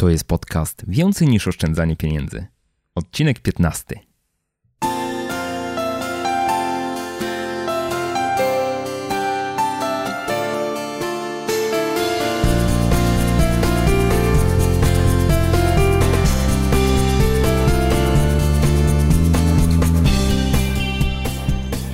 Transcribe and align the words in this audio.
To 0.00 0.08
jest 0.08 0.24
podcast 0.24 0.84
Więcej 0.88 1.28
niż 1.28 1.48
oszczędzanie 1.48 1.96
pieniędzy. 1.96 2.46
Odcinek 2.94 3.40
15. 3.40 4.00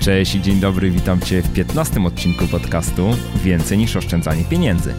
Cześć 0.00 0.34
i 0.34 0.42
dzień 0.42 0.60
dobry, 0.60 0.90
witam 0.90 1.20
Cię 1.20 1.42
w 1.42 1.52
15 1.52 2.04
odcinku 2.04 2.46
podcastu 2.46 3.10
Więcej 3.44 3.78
niż 3.78 3.96
oszczędzanie 3.96 4.44
pieniędzy. 4.44 4.94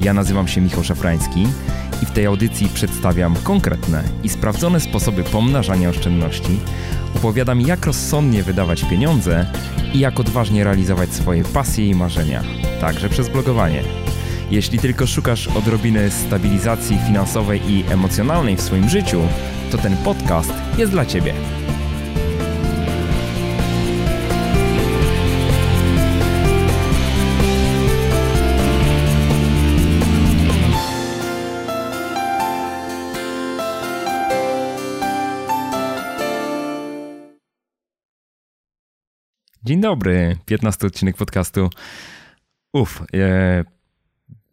Ja 0.00 0.14
nazywam 0.14 0.48
się 0.48 0.60
Michał 0.60 0.84
Szafrański 0.84 1.46
i 2.02 2.06
w 2.06 2.10
tej 2.10 2.26
audycji 2.26 2.68
przedstawiam 2.68 3.36
konkretne 3.36 4.02
i 4.24 4.28
sprawdzone 4.28 4.80
sposoby 4.80 5.24
pomnażania 5.24 5.88
oszczędności, 5.88 6.58
opowiadam 7.16 7.60
jak 7.60 7.86
rozsądnie 7.86 8.42
wydawać 8.42 8.84
pieniądze 8.84 9.46
i 9.94 9.98
jak 9.98 10.20
odważnie 10.20 10.64
realizować 10.64 11.12
swoje 11.12 11.44
pasje 11.44 11.86
i 11.86 11.94
marzenia, 11.94 12.42
także 12.80 13.08
przez 13.08 13.28
blogowanie. 13.28 13.82
Jeśli 14.50 14.78
tylko 14.78 15.06
szukasz 15.06 15.48
odrobiny 15.48 16.10
stabilizacji 16.10 16.98
finansowej 17.06 17.60
i 17.72 17.84
emocjonalnej 17.90 18.56
w 18.56 18.60
swoim 18.60 18.88
życiu, 18.88 19.20
to 19.70 19.78
ten 19.78 19.96
podcast 19.96 20.52
jest 20.78 20.92
dla 20.92 21.06
Ciebie. 21.06 21.34
Dzień 39.68 39.80
dobry, 39.80 40.36
15 40.46 40.86
odcinek 40.86 41.16
podcastu. 41.16 41.70
Uf, 42.72 43.02
e, 43.14 43.64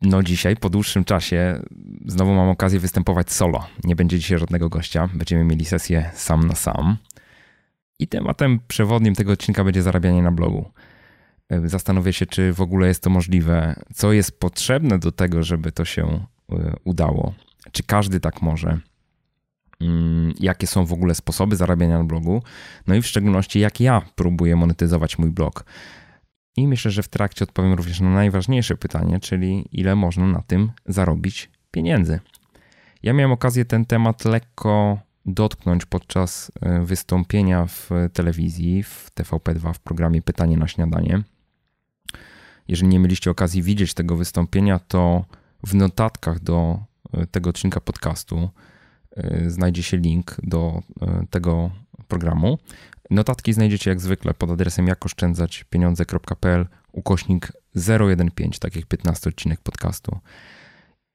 no 0.02 0.24
dzisiaj 0.24 0.58
po 0.58 0.70
dłuższym 0.70 1.04
czasie 1.04 1.62
znowu 2.06 2.34
mam 2.34 2.50
okazję 2.50 2.80
występować 2.80 3.32
solo. 3.32 3.68
Nie 3.84 3.96
będzie 3.96 4.20
dzisiaj 4.20 4.40
żadnego 4.40 4.70
gościa, 4.70 5.10
będziemy 5.14 5.44
mieli 5.44 5.66
sesję 5.66 6.12
sam 6.14 6.48
na 6.48 6.56
sam. 6.56 6.98
I 8.00 8.08
tematem 8.08 8.60
przewodnim 8.68 9.16
tego 9.16 9.32
odcinka 9.32 9.64
będzie 9.64 9.82
zarabianie 9.82 10.22
na 10.22 10.32
blogu. 10.32 10.72
E, 11.50 11.70
zastanowię 11.70 12.14
się, 12.14 12.26
czy 12.26 12.54
w 12.54 12.62
ogóle 12.62 12.88
jest 12.88 13.04
to 13.04 13.10
możliwe, 13.10 13.76
co 13.94 14.14
jest 14.14 14.40
potrzebne 14.40 15.00
do 15.00 15.12
tego, 15.12 15.44
żeby 15.44 15.72
to 15.72 15.86
się 15.86 16.26
e, 16.52 16.76
udało. 16.84 17.34
Czy 17.72 17.84
każdy 17.84 18.20
tak 18.20 18.42
może? 18.42 18.80
Mm, 19.82 20.34
jakie 20.40 20.68
są 20.68 20.86
w 20.86 20.94
ogóle 20.94 21.16
sposoby 21.16 21.56
zarabiania 21.56 21.98
na 21.98 22.04
blogu, 22.04 22.44
no 22.88 22.96
i 22.96 23.02
w 23.02 23.08
szczególności 23.08 23.60
jak 23.60 23.80
ja 23.80 24.02
próbuję 24.16 24.56
monetyzować 24.56 25.18
mój 25.18 25.30
blog. 25.30 25.66
I 26.58 26.68
myślę, 26.68 26.92
że 26.92 27.04
w 27.04 27.08
trakcie 27.08 27.44
odpowiem 27.44 27.74
również 27.74 28.02
na 28.02 28.10
najważniejsze 28.10 28.78
pytanie, 28.78 29.20
czyli 29.20 29.66
ile 29.72 29.96
można 29.96 30.28
na 30.28 30.42
tym 30.42 30.72
zarobić 30.86 31.50
pieniędzy. 31.72 32.20
Ja 33.04 33.14
miałem 33.14 33.32
okazję 33.32 33.66
ten 33.66 33.86
temat 33.86 34.26
lekko 34.26 35.00
dotknąć 35.26 35.86
podczas 35.86 36.52
e, 36.62 36.82
wystąpienia 36.82 37.66
w 37.66 37.90
telewizji, 38.14 38.84
w 38.84 39.12
TVP2 39.16 39.74
w 39.74 39.80
programie 39.80 40.22
Pytanie 40.22 40.58
na 40.58 40.68
śniadanie. 40.68 41.24
Jeżeli 42.68 42.88
nie 42.88 43.00
mieliście 43.00 43.32
okazji 43.32 43.64
widzieć 43.64 43.94
tego 43.94 44.16
wystąpienia, 44.16 44.80
to 44.80 45.26
w 45.64 45.76
notatkach 45.76 46.40
do 46.40 46.80
e, 47.14 47.28
tego 47.28 47.50
odcinka 47.50 47.82
podcastu 47.82 48.50
znajdzie 49.48 49.84
się 49.84 49.98
link 49.98 50.36
do 50.44 50.82
y, 50.90 51.28
tego 51.30 51.72
programu. 52.08 52.58
Notatki 53.10 53.54
znajdziecie 53.54 53.90
jak 53.90 54.02
zwykle 54.02 54.34
pod 54.34 54.52
adresem 54.52 54.88
jakoszczędzaćpieniądze.pl 54.88 56.68
ukośnik 56.92 57.52
015, 58.36 58.60
tak 58.60 58.76
jak 58.76 58.86
15 58.86 59.30
odcinek 59.30 59.62
podcastu. 59.62 60.20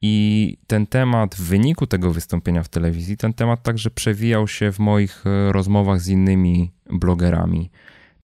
I 0.02 0.56
ten 0.66 0.86
temat 0.86 1.34
w 1.34 1.42
wyniku 1.42 1.86
tego 1.86 2.12
wystąpienia 2.12 2.62
w 2.62 2.68
telewizji, 2.68 3.16
ten 3.16 3.34
temat 3.34 3.62
także 3.62 3.90
przewijał 3.90 4.48
się 4.48 4.72
w 4.72 4.78
moich 4.78 5.26
y, 5.26 5.52
rozmowach 5.52 6.00
z 6.00 6.08
innymi 6.08 6.72
blogerami. 6.90 7.70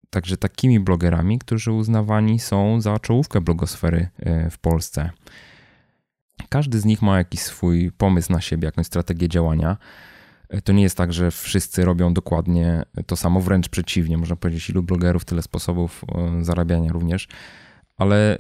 Także 0.10 0.38
takimi 0.38 0.80
blogerami, 0.80 1.40
którzy 1.40 1.72
uznawani 1.72 2.40
są 2.40 2.82
za 2.82 3.00
czołówkę 3.00 3.42
blogosfery 3.42 4.08
w 4.52 4.58
Polsce. 4.58 5.10
Każdy 6.50 6.80
z 6.80 6.86
nich 6.86 7.02
ma 7.02 7.18
jakiś 7.18 7.40
swój 7.40 7.92
pomysł 7.92 8.34
na 8.34 8.42
siebie, 8.42 8.66
jakąś 8.66 8.86
strategię 8.86 9.30
działania. 9.30 9.78
To 10.64 10.74
nie 10.74 10.84
jest 10.84 10.98
tak, 10.98 11.14
że 11.14 11.32
wszyscy 11.32 11.86
robią 11.86 12.14
dokładnie 12.14 12.84
to 13.06 13.16
samo, 13.16 13.42
wręcz 13.42 13.70
przeciwnie. 13.70 14.18
Można 14.18 14.36
powiedzieć, 14.36 14.70
ilu 14.70 14.84
blogerów, 14.84 15.26
tyle 15.26 15.42
sposobów 15.42 16.06
e, 16.16 16.44
zarabiania 16.44 16.92
również. 16.92 17.28
Ale 17.98 18.38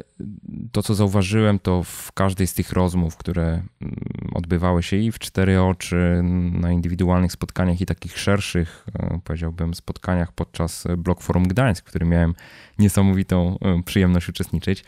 to, 0.71 0.83
co 0.83 0.95
zauważyłem, 0.95 1.59
to 1.59 1.83
w 1.83 2.11
każdej 2.11 2.47
z 2.47 2.53
tych 2.53 2.71
rozmów, 2.71 3.17
które 3.17 3.43
mm, 3.43 3.95
odbywały 4.33 4.83
się 4.83 4.97
i 4.97 5.11
w 5.11 5.19
cztery 5.19 5.61
oczy, 5.61 6.21
na 6.53 6.71
indywidualnych 6.71 7.31
spotkaniach 7.31 7.81
i 7.81 7.85
takich 7.85 8.17
szerszych, 8.17 8.85
e, 8.99 9.19
powiedziałbym, 9.23 9.73
spotkaniach 9.73 10.31
podczas 10.31 10.83
Blog 10.97 11.21
Forum 11.21 11.47
Gdańsk, 11.47 11.85
w 11.85 11.89
którym 11.89 12.09
miałem 12.09 12.33
niesamowitą 12.79 13.57
e, 13.61 13.83
przyjemność 13.83 14.29
uczestniczyć, 14.29 14.83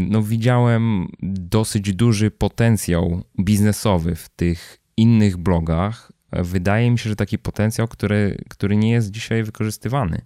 no 0.00 0.22
widziałem 0.22 1.08
dosyć 1.22 1.94
duży 1.94 2.30
potencjał 2.30 3.24
biznesowy 3.40 4.14
w 4.14 4.28
tych 4.28 4.78
innych 4.96 5.36
blogach. 5.36 6.12
Wydaje 6.32 6.90
mi 6.90 6.98
się, 6.98 7.10
że 7.10 7.16
taki 7.16 7.38
potencjał, 7.38 7.88
który, 7.88 8.44
który 8.50 8.76
nie 8.76 8.90
jest 8.90 9.10
dzisiaj 9.10 9.42
wykorzystywany. 9.42 10.22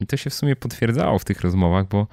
I 0.00 0.06
to 0.06 0.16
się 0.16 0.30
w 0.30 0.34
sumie 0.34 0.56
potwierdzało 0.56 1.18
w 1.18 1.24
tych 1.24 1.40
rozmowach, 1.40 1.88
bo 1.88 2.06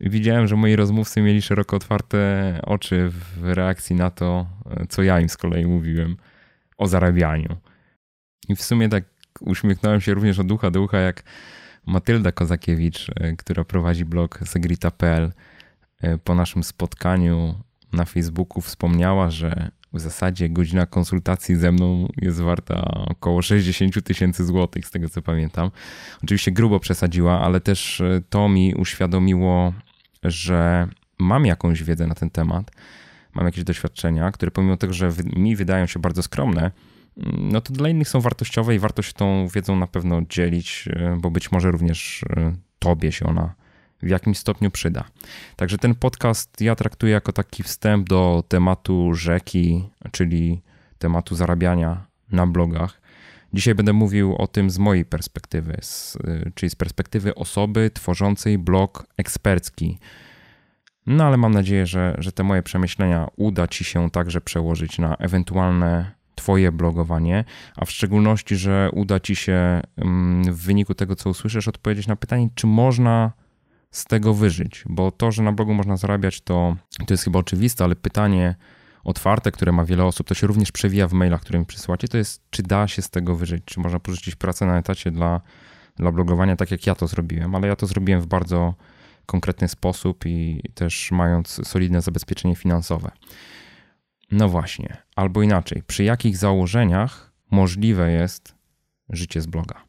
widziałem, 0.00 0.46
że 0.46 0.56
moi 0.56 0.76
rozmówcy 0.76 1.20
mieli 1.20 1.42
szeroko 1.42 1.76
otwarte 1.76 2.60
oczy 2.62 3.10
w 3.10 3.44
reakcji 3.44 3.96
na 3.96 4.10
to, 4.10 4.46
co 4.88 5.02
ja 5.02 5.20
im 5.20 5.28
z 5.28 5.36
kolei 5.36 5.66
mówiłem 5.66 6.16
o 6.78 6.86
zarabianiu. 6.86 7.56
I 8.48 8.56
w 8.56 8.62
sumie 8.62 8.88
tak 8.88 9.04
uśmiechnąłem 9.40 10.00
się 10.00 10.14
również 10.14 10.38
od 10.38 10.46
ducha 10.46 10.70
do 10.70 10.82
ucha, 10.82 10.98
jak 10.98 11.22
Matylda 11.86 12.32
Kozakiewicz, 12.32 13.10
która 13.38 13.64
prowadzi 13.64 14.04
blog 14.04 14.40
Segrita.pl 14.44 15.32
po 16.24 16.34
naszym 16.34 16.64
spotkaniu 16.64 17.54
na 17.92 18.04
Facebooku 18.04 18.60
wspomniała, 18.60 19.30
że 19.30 19.70
w 19.94 20.00
zasadzie 20.00 20.48
godzina 20.48 20.86
konsultacji 20.86 21.56
ze 21.56 21.72
mną 21.72 22.08
jest 22.22 22.40
warta 22.40 22.82
około 23.10 23.42
60 23.42 24.04
tysięcy 24.04 24.44
złotych, 24.44 24.86
z 24.86 24.90
tego 24.90 25.08
co 25.08 25.22
pamiętam. 25.22 25.70
Oczywiście 26.24 26.52
grubo 26.52 26.80
przesadziła, 26.80 27.40
ale 27.40 27.60
też 27.60 28.00
e, 28.00 28.22
to 28.30 28.48
mi 28.48 28.74
uświadomiło, 28.74 29.72
że 30.22 30.88
mam 31.18 31.46
jakąś 31.46 31.82
wiedzę 31.82 32.06
na 32.06 32.14
ten 32.14 32.30
temat, 32.30 32.70
mam 33.34 33.46
jakieś 33.46 33.64
doświadczenia, 33.64 34.32
które 34.32 34.50
pomimo 34.50 34.76
tego, 34.76 34.92
że 34.92 35.12
mi 35.36 35.56
wydają 35.56 35.86
się 35.86 36.00
bardzo 36.00 36.22
skromne, 36.22 36.70
mm, 37.16 37.48
no 37.52 37.60
to 37.60 37.72
dla 37.72 37.88
innych 37.88 38.08
są 38.08 38.20
wartościowe 38.20 38.74
i 38.74 38.78
warto 38.78 39.02
się 39.02 39.12
tą 39.12 39.48
wiedzą 39.48 39.76
na 39.76 39.86
pewno 39.86 40.22
dzielić, 40.30 40.88
e, 40.92 41.16
bo 41.20 41.30
być 41.30 41.52
może 41.52 41.70
również 41.70 42.24
tobie 42.78 43.12
się 43.12 43.26
ona 43.26 43.54
w 44.02 44.08
jakimś 44.08 44.38
stopniu 44.38 44.70
przyda. 44.70 45.04
Także 45.56 45.78
ten 45.78 45.94
podcast 45.94 46.60
ja 46.60 46.74
traktuję 46.74 47.12
jako 47.12 47.32
taki 47.32 47.62
wstęp 47.62 48.08
do 48.08 48.44
tematu 48.48 49.14
rzeki, 49.14 49.88
czyli 50.12 50.62
tematu 50.98 51.34
zarabiania 51.34 52.06
na 52.30 52.46
blogach. 52.46 53.00
Dzisiaj 53.52 53.74
będę 53.74 53.92
mówił 53.92 54.36
o 54.36 54.46
tym 54.46 54.70
z 54.70 54.78
mojej 54.78 55.04
perspektywy, 55.04 55.76
z, 55.80 56.18
czyli 56.54 56.70
z 56.70 56.74
perspektywy 56.74 57.34
osoby 57.34 57.90
tworzącej 57.94 58.58
blog 58.58 59.06
ekspercki. 59.16 59.98
No 61.06 61.24
ale 61.24 61.36
mam 61.36 61.54
nadzieję, 61.54 61.86
że, 61.86 62.14
że 62.18 62.32
te 62.32 62.42
moje 62.42 62.62
przemyślenia 62.62 63.28
uda 63.36 63.68
Ci 63.68 63.84
się 63.84 64.10
także 64.10 64.40
przełożyć 64.40 64.98
na 64.98 65.16
ewentualne 65.16 66.14
Twoje 66.34 66.72
blogowanie, 66.72 67.44
a 67.76 67.84
w 67.84 67.90
szczególności, 67.90 68.56
że 68.56 68.90
uda 68.92 69.20
Ci 69.20 69.36
się 69.36 69.80
mm, 69.96 70.54
w 70.54 70.62
wyniku 70.62 70.94
tego, 70.94 71.16
co 71.16 71.30
usłyszysz, 71.30 71.68
odpowiedzieć 71.68 72.06
na 72.06 72.16
pytanie, 72.16 72.48
czy 72.54 72.66
można 72.66 73.32
z 73.94 74.04
tego 74.04 74.34
wyżyć, 74.34 74.84
bo 74.86 75.10
to, 75.10 75.32
że 75.32 75.42
na 75.42 75.52
blogu 75.52 75.74
można 75.74 75.96
zarabiać, 75.96 76.40
to, 76.40 76.76
to 77.06 77.14
jest 77.14 77.24
chyba 77.24 77.38
oczywiste, 77.38 77.84
ale 77.84 77.96
pytanie 77.96 78.54
otwarte, 79.04 79.50
które 79.50 79.72
ma 79.72 79.84
wiele 79.84 80.04
osób, 80.04 80.26
to 80.26 80.34
się 80.34 80.46
również 80.46 80.72
przewija 80.72 81.08
w 81.08 81.12
mailach, 81.12 81.40
które 81.40 81.58
mi 81.58 81.66
przysyłacie, 81.66 82.08
to 82.08 82.16
jest, 82.16 82.42
czy 82.50 82.62
da 82.62 82.88
się 82.88 83.02
z 83.02 83.10
tego 83.10 83.36
wyżyć, 83.36 83.64
czy 83.64 83.80
można 83.80 84.00
porzucić 84.00 84.34
pracę 84.34 84.66
na 84.66 84.78
etacie 84.78 85.10
dla, 85.10 85.40
dla 85.96 86.12
blogowania, 86.12 86.56
tak 86.56 86.70
jak 86.70 86.86
ja 86.86 86.94
to 86.94 87.06
zrobiłem, 87.06 87.54
ale 87.54 87.68
ja 87.68 87.76
to 87.76 87.86
zrobiłem 87.86 88.20
w 88.20 88.26
bardzo 88.26 88.74
konkretny 89.26 89.68
sposób 89.68 90.26
i 90.26 90.62
też 90.74 91.10
mając 91.12 91.68
solidne 91.68 92.00
zabezpieczenie 92.00 92.56
finansowe. 92.56 93.10
No 94.30 94.48
właśnie, 94.48 94.96
albo 95.16 95.42
inaczej, 95.42 95.82
przy 95.86 96.04
jakich 96.04 96.36
założeniach 96.36 97.32
możliwe 97.50 98.10
jest 98.10 98.54
życie 99.08 99.40
z 99.40 99.46
bloga? 99.46 99.83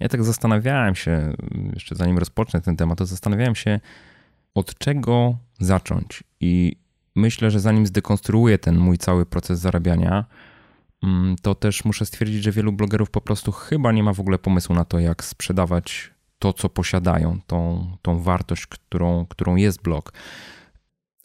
Ja 0.00 0.08
tak 0.08 0.24
zastanawiałem 0.24 0.94
się, 0.94 1.32
jeszcze 1.74 1.94
zanim 1.94 2.18
rozpocznę 2.18 2.60
ten 2.60 2.76
temat, 2.76 2.98
to 2.98 3.06
zastanawiałem 3.06 3.54
się, 3.54 3.80
od 4.54 4.78
czego 4.78 5.38
zacząć. 5.60 6.24
I 6.40 6.76
myślę, 7.16 7.50
że 7.50 7.60
zanim 7.60 7.86
zdekonstruuję 7.86 8.58
ten 8.58 8.78
mój 8.78 8.98
cały 8.98 9.26
proces 9.26 9.60
zarabiania, 9.60 10.24
mm, 11.02 11.36
to 11.42 11.54
też 11.54 11.84
muszę 11.84 12.06
stwierdzić, 12.06 12.42
że 12.42 12.52
wielu 12.52 12.72
blogerów 12.72 13.10
po 13.10 13.20
prostu 13.20 13.52
chyba 13.52 13.92
nie 13.92 14.02
ma 14.02 14.12
w 14.12 14.20
ogóle 14.20 14.38
pomysłu 14.38 14.74
na 14.74 14.84
to, 14.84 14.98
jak 14.98 15.24
sprzedawać 15.24 16.10
to, 16.38 16.52
co 16.52 16.68
posiadają, 16.68 17.38
tą, 17.46 17.86
tą 18.02 18.18
wartość, 18.18 18.66
którą, 18.66 19.26
którą 19.26 19.56
jest 19.56 19.82
blog. 19.82 20.12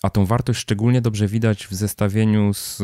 A 0.04 0.10
tą 0.10 0.26
wartość 0.26 0.60
szczególnie 0.60 1.02
dobrze 1.02 1.28
widać 1.28 1.68
w 1.68 1.74
zestawieniu 1.74 2.54
z 2.54 2.82
y, 2.82 2.84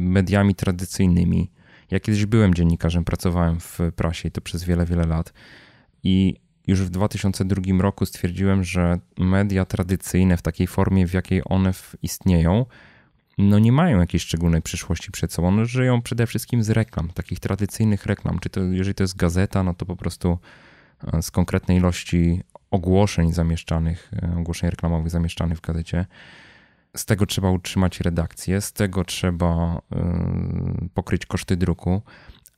mediami 0.00 0.54
tradycyjnymi. 0.54 1.50
Ja 1.92 2.00
kiedyś 2.00 2.26
byłem 2.26 2.54
dziennikarzem, 2.54 3.04
pracowałem 3.04 3.60
w 3.60 3.78
prasie 3.96 4.28
i 4.28 4.32
to 4.32 4.40
przez 4.40 4.64
wiele, 4.64 4.86
wiele 4.86 5.06
lat. 5.06 5.32
I 6.04 6.36
już 6.66 6.80
w 6.80 6.90
2002 6.90 7.62
roku 7.78 8.06
stwierdziłem, 8.06 8.64
że 8.64 8.98
media 9.18 9.64
tradycyjne 9.64 10.36
w 10.36 10.42
takiej 10.42 10.66
formie, 10.66 11.06
w 11.06 11.12
jakiej 11.12 11.42
one 11.44 11.72
istnieją, 12.02 12.66
no 13.38 13.58
nie 13.58 13.72
mają 13.72 14.00
jakiejś 14.00 14.22
szczególnej 14.22 14.62
przyszłości 14.62 15.10
przed 15.10 15.32
sobą. 15.32 15.48
One 15.48 15.66
żyją 15.66 16.02
przede 16.02 16.26
wszystkim 16.26 16.62
z 16.62 16.70
reklam, 16.70 17.10
takich 17.14 17.40
tradycyjnych 17.40 18.06
reklam. 18.06 18.38
Czy 18.38 18.50
to, 18.50 18.60
jeżeli 18.60 18.94
to 18.94 19.04
jest 19.04 19.16
gazeta, 19.16 19.62
no 19.62 19.74
to 19.74 19.86
po 19.86 19.96
prostu 19.96 20.38
e, 21.12 21.22
z 21.22 21.30
konkretnej 21.30 21.76
ilości 21.76 22.40
ogłoszeń 22.70 23.32
zamieszczanych, 23.32 24.10
e, 24.22 24.38
ogłoszeń 24.38 24.70
reklamowych 24.70 25.10
zamieszczanych 25.10 25.58
w 25.58 25.60
gazecie. 25.60 26.06
Z 26.96 27.04
tego 27.04 27.26
trzeba 27.26 27.50
utrzymać 27.50 28.00
redakcję, 28.00 28.60
z 28.60 28.72
tego 28.72 29.04
trzeba 29.04 29.80
e, 29.92 30.88
pokryć 30.94 31.26
koszty 31.26 31.56
druku. 31.56 32.02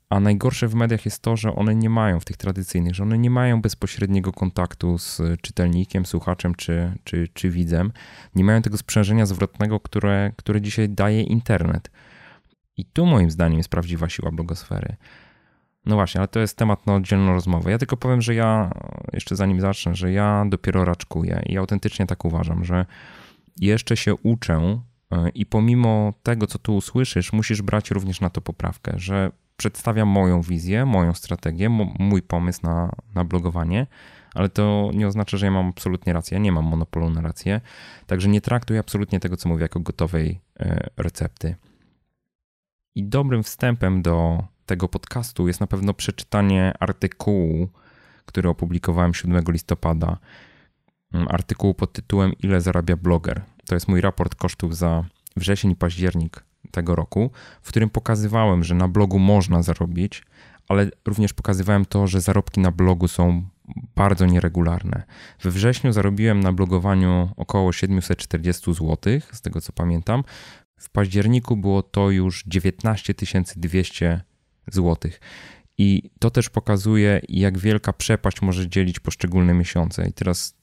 A 0.08 0.20
najgorsze 0.20 0.68
w 0.68 0.74
mediach 0.74 1.04
jest 1.04 1.22
to, 1.22 1.36
że 1.36 1.54
one 1.54 1.74
nie 1.74 1.90
mają 1.90 2.20
w 2.20 2.24
tych 2.24 2.36
tradycyjnych, 2.36 2.94
że 2.94 3.02
one 3.02 3.18
nie 3.18 3.30
mają 3.30 3.62
bezpośredniego 3.62 4.32
kontaktu 4.32 4.98
z 4.98 5.22
czytelnikiem, 5.40 6.06
słuchaczem 6.06 6.54
czy, 6.54 6.92
czy, 7.04 7.28
czy 7.34 7.50
widzem. 7.50 7.92
Nie 8.34 8.44
mają 8.44 8.62
tego 8.62 8.78
sprzężenia 8.78 9.26
zwrotnego, 9.26 9.80
które, 9.80 10.32
które 10.36 10.60
dzisiaj 10.60 10.88
daje 10.88 11.22
internet. 11.22 11.90
I 12.76 12.84
tu 12.84 13.06
moim 13.06 13.30
zdaniem 13.30 13.58
jest 13.58 13.70
prawdziwa 13.70 14.08
siła 14.08 14.30
blogosfery. 14.30 14.96
No 15.86 15.94
właśnie, 15.94 16.20
ale 16.20 16.28
to 16.28 16.40
jest 16.40 16.56
temat 16.56 16.86
na 16.86 16.94
oddzielną 16.94 17.32
rozmowę. 17.32 17.70
Ja 17.70 17.78
tylko 17.78 17.96
powiem, 17.96 18.22
że 18.22 18.34
ja, 18.34 18.70
jeszcze 19.12 19.36
zanim 19.36 19.60
zacznę, 19.60 19.94
że 19.94 20.12
ja 20.12 20.44
dopiero 20.48 20.84
raczkuję 20.84 21.42
i 21.46 21.58
autentycznie 21.58 22.06
tak 22.06 22.24
uważam, 22.24 22.64
że 22.64 22.86
jeszcze 23.60 23.96
się 23.96 24.14
uczę 24.14 24.80
e, 25.10 25.28
i 25.28 25.46
pomimo 25.46 26.12
tego, 26.22 26.46
co 26.46 26.58
tu 26.58 26.76
usłyszysz, 26.76 27.32
musisz 27.32 27.62
brać 27.62 27.90
również 27.90 28.20
na 28.20 28.30
to 28.30 28.40
poprawkę, 28.40 28.92
że 28.96 29.32
przedstawiam 29.56 30.08
moją 30.08 30.42
wizję, 30.42 30.86
moją 30.86 31.14
strategię, 31.14 31.68
mój 31.98 32.22
pomysł 32.22 32.60
na, 32.62 32.92
na 33.14 33.24
blogowanie, 33.24 33.86
ale 34.34 34.48
to 34.48 34.90
nie 34.94 35.06
oznacza, 35.06 35.36
że 35.36 35.46
ja 35.46 35.52
mam 35.52 35.68
absolutnie 35.68 36.12
rację. 36.12 36.34
Ja 36.34 36.42
nie 36.42 36.52
mam 36.52 36.64
monopolu 36.64 37.10
na 37.10 37.20
rację, 37.20 37.60
także 38.06 38.28
nie 38.28 38.40
traktuję 38.40 38.80
absolutnie 38.80 39.20
tego, 39.20 39.36
co 39.36 39.48
mówię, 39.48 39.62
jako 39.62 39.80
gotowej 39.80 40.40
e, 40.60 40.90
recepty. 40.96 41.56
I 42.94 43.04
dobrym 43.04 43.42
wstępem 43.42 44.02
do 44.02 44.44
tego 44.66 44.88
podcastu 44.88 45.48
jest 45.48 45.60
na 45.60 45.66
pewno 45.66 45.94
przeczytanie 45.94 46.72
artykułu, 46.80 47.68
który 48.26 48.48
opublikowałem 48.48 49.14
7 49.14 49.44
listopada. 49.48 50.18
Mm, 51.14 51.26
artykułu 51.30 51.74
pod 51.74 51.92
tytułem 51.92 52.32
Ile 52.42 52.60
zarabia 52.60 52.96
bloger? 52.96 53.42
To 53.66 53.74
jest 53.74 53.88
mój 53.88 54.00
raport 54.00 54.34
kosztów 54.34 54.76
za 54.76 55.04
wrzesień 55.36 55.70
i 55.70 55.76
październik 55.76 56.44
tego 56.70 56.94
roku, 56.94 57.30
w 57.62 57.68
którym 57.68 57.90
pokazywałem, 57.90 58.64
że 58.64 58.74
na 58.74 58.88
blogu 58.88 59.18
można 59.18 59.62
zarobić, 59.62 60.22
ale 60.68 60.90
również 61.06 61.32
pokazywałem 61.32 61.84
to, 61.84 62.06
że 62.06 62.20
zarobki 62.20 62.60
na 62.60 62.70
blogu 62.70 63.08
są 63.08 63.44
bardzo 63.96 64.26
nieregularne. 64.26 65.02
We 65.42 65.50
wrześniu 65.50 65.92
zarobiłem 65.92 66.40
na 66.40 66.52
blogowaniu 66.52 67.30
około 67.36 67.72
740 67.72 68.74
zł, 68.74 68.96
z 69.32 69.40
tego 69.40 69.60
co 69.60 69.72
pamiętam. 69.72 70.24
W 70.76 70.90
październiku 70.90 71.56
było 71.56 71.82
to 71.82 72.10
już 72.10 72.44
19 72.46 73.14
200 73.56 74.20
zł. 74.72 75.12
I 75.78 76.10
to 76.18 76.30
też 76.30 76.50
pokazuje, 76.50 77.20
jak 77.28 77.58
wielka 77.58 77.92
przepaść 77.92 78.42
może 78.42 78.68
dzielić 78.68 79.00
poszczególne 79.00 79.54
miesiące. 79.54 80.08
I 80.08 80.12
teraz 80.12 80.54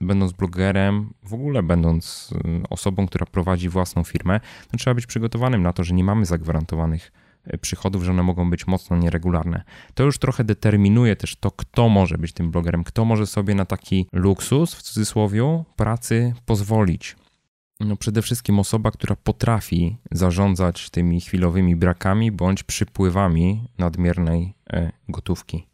będąc 0.00 0.32
blogerem, 0.32 1.10
w 1.22 1.34
ogóle 1.34 1.62
będąc 1.62 2.34
y, 2.62 2.68
osobą, 2.70 3.06
która 3.06 3.26
prowadzi 3.26 3.68
własną 3.68 4.04
firmę, 4.04 4.40
to 4.70 4.76
trzeba 4.76 4.94
być 4.94 5.06
przygotowanym 5.06 5.62
na 5.62 5.72
to, 5.72 5.84
że 5.84 5.94
nie 5.94 6.04
mamy 6.04 6.26
zagwarantowanych 6.26 7.12
y, 7.54 7.58
przychodów, 7.58 8.04
że 8.04 8.10
one 8.10 8.22
mogą 8.22 8.50
być 8.50 8.66
mocno 8.66 8.96
nieregularne. 8.96 9.62
To 9.94 10.04
już 10.04 10.18
trochę 10.18 10.44
determinuje 10.44 11.16
też 11.16 11.36
to, 11.36 11.50
kto 11.50 11.88
może 11.88 12.18
być 12.18 12.32
tym 12.32 12.50
blogerem, 12.50 12.84
kto 12.84 13.04
może 13.04 13.26
sobie 13.26 13.54
na 13.54 13.64
taki 13.64 14.06
luksus, 14.12 14.74
w 14.74 14.82
cudzysłowie, 14.82 15.64
pracy 15.76 16.34
pozwolić. 16.46 17.16
No 17.80 17.96
przede 17.96 18.22
wszystkim 18.22 18.58
osoba, 18.58 18.90
która 18.90 19.16
potrafi 19.16 19.96
zarządzać 20.10 20.90
tymi 20.90 21.20
chwilowymi 21.20 21.76
brakami 21.76 22.32
bądź 22.32 22.62
przypływami 22.62 23.68
nadmiernej 23.78 24.54
e, 24.72 24.92
gotówki. 25.08 25.69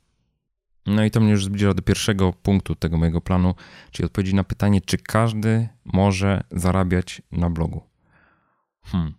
No 0.86 1.04
i 1.04 1.10
to 1.10 1.20
mnie 1.20 1.30
już 1.30 1.44
zbliża 1.44 1.74
do 1.74 1.82
pierwszego 1.82 2.32
punktu 2.32 2.74
tego 2.74 2.98
mojego 2.98 3.20
planu, 3.20 3.54
czyli 3.90 4.06
odpowiedzi 4.06 4.34
na 4.34 4.44
pytanie, 4.44 4.80
czy 4.80 4.98
każdy 4.98 5.68
może 5.84 6.44
zarabiać 6.50 7.22
na 7.32 7.50
blogu. 7.50 7.82
Hmm. 8.84 9.14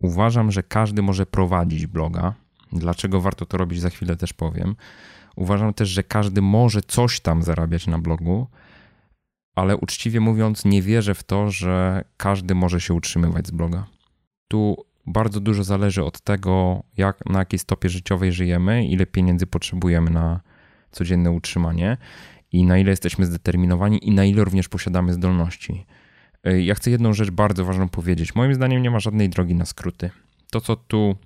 Uważam, 0.00 0.52
że 0.52 0.62
każdy 0.62 1.02
może 1.02 1.26
prowadzić 1.26 1.86
bloga. 1.86 2.34
Dlaczego 2.72 3.20
warto 3.20 3.46
to 3.46 3.56
robić, 3.56 3.80
za 3.80 3.90
chwilę 3.90 4.16
też 4.16 4.32
powiem. 4.32 4.76
Uważam 5.36 5.74
też, 5.74 5.88
że 5.88 6.02
każdy 6.02 6.42
może 6.42 6.82
coś 6.82 7.20
tam 7.20 7.42
zarabiać 7.42 7.86
na 7.86 7.98
blogu, 7.98 8.46
ale 9.54 9.76
uczciwie 9.76 10.20
mówiąc, 10.20 10.64
nie 10.64 10.82
wierzę 10.82 11.14
w 11.14 11.22
to, 11.22 11.50
że 11.50 12.04
każdy 12.16 12.54
może 12.54 12.80
się 12.80 12.94
utrzymywać 12.94 13.46
z 13.46 13.50
bloga. 13.50 13.86
Tu 14.48 14.76
bardzo 15.06 15.40
dużo 15.40 15.64
zależy 15.64 16.04
od 16.04 16.20
tego, 16.20 16.82
jak, 16.96 17.26
na 17.26 17.38
jakiej 17.38 17.58
stopie 17.58 17.88
życiowej 17.88 18.32
żyjemy, 18.32 18.86
ile 18.86 19.06
pieniędzy 19.06 19.46
potrzebujemy 19.46 20.10
na, 20.10 20.40
codzienne 20.90 21.30
utrzymanie 21.30 21.96
i 22.52 22.64
na 22.64 22.78
ile 22.78 22.90
jesteśmy 22.90 23.26
zdeterminowani 23.26 24.08
i 24.08 24.10
na 24.10 24.24
ile 24.24 24.44
również 24.44 24.68
posiadamy 24.68 25.12
zdolności. 25.12 25.86
E, 26.44 26.60
ja 26.62 26.74
chcę 26.74 26.90
jedną 26.90 27.12
rzecz 27.12 27.30
bardzo 27.30 27.64
ważną 27.64 27.88
powiedzieć. 27.88 28.34
Moim 28.34 28.54
zdaniem 28.54 28.82
nie 28.82 28.90
ma 28.90 29.00
żadnej 29.00 29.28
drogi 29.28 29.54
na 29.54 29.64
skróty. 29.64 30.10
To, 30.50 30.60
co 30.60 30.76
tu 30.76 31.16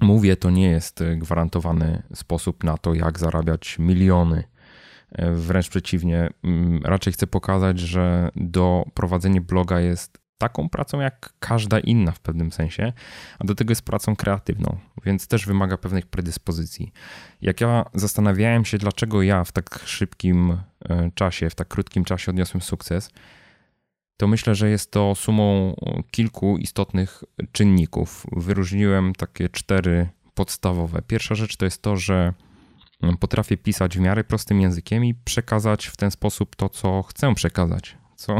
mówię, 0.00 0.36
to 0.36 0.50
nie 0.50 0.68
jest 0.68 1.00
e, 1.00 1.16
gwarantowany 1.16 2.02
sposób 2.14 2.64
na 2.64 2.78
to, 2.78 2.94
jak 2.94 3.18
zarabiać 3.18 3.78
miliony. 3.78 4.44
E, 5.12 5.34
wręcz 5.34 5.68
przeciwnie, 5.68 6.30
mm, 6.44 6.80
raczej 6.84 7.12
chcę 7.12 7.26
pokazać, 7.26 7.78
że 7.78 8.30
do 8.36 8.84
prowadzenia 8.94 9.40
bloga 9.40 9.80
jest 9.80 10.23
taką 10.48 10.68
pracą 10.68 11.00
jak 11.00 11.32
każda 11.38 11.78
inna 11.78 12.12
w 12.12 12.20
pewnym 12.20 12.52
sensie, 12.52 12.92
a 13.38 13.44
do 13.44 13.54
tego 13.54 13.70
jest 13.70 13.82
pracą 13.82 14.16
kreatywną, 14.16 14.78
więc 15.04 15.28
też 15.28 15.46
wymaga 15.46 15.76
pewnych 15.76 16.06
predyspozycji. 16.06 16.92
Jak 17.42 17.60
ja 17.60 17.84
zastanawiałem 17.94 18.64
się, 18.64 18.78
dlaczego 18.78 19.22
ja 19.22 19.44
w 19.44 19.52
tak 19.52 19.80
szybkim 19.84 20.58
e, 20.88 21.10
czasie, 21.14 21.50
w 21.50 21.54
tak 21.54 21.68
krótkim 21.68 22.04
czasie 22.04 22.30
odniosłem 22.30 22.62
sukces, 22.62 23.10
to 24.16 24.26
myślę, 24.26 24.54
że 24.54 24.70
jest 24.70 24.90
to 24.90 25.14
sumą 25.14 25.74
kilku 26.10 26.58
istotnych 26.58 27.24
czynników. 27.52 28.26
Wyróżniłem 28.32 29.12
takie 29.12 29.48
cztery 29.48 30.08
podstawowe. 30.34 31.02
Pierwsza 31.02 31.34
rzecz 31.34 31.56
to 31.56 31.64
jest 31.64 31.82
to, 31.82 31.96
że 31.96 32.32
potrafię 33.20 33.56
pisać 33.56 33.98
w 33.98 34.00
miarę 34.00 34.24
prostym 34.24 34.60
językiem 34.60 35.04
i 35.04 35.14
przekazać 35.14 35.86
w 35.86 35.96
ten 35.96 36.10
sposób 36.10 36.56
to, 36.56 36.68
co 36.68 37.02
chcę 37.02 37.34
przekazać 37.34 37.96
co, 38.16 38.38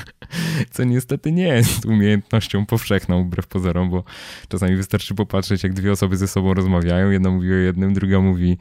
co 0.70 0.84
niestety 0.84 1.32
nie 1.32 1.48
jest 1.48 1.86
umiejętnością 1.86 2.66
powszechną 2.66 3.24
wbrew 3.24 3.46
pozorom, 3.46 3.90
bo 3.90 4.04
czasami 4.48 4.76
wystarczy 4.76 5.14
popatrzeć, 5.14 5.62
jak 5.62 5.72
dwie 5.72 5.92
osoby 5.92 6.16
ze 6.16 6.28
sobą 6.28 6.54
rozmawiają, 6.54 7.10
jedna 7.10 7.30
mówi 7.30 7.52
o 7.52 7.56
jednym, 7.56 7.94
druga 7.94 8.20
mówi 8.20 8.58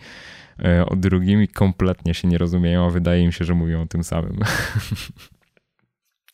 e, 0.64 0.86
o 0.86 0.96
drugim 0.96 1.44
i 1.44 1.48
kompletnie 1.48 2.14
się 2.14 2.28
nie 2.28 2.38
rozumieją, 2.38 2.86
a 2.86 2.90
wydaje 2.90 3.24
im 3.24 3.32
się, 3.32 3.46
że 3.46 3.54
mówią 3.54 3.82
o 3.82 3.86
tym 3.86 4.04
samym. 4.04 4.40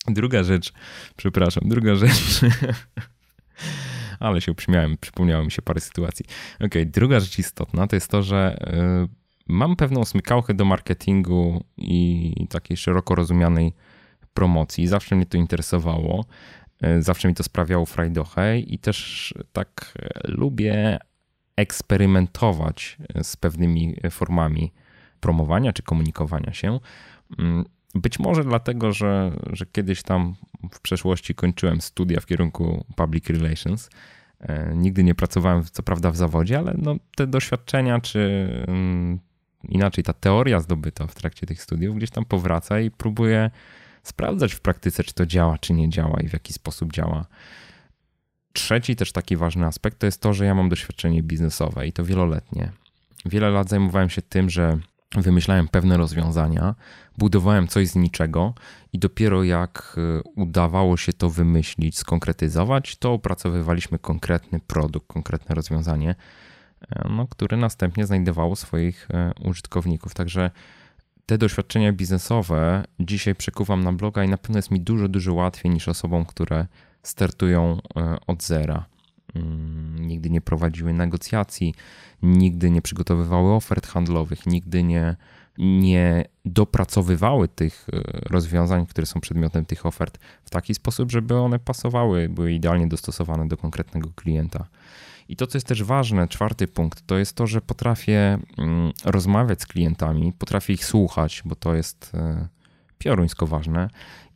druga 0.08 0.44
rzecz, 0.44 0.74
przepraszam, 1.16 1.64
druga 1.70 1.96
rzecz, 1.96 2.42
ale 4.20 4.42
się 4.42 4.52
uśmiałem, 4.52 4.98
przypomniało 4.98 5.46
mi 5.46 5.52
się 5.52 5.62
parę 5.62 5.80
sytuacji. 5.80 6.26
Okej, 6.56 6.68
okay, 6.68 6.86
druga 6.86 7.20
rzecz 7.20 7.40
istotna 7.40 7.88
to 7.88 7.96
jest 7.96 8.08
to, 8.08 8.24
że 8.24 8.58
e, 8.62 9.08
mam 9.48 9.76
pewną 9.76 10.06
smykałkę 10.06 10.54
do 10.54 10.66
marketingu 10.66 11.64
i 11.78 12.48
takiej 12.50 12.78
szeroko 12.78 13.16
rozumianej 13.16 13.74
promocji. 14.36 14.88
Zawsze 14.88 15.16
mnie 15.16 15.26
to 15.26 15.38
interesowało. 15.38 16.26
E, 16.82 17.02
zawsze 17.02 17.28
mi 17.28 17.34
to 17.34 17.44
sprawiało 17.44 17.86
frajdochę 17.86 18.60
i 18.60 18.80
też 18.80 19.34
tak 19.54 19.94
e, 20.00 20.32
lubię 20.32 21.00
eksperymentować 21.56 22.98
e, 23.16 23.24
z 23.24 23.36
pewnymi 23.36 23.98
formami 24.12 24.72
promowania 25.20 25.74
czy 25.74 25.84
komunikowania 25.84 26.54
się. 26.54 26.80
Mm, 27.40 27.66
być 27.96 28.20
może 28.20 28.44
dlatego, 28.44 28.92
że, 28.92 29.32
że 29.54 29.66
kiedyś 29.66 30.04
tam 30.04 30.36
w 30.72 30.80
przeszłości 30.80 31.36
kończyłem 31.36 31.82
studia 31.82 32.20
w 32.20 32.26
kierunku 32.26 32.86
public 32.96 33.30
relations. 33.30 33.90
Nigdy 34.76 35.04
nie 35.04 35.16
pracowałem, 35.16 35.64
co 35.64 35.84
prawda, 35.84 36.12
w 36.12 36.16
zawodzie, 36.16 36.58
ale 36.58 36.76
no, 36.78 36.96
te 37.16 37.28
doświadczenia, 37.28 38.00
czy 38.00 38.50
mm, 38.68 39.20
inaczej 39.70 40.04
ta 40.04 40.14
teoria 40.14 40.60
zdobyta 40.60 41.08
w 41.08 41.16
trakcie 41.16 41.48
tych 41.48 41.62
studiów 41.62 41.96
gdzieś 41.96 42.10
tam 42.10 42.26
powraca 42.26 42.80
i 42.80 42.92
próbuję 42.92 43.52
sprawdzać 44.08 44.54
w 44.54 44.60
praktyce, 44.60 45.04
czy 45.04 45.14
to 45.14 45.26
działa, 45.26 45.58
czy 45.58 45.74
nie 45.74 45.90
działa 45.90 46.20
i 46.22 46.28
w 46.28 46.34
jaki 46.34 46.54
sposób 46.54 46.94
działa. 46.94 47.26
Trzeci 48.54 48.96
też 48.96 49.12
taki 49.12 49.38
ważny 49.38 49.66
aspekt 49.66 50.00
to 50.00 50.06
jest 50.06 50.22
to, 50.22 50.34
że 50.34 50.46
ja 50.46 50.56
mam 50.56 50.70
doświadczenie 50.70 51.24
biznesowe 51.24 51.88
i 51.88 51.94
to 51.94 52.06
wieloletnie. 52.06 52.72
Wiele 53.26 53.50
lat 53.50 53.70
zajmowałem 53.70 54.10
się 54.10 54.22
tym, 54.22 54.50
że 54.50 54.78
wymyślałem 55.16 55.68
pewne 55.68 55.98
rozwiązania, 55.98 56.76
budowałem 57.18 57.68
coś 57.68 57.88
z 57.88 57.96
niczego 57.96 58.54
i 58.94 59.00
dopiero 59.00 59.44
jak 59.44 59.96
e, 59.98 60.22
udawało 60.36 60.98
się 60.98 61.14
to 61.14 61.30
wymyślić, 61.30 61.98
skonkretyzować, 61.98 62.96
to 62.96 63.14
opracowywaliśmy 63.14 64.00
konkretny 64.00 64.60
produkt, 64.60 65.08
konkretne 65.08 65.56
rozwiązanie, 65.56 66.16
e, 66.90 67.10
no, 67.10 67.28
które 67.28 67.58
następnie 67.58 68.06
znajdowało 68.06 68.56
swoich 68.56 69.08
e, 69.12 69.32
użytkowników. 69.44 70.14
Także 70.14 70.52
te 71.26 71.38
doświadczenia 71.38 71.94
biznesowe 71.94 72.84
dzisiaj 73.00 73.36
przekuwam 73.36 73.84
na 73.84 73.94
bloga 73.94 74.24
i 74.24 74.30
na 74.30 74.38
pewno 74.38 74.58
jest 74.58 74.72
mi 74.72 74.82
dużo, 74.82 75.08
dużo 75.08 75.34
łatwiej 75.34 75.72
niż 75.72 75.88
osobom, 75.88 76.26
które 76.26 76.68
startują 77.04 77.80
od 78.28 78.44
zera. 78.44 78.86
Mm, 79.36 80.08
nigdy 80.08 80.30
nie 80.30 80.42
prowadziły 80.42 80.94
negocjacji, 80.94 81.74
nigdy 82.24 82.72
nie 82.72 82.82
przygotowywały 82.82 83.52
ofert 83.54 83.88
handlowych, 83.88 84.46
nigdy 84.46 84.84
nie, 84.84 85.16
nie 85.58 86.26
dopracowywały 86.46 87.48
tych 87.48 87.88
e, 87.94 88.02
rozwiązań, 88.30 88.86
które 88.86 89.08
są 89.08 89.20
przedmiotem 89.22 89.66
tych 89.66 89.86
ofert 89.86 90.18
w 90.46 90.50
taki 90.50 90.76
sposób, 90.76 91.12
żeby 91.12 91.36
one 91.36 91.60
pasowały, 91.60 92.30
były 92.30 92.54
idealnie 92.54 92.88
dostosowane 92.88 93.48
do 93.48 93.58
konkretnego 93.58 94.10
klienta. 94.16 94.68
I 95.30 95.36
to, 95.36 95.48
co 95.48 95.58
jest 95.58 95.68
też 95.68 95.84
ważne, 95.84 96.28
czwarty 96.28 96.68
punkt, 96.68 97.08
to 97.08 97.18
jest 97.18 97.36
to, 97.36 97.48
że 97.48 97.62
potrafię 97.62 98.40
mm, 98.58 98.92
rozmawiać 99.06 99.62
z 99.62 99.66
klientami, 99.66 100.34
potrafię 100.34 100.74
ich 100.74 100.86
słuchać, 100.86 101.42
bo 101.46 101.56
to 101.56 101.76
jest 101.76 102.12
e, 102.14 102.48
pioruńsko 102.98 103.48
ważne, 103.48 103.90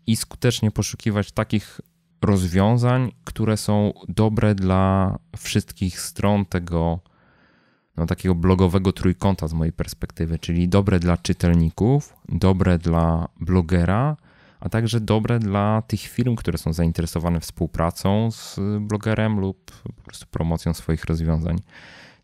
i 0.07 0.15
skutecznie 0.15 0.71
poszukiwać 0.71 1.31
takich 1.31 1.81
rozwiązań, 2.21 3.11
które 3.23 3.57
są 3.57 3.93
dobre 4.07 4.55
dla 4.55 5.17
wszystkich 5.37 6.01
stron 6.01 6.45
tego 6.45 6.99
no, 7.97 8.05
takiego 8.05 8.35
blogowego 8.35 8.91
trójkąta 8.93 9.47
z 9.47 9.53
mojej 9.53 9.73
perspektywy, 9.73 10.39
czyli 10.39 10.69
dobre 10.69 10.99
dla 10.99 11.17
czytelników, 11.17 12.13
dobre 12.29 12.77
dla 12.77 13.27
blogera, 13.39 14.17
a 14.59 14.69
także 14.69 14.99
dobre 14.99 15.39
dla 15.39 15.81
tych 15.81 16.01
firm, 16.01 16.35
które 16.35 16.57
są 16.57 16.73
zainteresowane 16.73 17.39
współpracą 17.39 18.31
z 18.31 18.59
blogerem 18.81 19.39
lub 19.39 19.71
po 19.95 20.03
prostu 20.03 20.25
promocją 20.31 20.73
swoich 20.73 21.05
rozwiązań. 21.05 21.57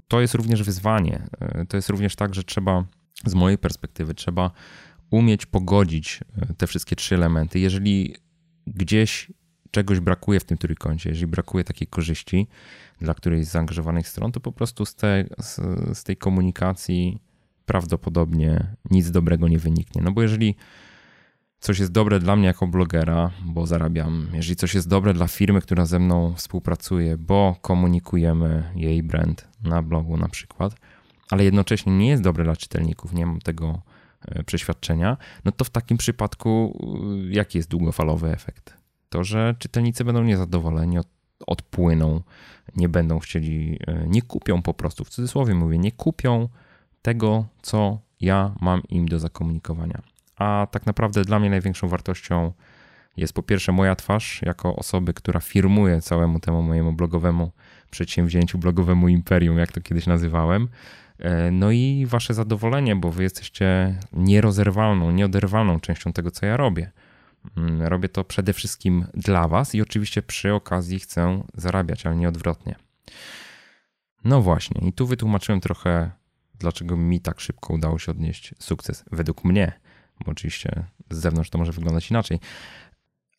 To 0.08 0.22
jest 0.22 0.34
również 0.34 0.64
wyzwanie. 0.64 1.28
To 1.70 1.78
jest 1.78 1.90
również 1.90 2.16
tak, 2.16 2.36
że 2.36 2.44
trzeba, 2.44 2.86
z 3.26 3.34
mojej 3.34 3.58
perspektywy, 3.58 4.14
trzeba 4.14 4.52
umieć 5.12 5.46
pogodzić 5.46 6.20
te 6.58 6.68
wszystkie 6.68 6.96
trzy 6.96 7.16
elementy. 7.16 7.60
Jeżeli 7.60 8.16
gdzieś 8.68 9.32
czegoś 9.72 10.00
brakuje 10.00 10.40
w 10.40 10.44
tym 10.44 10.58
trójkącie, 10.58 11.10
jeżeli 11.10 11.28
brakuje 11.28 11.64
takiej 11.64 11.88
korzyści 11.88 12.48
dla 13.02 13.14
którejś 13.14 13.46
z 13.46 13.52
zaangażowanych 13.52 14.08
stron, 14.08 14.32
to 14.32 14.40
po 14.40 14.52
prostu 14.52 14.86
z, 14.86 14.96
te, 14.96 15.26
z, 15.40 15.56
z 15.98 16.04
tej 16.04 16.18
komunikacji 16.18 17.20
prawdopodobnie 17.66 18.76
nic 18.92 19.12
dobrego 19.12 19.48
nie 19.48 19.60
wyniknie. 19.60 20.02
No 20.02 20.12
bo 20.12 20.22
jeżeli 20.22 20.56
coś 21.66 21.80
jest 21.80 21.92
dobre 21.92 22.20
dla 22.20 22.36
mnie 22.36 22.48
jako 22.48 22.68
blogera, 22.68 23.32
bo 23.46 23.68
zarabiam, 23.68 24.28
jeżeli 24.34 24.56
coś 24.56 24.74
jest 24.74 24.90
dobre 24.90 25.14
dla 25.14 25.28
firmy, 25.28 25.62
która 25.62 25.86
ze 25.86 26.00
mną 26.00 26.34
współpracuje, 26.36 27.18
bo 27.18 27.56
komunikujemy 27.62 28.72
jej 28.76 29.04
brand 29.04 29.48
na 29.64 29.82
blogu 29.82 30.18
na 30.18 30.30
przykład, 30.30 30.76
ale 31.32 31.44
jednocześnie 31.44 31.98
nie 31.98 32.08
jest 32.08 32.24
dobre 32.24 32.44
dla 32.44 32.56
czytelników, 32.56 33.14
nie 33.14 33.26
mam 33.26 33.40
tego 33.40 33.82
e, 34.22 34.44
przeświadczenia, 34.44 35.18
no 35.46 35.52
to 35.52 35.66
w 35.66 35.70
takim 35.70 35.98
przypadku 35.98 36.80
e, 37.30 37.34
jaki 37.34 37.58
jest 37.58 37.70
długofalowy 37.70 38.32
efekt? 38.32 38.86
to, 39.10 39.24
że 39.24 39.56
czytelnicy 39.60 40.04
będą 40.04 40.24
niezadowoleni, 40.24 40.98
odpłyną, 41.48 42.22
nie 42.76 42.90
będą 42.90 43.20
chcieli, 43.20 43.80
e, 43.88 44.08
nie 44.08 44.22
kupią 44.22 44.62
po 44.62 44.74
prostu, 44.74 45.06
w 45.06 45.10
cudzysłowie 45.10 45.56
mówię, 45.56 45.78
nie 45.78 45.92
kupią 45.92 46.50
tego, 47.02 47.46
co 47.62 48.00
ja 48.22 48.56
mam 48.62 48.82
im 48.90 49.08
do 49.08 49.20
zakomunikowania. 49.20 50.02
A 50.36 50.68
tak 50.72 50.86
naprawdę 50.86 51.24
dla 51.24 51.40
mnie 51.40 51.50
największą 51.50 51.88
wartością 51.88 52.54
jest 53.18 53.34
po 53.34 53.44
pierwsze 53.44 53.72
moja 53.72 53.96
twarz, 53.96 54.42
jako 54.42 54.76
osoby, 54.76 55.14
która 55.14 55.40
firmuje 55.40 56.02
całemu 56.02 56.40
temu 56.40 56.62
mojemu 56.62 56.94
blogowemu 56.94 57.52
przedsięwzięciu, 57.90 58.58
blogowemu 58.58 59.08
imperium, 59.08 59.58
jak 59.58 59.72
to 59.72 59.82
kiedyś 59.82 60.08
nazywałem. 60.08 60.68
E, 61.20 61.52
no 61.52 61.72
i 61.72 62.06
wasze 62.10 62.34
zadowolenie, 62.34 62.96
bo 62.96 63.12
wy 63.12 63.24
jesteście 63.24 63.96
nierozerwalną, 64.14 65.12
nieoderwalną 65.12 65.80
częścią 65.80 66.14
tego, 66.14 66.32
co 66.32 66.46
ja 66.46 66.58
robię. 66.58 66.92
Mm, 67.58 67.82
robię 67.82 68.10
to 68.10 68.24
przede 68.24 68.54
wszystkim 68.54 69.06
dla 69.14 69.48
Was 69.48 69.76
i 69.76 69.82
oczywiście 69.82 70.22
przy 70.22 70.54
okazji 70.54 71.00
chcę 71.00 71.44
zarabiać, 71.54 72.06
ale 72.06 72.16
nie 72.16 72.30
odwrotnie. 72.30 72.76
No 74.24 74.42
właśnie, 74.42 74.88
i 74.90 74.94
tu 74.94 75.08
wytłumaczyłem 75.08 75.62
trochę, 75.62 76.12
dlaczego 76.60 76.98
mi 76.98 77.22
tak 77.22 77.40
szybko 77.40 77.74
udało 77.74 78.00
się 78.00 78.12
odnieść 78.12 78.54
sukces. 78.60 79.06
Według 79.12 79.44
mnie, 79.44 79.72
bo 80.26 80.32
oczywiście 80.32 80.84
z 81.10 81.18
zewnątrz 81.18 81.50
to 81.50 81.58
może 81.58 81.72
wyglądać 81.72 82.12
inaczej. 82.12 82.40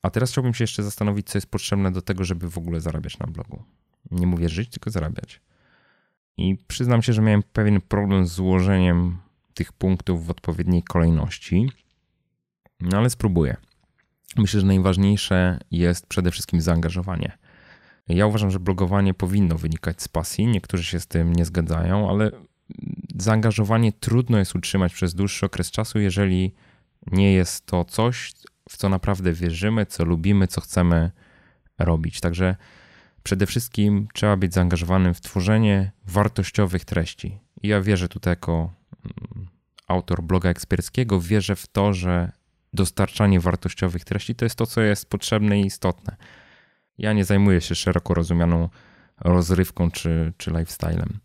A 0.02 0.10
teraz 0.10 0.30
chciałbym 0.30 0.54
się 0.54 0.64
jeszcze 0.64 0.82
zastanowić, 0.82 1.26
co 1.26 1.38
jest 1.38 1.50
potrzebne 1.50 1.92
do 1.92 2.02
tego, 2.02 2.24
żeby 2.24 2.50
w 2.50 2.58
ogóle 2.58 2.80
zarabiać 2.80 3.18
na 3.18 3.26
blogu. 3.26 3.62
Nie 4.10 4.26
mówię 4.26 4.48
żyć, 4.48 4.70
tylko 4.70 4.90
zarabiać. 4.90 5.40
I 6.36 6.56
przyznam 6.66 7.02
się, 7.02 7.12
że 7.12 7.22
miałem 7.22 7.42
pewien 7.42 7.80
problem 7.80 8.26
z 8.26 8.32
złożeniem 8.32 9.18
tych 9.54 9.72
punktów 9.72 10.26
w 10.26 10.30
odpowiedniej 10.30 10.82
kolejności, 10.82 11.70
no 12.80 12.98
ale 12.98 13.10
spróbuję. 13.10 13.56
Myślę, 14.36 14.60
że 14.60 14.66
najważniejsze 14.66 15.58
jest 15.70 16.06
przede 16.06 16.30
wszystkim 16.30 16.60
zaangażowanie. 16.60 17.38
Ja 18.08 18.26
uważam, 18.26 18.50
że 18.50 18.60
blogowanie 18.60 19.14
powinno 19.14 19.58
wynikać 19.58 20.02
z 20.02 20.08
pasji. 20.08 20.46
Niektórzy 20.46 20.84
się 20.84 21.00
z 21.00 21.06
tym 21.06 21.32
nie 21.32 21.44
zgadzają, 21.44 22.10
ale 22.10 22.30
zaangażowanie 23.18 23.92
trudno 23.92 24.38
jest 24.38 24.54
utrzymać 24.54 24.94
przez 24.94 25.14
dłuższy 25.14 25.46
okres 25.46 25.70
czasu, 25.70 25.98
jeżeli 25.98 26.54
nie 27.12 27.32
jest 27.32 27.66
to 27.66 27.84
coś, 27.84 28.32
w 28.68 28.76
co 28.76 28.88
naprawdę 28.88 29.32
wierzymy, 29.32 29.86
co 29.86 30.04
lubimy, 30.04 30.46
co 30.46 30.60
chcemy 30.60 31.10
robić. 31.78 32.20
Także 32.20 32.56
przede 33.22 33.46
wszystkim 33.46 34.08
trzeba 34.14 34.36
być 34.36 34.54
zaangażowanym 34.54 35.14
w 35.14 35.20
tworzenie 35.20 35.92
wartościowych 36.04 36.84
treści. 36.84 37.38
I 37.62 37.68
ja 37.68 37.80
wierzę 37.80 38.08
tutaj 38.08 38.32
jako 38.32 38.52
mm, 38.52 39.48
autor 39.88 40.22
bloga 40.22 40.50
eksperckiego, 40.50 41.20
wierzę 41.20 41.56
w 41.56 41.66
to, 41.66 41.92
że 41.92 42.32
dostarczanie 42.72 43.40
wartościowych 43.40 44.04
treści 44.04 44.34
to 44.34 44.44
jest 44.44 44.56
to, 44.56 44.66
co 44.66 44.80
jest 44.80 45.10
potrzebne 45.10 45.60
i 45.60 45.66
istotne. 45.66 46.16
Ja 46.98 47.12
nie 47.12 47.24
zajmuję 47.24 47.60
się 47.60 47.74
szeroko 47.74 48.14
rozumianą 48.14 48.68
rozrywką 49.20 49.90
czy, 49.90 50.32
czy 50.36 50.50
lifestylem. 50.50 51.18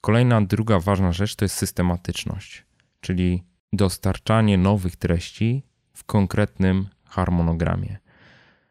Kolejna, 0.00 0.40
druga 0.40 0.80
ważna 0.80 1.12
rzecz 1.12 1.36
to 1.36 1.44
jest 1.44 1.56
systematyczność, 1.56 2.66
czyli 3.00 3.44
dostarczanie 3.72 4.58
nowych 4.58 4.96
treści 4.96 5.62
w 5.92 6.04
konkretnym 6.04 6.88
harmonogramie. 7.04 7.98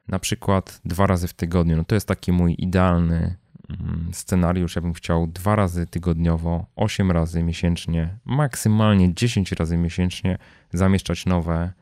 Na 0.08 0.20
przykład 0.20 0.82
dwa 0.86 1.08
razy 1.08 1.28
w 1.28 1.34
tygodniu. 1.34 1.78
No 1.78 1.84
to 1.84 1.96
jest 1.96 2.08
taki 2.08 2.32
mój 2.32 2.56
idealny 2.58 3.36
mm, 3.70 4.10
scenariusz. 4.14 4.76
Ja 4.76 4.82
bym 4.82 4.94
chciał 4.94 5.28
dwa 5.28 5.56
razy 5.56 5.88
tygodniowo, 5.88 6.66
osiem 6.76 7.12
razy 7.12 7.44
miesięcznie, 7.44 8.18
maksymalnie 8.26 9.14
10 9.14 9.52
razy 9.52 9.78
miesięcznie 9.78 10.38
zamieszczać 10.74 11.26
nowe 11.26 11.74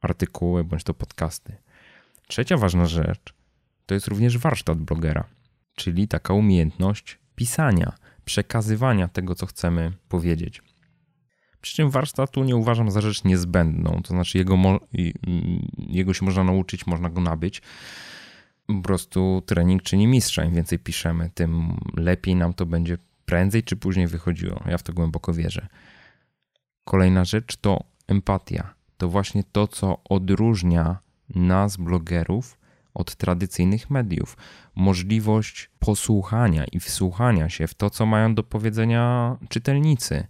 artykuły 0.00 0.64
bądź 0.64 0.84
to 0.84 0.94
podcasty. 0.94 1.56
Trzecia 2.28 2.56
ważna 2.56 2.86
rzecz 2.86 3.34
to 3.86 3.94
jest 3.94 4.06
również 4.06 4.38
warsztat 4.38 4.78
blogera, 4.78 5.24
czyli 5.74 6.08
taka 6.08 6.34
umiejętność 6.34 7.18
pisania, 7.34 7.92
przekazywania 8.24 9.08
tego, 9.08 9.34
co 9.34 9.46
chcemy 9.46 9.92
powiedzieć. 10.08 10.62
Przy 11.62 11.76
czym 11.76 11.90
warsztatu 11.90 12.44
nie 12.44 12.56
uważam 12.56 12.90
za 12.90 13.00
rzecz 13.00 13.24
niezbędną, 13.24 14.00
to 14.04 14.08
znaczy 14.08 14.38
jego, 14.38 14.56
mo- 14.56 14.80
jego 15.78 16.14
się 16.14 16.24
można 16.24 16.44
nauczyć, 16.44 16.86
można 16.86 17.10
go 17.10 17.20
nabyć. 17.20 17.62
Po 18.66 18.82
prostu 18.82 19.42
trening 19.46 19.82
czyni 19.82 20.06
mistrza. 20.06 20.44
Im 20.44 20.54
więcej 20.54 20.78
piszemy, 20.78 21.30
tym 21.34 21.76
lepiej 21.96 22.36
nam 22.36 22.54
to 22.54 22.66
będzie 22.66 22.98
prędzej 23.24 23.62
czy 23.62 23.76
później 23.76 24.06
wychodziło. 24.06 24.62
Ja 24.66 24.78
w 24.78 24.82
to 24.82 24.92
głęboko 24.92 25.32
wierzę. 25.32 25.68
Kolejna 26.84 27.24
rzecz 27.24 27.56
to 27.56 27.84
empatia 28.08 28.74
to 29.02 29.08
właśnie 29.08 29.44
to, 29.52 29.68
co 29.68 29.98
odróżnia 30.04 30.98
nas, 31.34 31.76
blogerów, 31.76 32.58
od 32.94 33.14
tradycyjnych 33.14 33.90
mediów. 33.90 34.36
Możliwość 34.74 35.70
posłuchania 35.78 36.64
i 36.64 36.80
wsłuchania 36.80 37.48
się 37.48 37.66
w 37.66 37.74
to, 37.74 37.90
co 37.90 38.06
mają 38.06 38.34
do 38.34 38.42
powiedzenia 38.42 39.36
czytelnicy. 39.48 40.26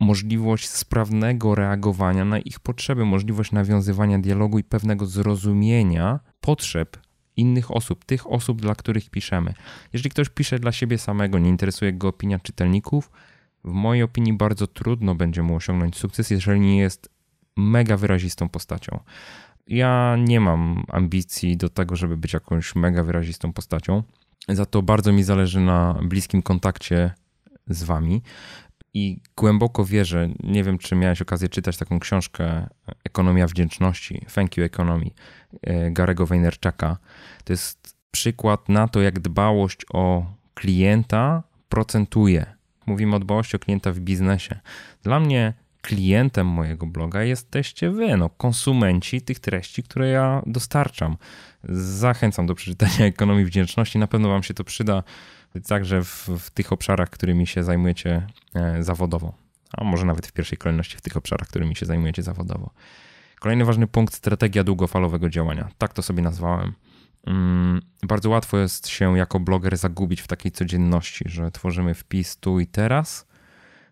Możliwość 0.00 0.68
sprawnego 0.68 1.54
reagowania 1.54 2.24
na 2.24 2.38
ich 2.38 2.60
potrzeby, 2.60 3.04
możliwość 3.04 3.52
nawiązywania 3.52 4.18
dialogu 4.18 4.58
i 4.58 4.64
pewnego 4.64 5.06
zrozumienia 5.06 6.20
potrzeb 6.40 6.96
innych 7.36 7.70
osób, 7.70 8.04
tych 8.04 8.30
osób, 8.30 8.60
dla 8.60 8.74
których 8.74 9.10
piszemy. 9.10 9.54
Jeżeli 9.92 10.10
ktoś 10.10 10.28
pisze 10.28 10.58
dla 10.58 10.72
siebie 10.72 10.98
samego, 10.98 11.38
nie 11.38 11.48
interesuje 11.48 11.92
go 11.92 12.08
opinia 12.08 12.38
czytelników, 12.38 13.10
w 13.64 13.72
mojej 13.72 14.02
opinii 14.02 14.32
bardzo 14.32 14.66
trudno 14.66 15.14
będzie 15.14 15.42
mu 15.42 15.56
osiągnąć 15.56 15.96
sukces, 15.96 16.30
jeżeli 16.30 16.60
nie 16.60 16.78
jest 16.78 17.10
mega 17.56 17.96
wyrazistą 17.96 18.48
postacią. 18.48 19.00
Ja 19.66 20.16
nie 20.18 20.40
mam 20.40 20.84
ambicji 20.88 21.56
do 21.56 21.68
tego, 21.68 21.96
żeby 21.96 22.16
być 22.16 22.32
jakąś 22.32 22.74
mega 22.74 23.02
wyrazistą 23.02 23.52
postacią. 23.52 24.02
Za 24.48 24.66
to 24.66 24.82
bardzo 24.82 25.12
mi 25.12 25.22
zależy 25.22 25.60
na 25.60 26.00
bliskim 26.02 26.42
kontakcie 26.42 27.14
z 27.66 27.82
wami. 27.82 28.22
I 28.94 29.20
głęboko 29.36 29.84
wierzę, 29.84 30.28
nie 30.42 30.64
wiem, 30.64 30.78
czy 30.78 30.96
miałeś 30.96 31.22
okazję 31.22 31.48
czytać 31.48 31.76
taką 31.76 32.00
książkę 32.00 32.66
Ekonomia 33.04 33.46
Wdzięczności, 33.46 34.26
Thank 34.34 34.56
You 34.56 34.64
Economy, 34.64 35.10
e, 35.62 35.90
Garego 35.90 36.26
Vaynerchuka. 36.26 36.96
To 37.44 37.52
jest 37.52 37.96
przykład 38.10 38.68
na 38.68 38.88
to, 38.88 39.00
jak 39.00 39.20
dbałość 39.20 39.86
o 39.92 40.24
klienta 40.54 41.42
procentuje. 41.68 42.46
Mówimy 42.86 43.16
o 43.16 43.18
dbałości 43.18 43.56
o 43.56 43.58
klienta 43.58 43.92
w 43.92 43.98
biznesie. 43.98 44.60
Dla 45.02 45.20
mnie 45.20 45.54
klientem 45.82 46.46
mojego 46.46 46.86
bloga 46.86 47.22
jesteście 47.22 47.90
wy, 47.90 48.16
no, 48.16 48.30
konsumenci 48.30 49.22
tych 49.22 49.38
treści, 49.38 49.82
które 49.82 50.08
ja 50.08 50.42
dostarczam. 50.46 51.16
Zachęcam 51.64 52.46
do 52.46 52.54
przeczytania 52.54 53.06
ekonomii 53.14 53.44
wdzięczności, 53.44 53.98
na 53.98 54.06
pewno 54.06 54.28
Wam 54.28 54.42
się 54.42 54.54
to 54.54 54.64
przyda 54.64 55.02
także 55.68 56.04
w, 56.04 56.28
w 56.38 56.50
tych 56.50 56.72
obszarach, 56.72 57.10
którymi 57.10 57.46
się 57.46 57.64
zajmujecie 57.64 58.26
e, 58.54 58.82
zawodowo, 58.82 59.34
a 59.72 59.84
może 59.84 60.06
nawet 60.06 60.26
w 60.26 60.32
pierwszej 60.32 60.58
kolejności 60.58 60.96
w 60.96 61.00
tych 61.00 61.16
obszarach, 61.16 61.48
którymi 61.48 61.76
się 61.76 61.86
zajmujecie 61.86 62.22
zawodowo. 62.22 62.70
Kolejny 63.40 63.64
ważny 63.64 63.86
punkt 63.86 64.14
strategia 64.14 64.64
długofalowego 64.64 65.28
działania. 65.28 65.68
Tak 65.78 65.92
to 65.92 66.02
sobie 66.02 66.22
nazwałem. 66.22 66.72
Mm, 67.26 67.80
bardzo 68.02 68.30
łatwo 68.30 68.58
jest 68.58 68.88
się 68.88 69.18
jako 69.18 69.40
bloger 69.40 69.76
zagubić 69.76 70.20
w 70.20 70.26
takiej 70.26 70.52
codzienności, 70.52 71.24
że 71.28 71.50
tworzymy 71.50 71.94
wpis 71.94 72.36
tu 72.36 72.60
i 72.60 72.66
teraz. 72.66 73.26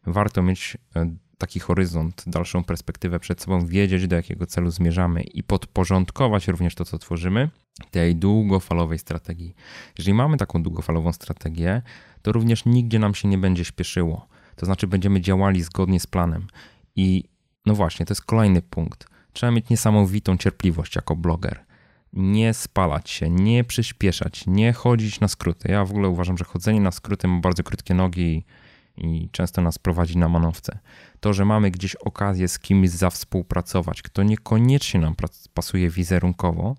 Warto 0.07 0.43
mieć 0.43 0.79
e, 0.97 1.15
taki 1.39 1.61
horyzont, 1.61 2.25
dalszą 2.27 2.65
perspektywę 2.65 3.21
przed 3.21 3.43
sobą, 3.43 3.67
wiedzieć 3.67 4.07
do 4.07 4.17
jakiego 4.17 4.47
celu 4.47 4.71
zmierzamy 4.71 5.23
i 5.23 5.43
podporządkować 5.43 6.49
również 6.49 6.75
to, 6.75 6.85
co 6.85 6.99
tworzymy, 6.99 7.51
tej 7.91 8.17
długofalowej 8.17 8.99
strategii. 8.99 9.55
Jeżeli 9.99 10.15
mamy 10.15 10.37
taką 10.37 10.63
długofalową 10.63 11.13
strategię, 11.13 11.83
to 12.23 12.33
również 12.33 12.65
nigdzie 12.65 12.99
nam 12.99 13.15
się 13.15 13.29
nie 13.29 13.39
będzie 13.39 13.65
śpieszyło. 13.65 14.27
To 14.57 14.67
znaczy, 14.67 14.87
będziemy 14.87 15.21
działali 15.21 15.63
zgodnie 15.63 16.01
z 16.01 16.07
planem. 16.07 16.47
I 16.97 17.25
no 17.67 17.75
właśnie, 17.75 18.07
to 18.07 18.13
jest 18.13 18.23
kolejny 18.23 18.63
punkt. 18.63 19.09
Trzeba 19.33 19.53
mieć 19.53 19.69
niesamowitą 19.71 20.37
cierpliwość 20.37 20.97
jako 20.97 21.17
bloger. 21.17 21.65
Nie 22.13 22.55
spalać 22.55 23.11
się, 23.11 23.31
nie 23.31 23.65
przyspieszać, 23.65 24.47
nie 24.47 24.73
chodzić 24.73 25.21
na 25.21 25.29
skróty. 25.29 25.73
Ja 25.73 25.85
w 25.85 25.91
ogóle 25.91 26.09
uważam, 26.09 26.39
że 26.39 26.45
chodzenie 26.45 26.81
na 26.81 26.91
skróty 26.91 27.29
ma 27.29 27.41
bardzo 27.41 27.63
krótkie 27.63 27.95
nogi 27.95 28.45
i 28.99 29.29
często 29.33 29.63
nas 29.63 29.79
prowadzi 29.79 30.19
na 30.19 30.29
manowce. 30.29 30.79
To, 31.21 31.33
że 31.33 31.45
mamy 31.45 31.71
gdzieś 31.71 31.95
okazję 31.95 32.49
z 32.49 32.59
kimś 32.59 32.91
zawspółpracować, 32.91 34.03
kto 34.03 34.23
niekoniecznie 34.23 35.01
nam 35.01 35.15
pasuje 35.55 35.91
wizerunkowo, 35.91 36.77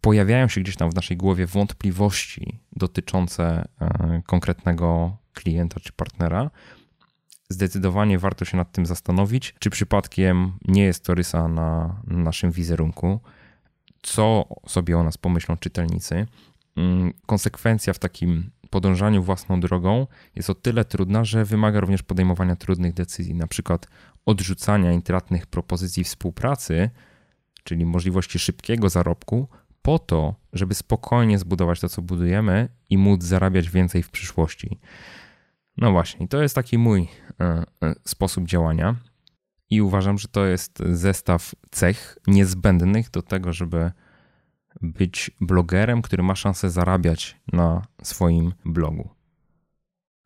pojawiają 0.00 0.48
się 0.48 0.60
gdzieś 0.60 0.76
tam 0.76 0.90
w 0.90 0.94
naszej 0.94 1.16
głowie 1.16 1.46
wątpliwości 1.46 2.58
dotyczące 2.72 3.68
e, 3.80 4.22
konkretnego 4.26 5.16
klienta 5.32 5.80
czy 5.80 5.92
partnera, 5.92 6.50
zdecydowanie 7.48 8.18
warto 8.18 8.44
się 8.44 8.56
nad 8.56 8.72
tym 8.72 8.86
zastanowić, 8.86 9.54
czy 9.58 9.70
przypadkiem 9.70 10.52
nie 10.64 10.84
jest 10.84 11.04
to 11.04 11.14
rysa 11.14 11.48
na 11.48 12.00
naszym 12.06 12.50
wizerunku, 12.50 13.20
co 14.02 14.48
sobie 14.66 14.98
o 14.98 15.02
nas 15.02 15.18
pomyślą 15.18 15.56
czytelnicy. 15.56 16.26
Mm, 16.76 17.12
konsekwencja 17.26 17.92
w 17.92 17.98
takim 17.98 18.50
podążaniu 18.76 19.22
własną 19.22 19.60
drogą 19.60 20.06
jest 20.34 20.50
o 20.50 20.54
tyle 20.54 20.84
trudna, 20.84 21.24
że 21.24 21.44
wymaga 21.44 21.80
również 21.80 22.02
podejmowania 22.02 22.56
trudnych 22.56 22.94
decyzji, 22.94 23.34
na 23.34 23.46
przykład 23.46 23.86
odrzucania 24.26 24.92
intratnych 24.92 25.46
propozycji 25.46 26.04
współpracy, 26.04 26.90
czyli 27.64 27.86
możliwości 27.86 28.38
szybkiego 28.38 28.88
zarobku, 28.88 29.48
po 29.82 29.98
to, 29.98 30.34
żeby 30.52 30.74
spokojnie 30.74 31.38
zbudować 31.38 31.80
to, 31.80 31.88
co 31.88 32.02
budujemy 32.02 32.68
i 32.90 32.98
móc 32.98 33.24
zarabiać 33.24 33.70
więcej 33.70 34.02
w 34.02 34.10
przyszłości. 34.10 34.78
No 35.76 35.92
właśnie, 35.92 36.28
to 36.28 36.42
jest 36.42 36.54
taki 36.54 36.78
mój 36.78 37.08
e, 37.40 37.44
e, 37.44 37.94
sposób 38.04 38.44
działania 38.44 38.94
i 39.70 39.82
uważam, 39.82 40.18
że 40.18 40.28
to 40.28 40.46
jest 40.46 40.78
zestaw 40.78 41.54
cech 41.70 42.18
niezbędnych 42.26 43.10
do 43.10 43.22
tego, 43.22 43.52
żeby 43.52 43.90
być 44.80 45.30
blogerem, 45.40 46.02
który 46.02 46.22
ma 46.22 46.34
szansę 46.34 46.70
zarabiać 46.70 47.36
na 47.52 47.86
swoim 48.02 48.52
blogu. 48.64 49.08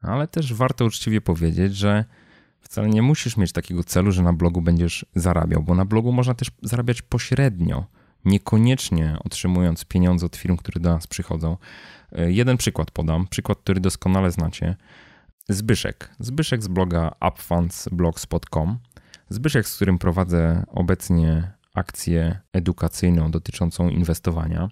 Ale 0.03 0.29
też 0.29 0.55
warto 0.55 0.85
uczciwie 0.85 1.21
powiedzieć, 1.21 1.77
że 1.77 2.05
wcale 2.61 2.89
nie 2.89 3.03
musisz 3.03 3.37
mieć 3.37 3.53
takiego 3.53 3.85
celu, 3.85 4.13
że 4.13 4.23
na 4.23 4.33
blogu 4.33 4.63
będziesz 4.63 5.07
zarabiał, 5.15 5.63
bo 5.63 5.75
na 5.75 5.85
blogu 5.85 6.13
można 6.13 6.35
też 6.35 6.51
zarabiać 6.63 7.03
pośrednio, 7.03 7.87
niekoniecznie 8.25 9.17
otrzymując 9.25 9.85
pieniądze 9.85 10.27
od 10.27 10.37
firm, 10.37 10.57
które 10.57 10.81
do 10.81 10.91
nas 10.91 11.07
przychodzą. 11.07 11.57
E, 12.13 12.33
jeden 12.33 12.57
przykład 12.57 12.91
podam, 12.91 13.27
przykład, 13.27 13.59
który 13.59 13.81
doskonale 13.81 14.31
znacie. 14.31 14.77
Zbyszek. 15.49 16.11
Zbyszek 16.19 16.63
z 16.63 16.69
bloga 16.69 17.13
upfundsblogspot.com. 17.29 18.79
Zbyszek, 19.29 19.69
z 19.69 19.77
którym 19.77 19.99
prowadzę 19.99 20.65
obecnie 20.69 21.53
akcję 21.75 22.39
edukacyjną 22.53 23.31
dotyczącą 23.31 23.89
inwestowania, 23.89 24.69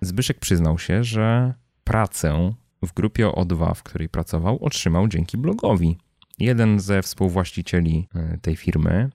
Zbyszek 0.00 0.38
przyznał 0.38 0.78
się, 0.78 1.04
że 1.04 1.54
pracę 1.84 2.54
w 2.82 2.92
grupie 2.92 3.26
O2, 3.26 3.74
w 3.74 3.82
której 3.82 4.08
pracował, 4.08 4.64
otrzymał 4.64 5.08
dzięki 5.08 5.38
blogowi. 5.38 5.98
Jeden 6.38 6.80
ze 6.80 7.02
współwłaścicieli 7.02 8.08
e, 8.14 8.38
tej 8.38 8.56
firmy 8.56 9.10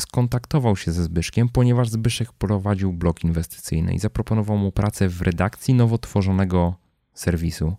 skontaktował 0.00 0.76
się 0.76 0.92
ze 0.92 1.04
Zbyszkiem, 1.04 1.48
ponieważ 1.48 1.88
Zbyszek 1.88 2.32
prowadził 2.32 2.92
blog 2.92 3.24
inwestycyjny 3.24 3.94
i 3.94 3.98
zaproponował 3.98 4.58
mu 4.58 4.72
pracę 4.72 5.08
w 5.08 5.22
redakcji 5.22 5.74
nowo 5.74 5.98
tworzonego 5.98 6.74
serwisu. 7.14 7.76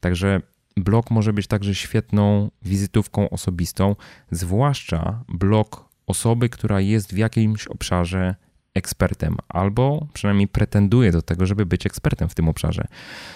Także 0.00 0.40
blog 0.76 1.10
może 1.10 1.32
być 1.32 1.46
także 1.46 1.74
świetną 1.74 2.50
wizytówką 2.62 3.30
osobistą, 3.30 3.96
zwłaszcza 4.30 5.24
blog 5.28 5.87
osoby, 6.08 6.48
która 6.48 6.80
jest 6.80 7.14
w 7.14 7.16
jakimś 7.16 7.66
obszarze 7.66 8.34
ekspertem, 8.74 9.36
albo 9.48 10.06
przynajmniej 10.12 10.48
pretenduje 10.48 11.12
do 11.12 11.22
tego, 11.22 11.46
żeby 11.46 11.66
być 11.66 11.86
ekspertem 11.86 12.28
w 12.28 12.34
tym 12.34 12.48
obszarze. 12.48 12.86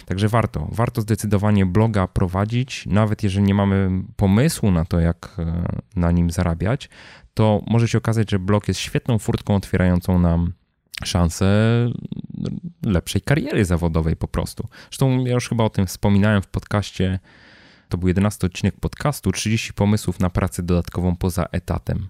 Także 0.07 0.29
warto, 0.29 0.69
warto 0.73 1.01
zdecydowanie 1.01 1.67
bloga 1.67 2.07
prowadzić, 2.07 2.87
nawet 2.87 3.23
jeżeli 3.23 3.45
nie 3.45 3.55
mamy 3.55 3.91
pomysłu 4.17 4.71
na 4.71 4.85
to, 4.85 5.01
jak 5.01 5.37
e, 5.39 5.67
na 5.97 6.11
nim 6.11 6.31
zarabiać, 6.31 6.89
to 7.35 7.63
może 7.67 7.89
się 7.89 7.99
okazać, 7.99 8.31
że 8.31 8.39
blog 8.39 8.69
jest 8.69 8.81
świetną 8.81 9.19
furtką 9.19 9.57
otwierającą 9.57 10.19
nam 10.19 10.53
szansę 11.05 11.47
lepszej 12.83 13.23
kariery 13.23 13.65
zawodowej 13.65 14.17
po 14.17 14.29
prostu. 14.29 14.69
Zresztą 14.91 15.25
ja 15.25 15.35
już 15.35 15.49
chyba 15.49 15.65
o 15.65 15.71
tym 15.71 15.87
wspominałem 15.87 16.43
w 16.43 16.47
podcaście, 16.47 17.19
to 17.89 17.99
był 17.99 18.09
11 18.09 18.47
odcinek 18.47 18.81
podcastu, 18.81 19.33
30 19.33 19.73
pomysłów 19.73 20.21
na 20.21 20.31
pracę 20.31 20.63
dodatkową 20.63 21.17
poza 21.17 21.47
etatem. 21.53 22.09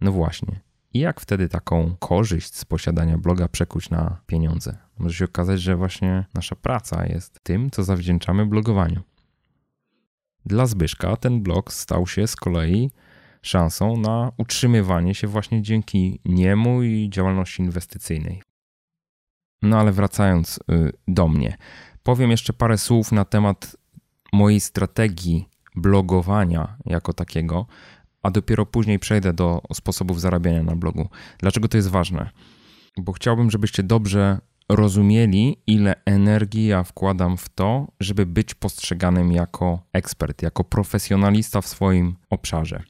No 0.00 0.12
właśnie. 0.12 0.60
I 0.94 0.98
jak 0.98 1.20
wtedy 1.20 1.48
taką 1.48 1.96
korzyść 1.98 2.54
z 2.54 2.64
posiadania 2.64 3.18
bloga 3.18 3.48
przekuć 3.48 3.90
na 3.90 4.20
pieniądze? 4.26 4.78
Może 4.98 5.14
się 5.14 5.24
okazać, 5.24 5.60
że 5.60 5.76
właśnie 5.76 6.24
nasza 6.34 6.56
praca 6.56 7.06
jest 7.06 7.40
tym, 7.42 7.70
co 7.70 7.84
zawdzięczamy 7.84 8.46
blogowaniu. 8.46 9.02
Dla 10.46 10.66
Zbyszka 10.66 11.16
ten 11.16 11.42
blog 11.42 11.72
stał 11.72 12.06
się 12.06 12.26
z 12.26 12.36
kolei 12.36 12.90
szansą 13.42 13.96
na 13.96 14.32
utrzymywanie 14.36 15.14
się 15.14 15.26
właśnie 15.26 15.62
dzięki 15.62 16.20
niemu 16.24 16.82
i 16.82 17.10
działalności 17.10 17.62
inwestycyjnej. 17.62 18.42
No 19.62 19.80
ale 19.80 19.92
wracając 19.92 20.58
y, 20.58 20.92
do 21.08 21.28
mnie, 21.28 21.56
powiem 22.02 22.30
jeszcze 22.30 22.52
parę 22.52 22.78
słów 22.78 23.12
na 23.12 23.24
temat 23.24 23.76
mojej 24.32 24.60
strategii 24.60 25.48
blogowania 25.76 26.76
jako 26.84 27.12
takiego, 27.12 27.66
a 28.22 28.30
dopiero 28.30 28.66
później 28.66 28.98
przejdę 28.98 29.32
do 29.32 29.62
sposobów 29.72 30.20
zarabiania 30.20 30.62
na 30.62 30.76
blogu. 30.76 31.08
Dlaczego 31.38 31.68
to 31.68 31.76
jest 31.76 31.88
ważne? 31.88 32.30
Bo 32.98 33.12
chciałbym, 33.12 33.50
żebyście 33.50 33.82
dobrze 33.82 34.40
rozumieli, 34.68 35.56
ile 35.66 35.94
energii 36.04 36.66
ja 36.66 36.82
wkładam 36.82 37.36
w 37.36 37.48
to, 37.48 37.86
żeby 38.00 38.26
być 38.26 38.54
postrzeganym 38.54 39.32
jako 39.32 39.82
ekspert, 39.92 40.42
jako 40.42 40.64
profesjonalista 40.64 41.60
w 41.60 41.66
swoim 41.66 42.16
obszarze. 42.30 42.82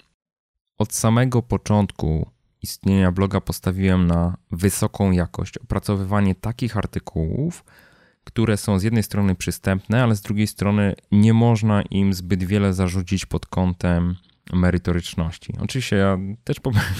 Od 0.78 0.94
samego 0.94 1.42
początku 1.42 2.30
istnienia 2.62 3.12
bloga 3.12 3.40
postawiłem 3.40 4.06
na 4.06 4.36
wysoką 4.50 5.10
jakość, 5.10 5.58
opracowywanie 5.58 6.34
takich 6.34 6.76
artykułów, 6.76 7.64
które 8.24 8.56
są 8.56 8.78
z 8.78 8.82
jednej 8.82 9.02
strony 9.02 9.34
przystępne, 9.34 10.02
ale 10.02 10.16
z 10.16 10.20
drugiej 10.20 10.46
strony 10.46 10.94
nie 11.12 11.34
można 11.34 11.82
im 11.82 12.14
zbyt 12.14 12.44
wiele 12.44 12.74
zarzucić 12.74 13.26
pod 13.26 13.46
kątem 13.46 14.16
merytoryczności. 14.52 15.52
Oczywiście 15.60 15.96
ja 15.96 16.18
też, 16.44 16.56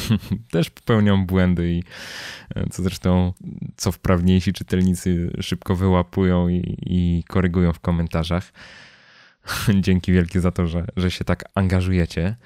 też 0.53 0.71
popełniam 0.71 1.27
błędy 1.27 1.73
i 1.73 1.83
e, 2.55 2.69
co 2.71 2.83
zresztą 2.83 3.33
co 3.77 3.93
wprawniejsi 3.93 4.53
czytelnicy 4.53 5.31
szybko 5.41 5.77
wyłapują 5.77 6.49
i, 6.49 6.77
i 6.87 7.25
korygują 7.29 7.73
w 7.73 7.81
komentarzach. 7.81 8.53
Dzięki 9.81 10.13
wielkie 10.13 10.41
za 10.41 10.51
to, 10.51 10.67
że, 10.67 10.87
że 10.97 11.11
się 11.11 11.25
tak 11.25 11.45
angażujecie. 11.55 12.37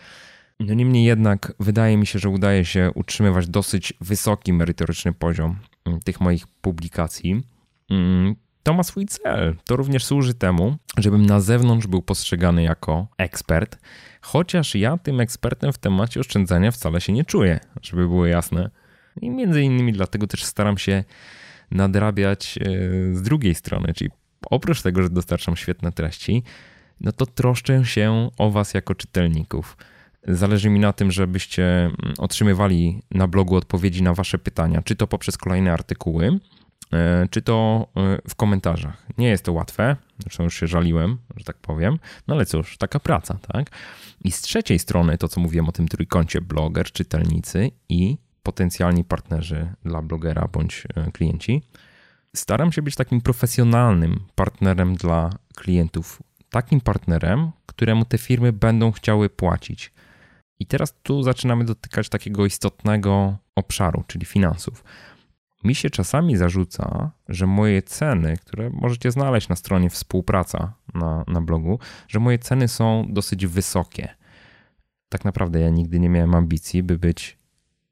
No 0.61 0.75
niemniej 0.75 1.05
jednak 1.05 1.53
wydaje 1.61 1.97
mi 1.97 2.07
się, 2.07 2.19
że 2.19 2.29
udaje 2.29 2.65
się 2.65 2.91
utrzymywać 2.95 3.49
dosyć 3.49 3.93
wysoki 4.01 4.53
merytoryczny 4.53 5.13
poziom 5.13 5.57
mm, 5.85 6.01
tych 6.01 6.21
moich 6.21 6.47
publikacji. 6.47 7.43
Mm, 7.91 8.35
to 8.63 8.75
ma 8.75 8.83
swój 8.83 9.07
cel. 9.07 9.57
To 9.65 9.77
również 9.77 10.05
służy 10.05 10.35
temu, 10.35 10.77
żebym 10.99 11.27
na 11.27 11.41
zewnątrz 11.41 11.87
był 11.87 12.03
postrzegany 12.03 12.63
jako 12.63 13.07
ekspert, 13.19 13.79
chociaż 14.23 14.75
ja 14.75 14.97
tym 14.99 15.21
ekspertem 15.21 15.73
w 15.73 15.79
temacie 15.79 16.21
oszczędzania 16.21 16.71
wcale 16.71 17.01
się 17.01 17.13
nie 17.13 17.25
czuję, 17.25 17.61
żeby 17.83 18.03
było 18.03 18.27
jasne. 18.27 18.71
I 19.21 19.31
między 19.31 19.63
innymi 19.63 19.93
dlatego 19.93 20.27
też 20.27 20.45
staram 20.45 20.79
się 20.79 21.05
nadrabiać 21.71 22.59
e, 22.59 22.65
z 23.15 23.23
drugiej 23.23 23.55
strony, 23.55 23.95
czyli 23.95 24.11
oprócz 24.51 24.83
tego, 24.83 25.03
że 25.03 25.11
dostarczam 25.11 25.57
świetne 25.57 25.93
treści, 25.93 26.43
no 27.01 27.13
to 27.13 27.27
troszczę 27.27 27.85
się 27.85 28.31
o 28.39 28.51
Was 28.51 28.75
jako 28.75 28.95
czytelników. 28.95 29.77
Zależy 30.29 30.71
mi 30.71 30.81
na 30.81 30.93
tym, 30.93 31.13
żebyście 31.13 31.65
mm, 31.65 31.97
otrzymywali 32.19 33.03
na 33.11 33.29
blogu 33.29 33.57
odpowiedzi 33.57 34.03
na 34.03 34.15
Wasze 34.15 34.39
pytania, 34.39 34.83
czy 34.83 34.97
to 34.97 35.07
poprzez 35.07 35.39
kolejne 35.39 35.73
artykuły, 35.73 36.39
e, 36.93 37.29
czy 37.31 37.43
to 37.43 37.87
e, 37.97 38.19
w 38.29 38.35
komentarzach. 38.35 39.07
Nie 39.19 39.29
jest 39.29 39.45
to 39.45 39.53
łatwe, 39.53 39.97
zresztą 40.23 40.45
już 40.45 40.61
się 40.61 40.67
żaliłem, 40.67 41.19
że 41.37 41.45
tak 41.45 41.57
powiem, 41.57 41.99
no 42.29 42.35
ale 42.35 42.47
cóż, 42.47 42.77
taka 42.77 43.01
praca, 43.01 43.39
tak? 43.53 43.71
I 44.25 44.33
z 44.33 44.41
trzeciej 44.41 44.79
strony 44.79 45.19
to, 45.19 45.29
co 45.29 45.41
mówiłem 45.41 45.69
o 45.69 45.73
tym 45.73 45.89
trójkącie 45.89 46.41
bloger, 46.41 46.93
czytelnicy 46.93 47.71
i 47.89 48.17
potencjalni 48.43 49.05
partnerzy 49.05 49.75
dla 49.85 50.03
blogera 50.03 50.49
bądź 50.53 50.87
e, 50.97 51.13
klienci, 51.13 51.63
staram 52.37 52.73
się 52.73 52.83
być 52.83 52.97
takim 52.97 53.21
profesjonalnym 53.21 54.21
partnerem 54.35 54.95
dla 54.95 55.31
klientów, 55.57 56.23
takim 56.51 56.81
partnerem, 56.81 57.51
któremu 57.67 58.05
te 58.05 58.19
firmy 58.19 58.53
będą 58.53 58.93
chciały 58.93 59.31
płacić. 59.31 59.93
I 60.59 60.67
teraz 60.67 60.95
tu 61.03 61.23
zaczynamy 61.23 61.65
dotykać 61.65 62.09
takiego 62.09 62.47
istotnego 62.47 63.37
obszaru, 63.57 64.05
czyli 64.07 64.27
finansów. 64.27 64.85
Mi 65.65 65.75
się 65.75 65.91
czasami 65.91 66.37
zarzuca, 66.37 67.11
że 67.29 67.47
moje 67.47 67.83
ceny, 67.83 68.37
które 68.37 68.71
możecie 68.71 69.11
znaleźć 69.11 69.49
na 69.49 69.57
stronie 69.57 69.91
współpraca 69.91 70.73
na, 70.95 71.25
na 71.29 71.41
blogu, 71.41 71.79
że 72.09 72.21
moje 72.21 72.39
ceny 72.39 72.69
są 72.69 73.07
dosyć 73.11 73.47
wysokie. 73.47 74.09
Tak 75.09 75.25
naprawdę 75.25 75.61
ja 75.61 75.71
nigdy 75.71 76.01
nie 76.01 76.09
miałem 76.09 76.35
ambicji, 76.35 76.83
by 76.83 76.99
być 76.99 77.39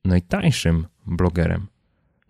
najtańszym 0.04 0.87
blogerem. 1.06 1.66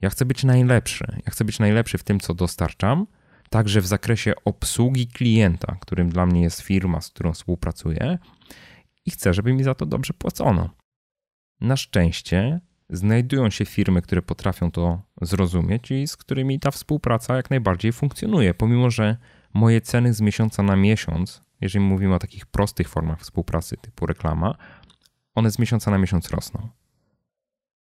Ja 0.00 0.10
chcę 0.10 0.24
być 0.24 0.44
najlepszy. 0.44 1.20
Ja 1.26 1.32
chcę 1.32 1.44
być 1.44 1.58
najlepszy 1.58 1.98
w 1.98 2.04
tym, 2.04 2.20
co 2.20 2.34
dostarczam, 2.34 3.06
także 3.50 3.80
w 3.80 3.86
zakresie 3.86 4.32
obsługi 4.44 5.06
klienta, 5.06 5.76
którym 5.80 6.10
dla 6.10 6.26
mnie 6.26 6.42
jest 6.42 6.60
firma, 6.60 7.00
z 7.00 7.10
którą 7.10 7.32
współpracuję, 7.32 8.18
i 9.06 9.10
chcę, 9.10 9.34
żeby 9.34 9.52
mi 9.52 9.64
za 9.64 9.74
to 9.74 9.86
dobrze 9.86 10.14
płacono. 10.14 10.70
Na 11.60 11.76
szczęście 11.76 12.60
znajdują 12.92 13.50
się 13.50 13.64
firmy, 13.64 14.02
które 14.02 14.22
potrafią 14.22 14.70
to 14.70 15.02
zrozumieć 15.22 15.90
i 15.90 16.06
z 16.06 16.16
którymi 16.16 16.60
ta 16.60 16.70
współpraca 16.70 17.36
jak 17.36 17.50
najbardziej 17.50 17.92
funkcjonuje, 17.92 18.54
pomimo 18.54 18.90
że 18.90 19.16
moje 19.54 19.80
ceny 19.80 20.14
z 20.14 20.20
miesiąca 20.20 20.62
na 20.62 20.76
miesiąc, 20.76 21.42
jeżeli 21.60 21.84
mówimy 21.84 22.14
o 22.14 22.18
takich 22.18 22.46
prostych 22.46 22.88
formach 22.88 23.20
współpracy 23.20 23.76
typu 23.76 24.06
reklama, 24.06 24.54
one 25.34 25.50
z 25.50 25.58
miesiąca 25.58 25.90
na 25.90 25.98
miesiąc 25.98 26.30
rosną. 26.30 26.68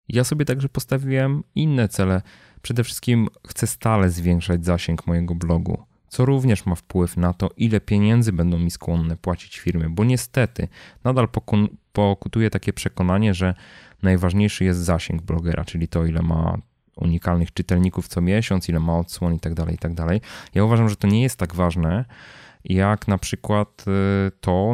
Ja 0.10 0.24
sobie 0.24 0.46
także 0.46 0.70
postawiłem 0.70 1.44
inne 1.56 1.90
cele. 1.90 2.22
Przede 2.62 2.84
wszystkim 2.84 3.28
chcę 3.48 3.68
stale 3.68 4.10
zwiększać 4.10 4.66
zasięg 4.66 5.08
mojego 5.08 5.36
blogu, 5.36 5.84
co 6.08 6.26
również 6.26 6.66
ma 6.66 6.76
wpływ 6.76 7.18
na 7.18 7.34
to, 7.34 7.50
ile 7.58 7.82
pieniędzy 7.82 8.34
będą 8.34 8.60
mi 8.60 8.72
skłonne 8.72 9.18
płacić 9.18 9.60
firmy, 9.60 9.90
bo 9.90 10.04
niestety 10.04 10.68
nadal 11.04 11.28
pokutuje 11.94 12.50
takie 12.50 12.74
przekonanie, 12.74 13.34
że 13.34 13.54
najważniejszy 14.04 14.64
jest 14.64 14.80
zasięg 14.80 15.22
blogera, 15.22 15.66
czyli 15.66 15.88
to, 15.88 16.06
ile 16.06 16.22
ma 16.22 16.58
unikalnych 16.96 17.54
czytelników 17.54 18.08
co 18.08 18.22
miesiąc, 18.22 18.70
ile 18.70 18.80
ma 18.80 18.98
odsłon 18.98 19.34
i 19.34 19.40
tak 19.40 19.54
dalej, 19.54 19.76
i 19.76 19.78
tak 19.78 19.94
dalej. 19.94 20.22
Ja 20.56 20.64
uważam, 20.64 20.90
że 20.90 20.96
to 20.96 21.08
nie 21.08 21.22
jest 21.22 21.36
tak 21.36 21.56
ważne, 21.56 22.06
jak 22.64 23.08
na 23.08 23.18
przykład 23.18 23.86
y, 24.28 24.32
to, 24.42 24.74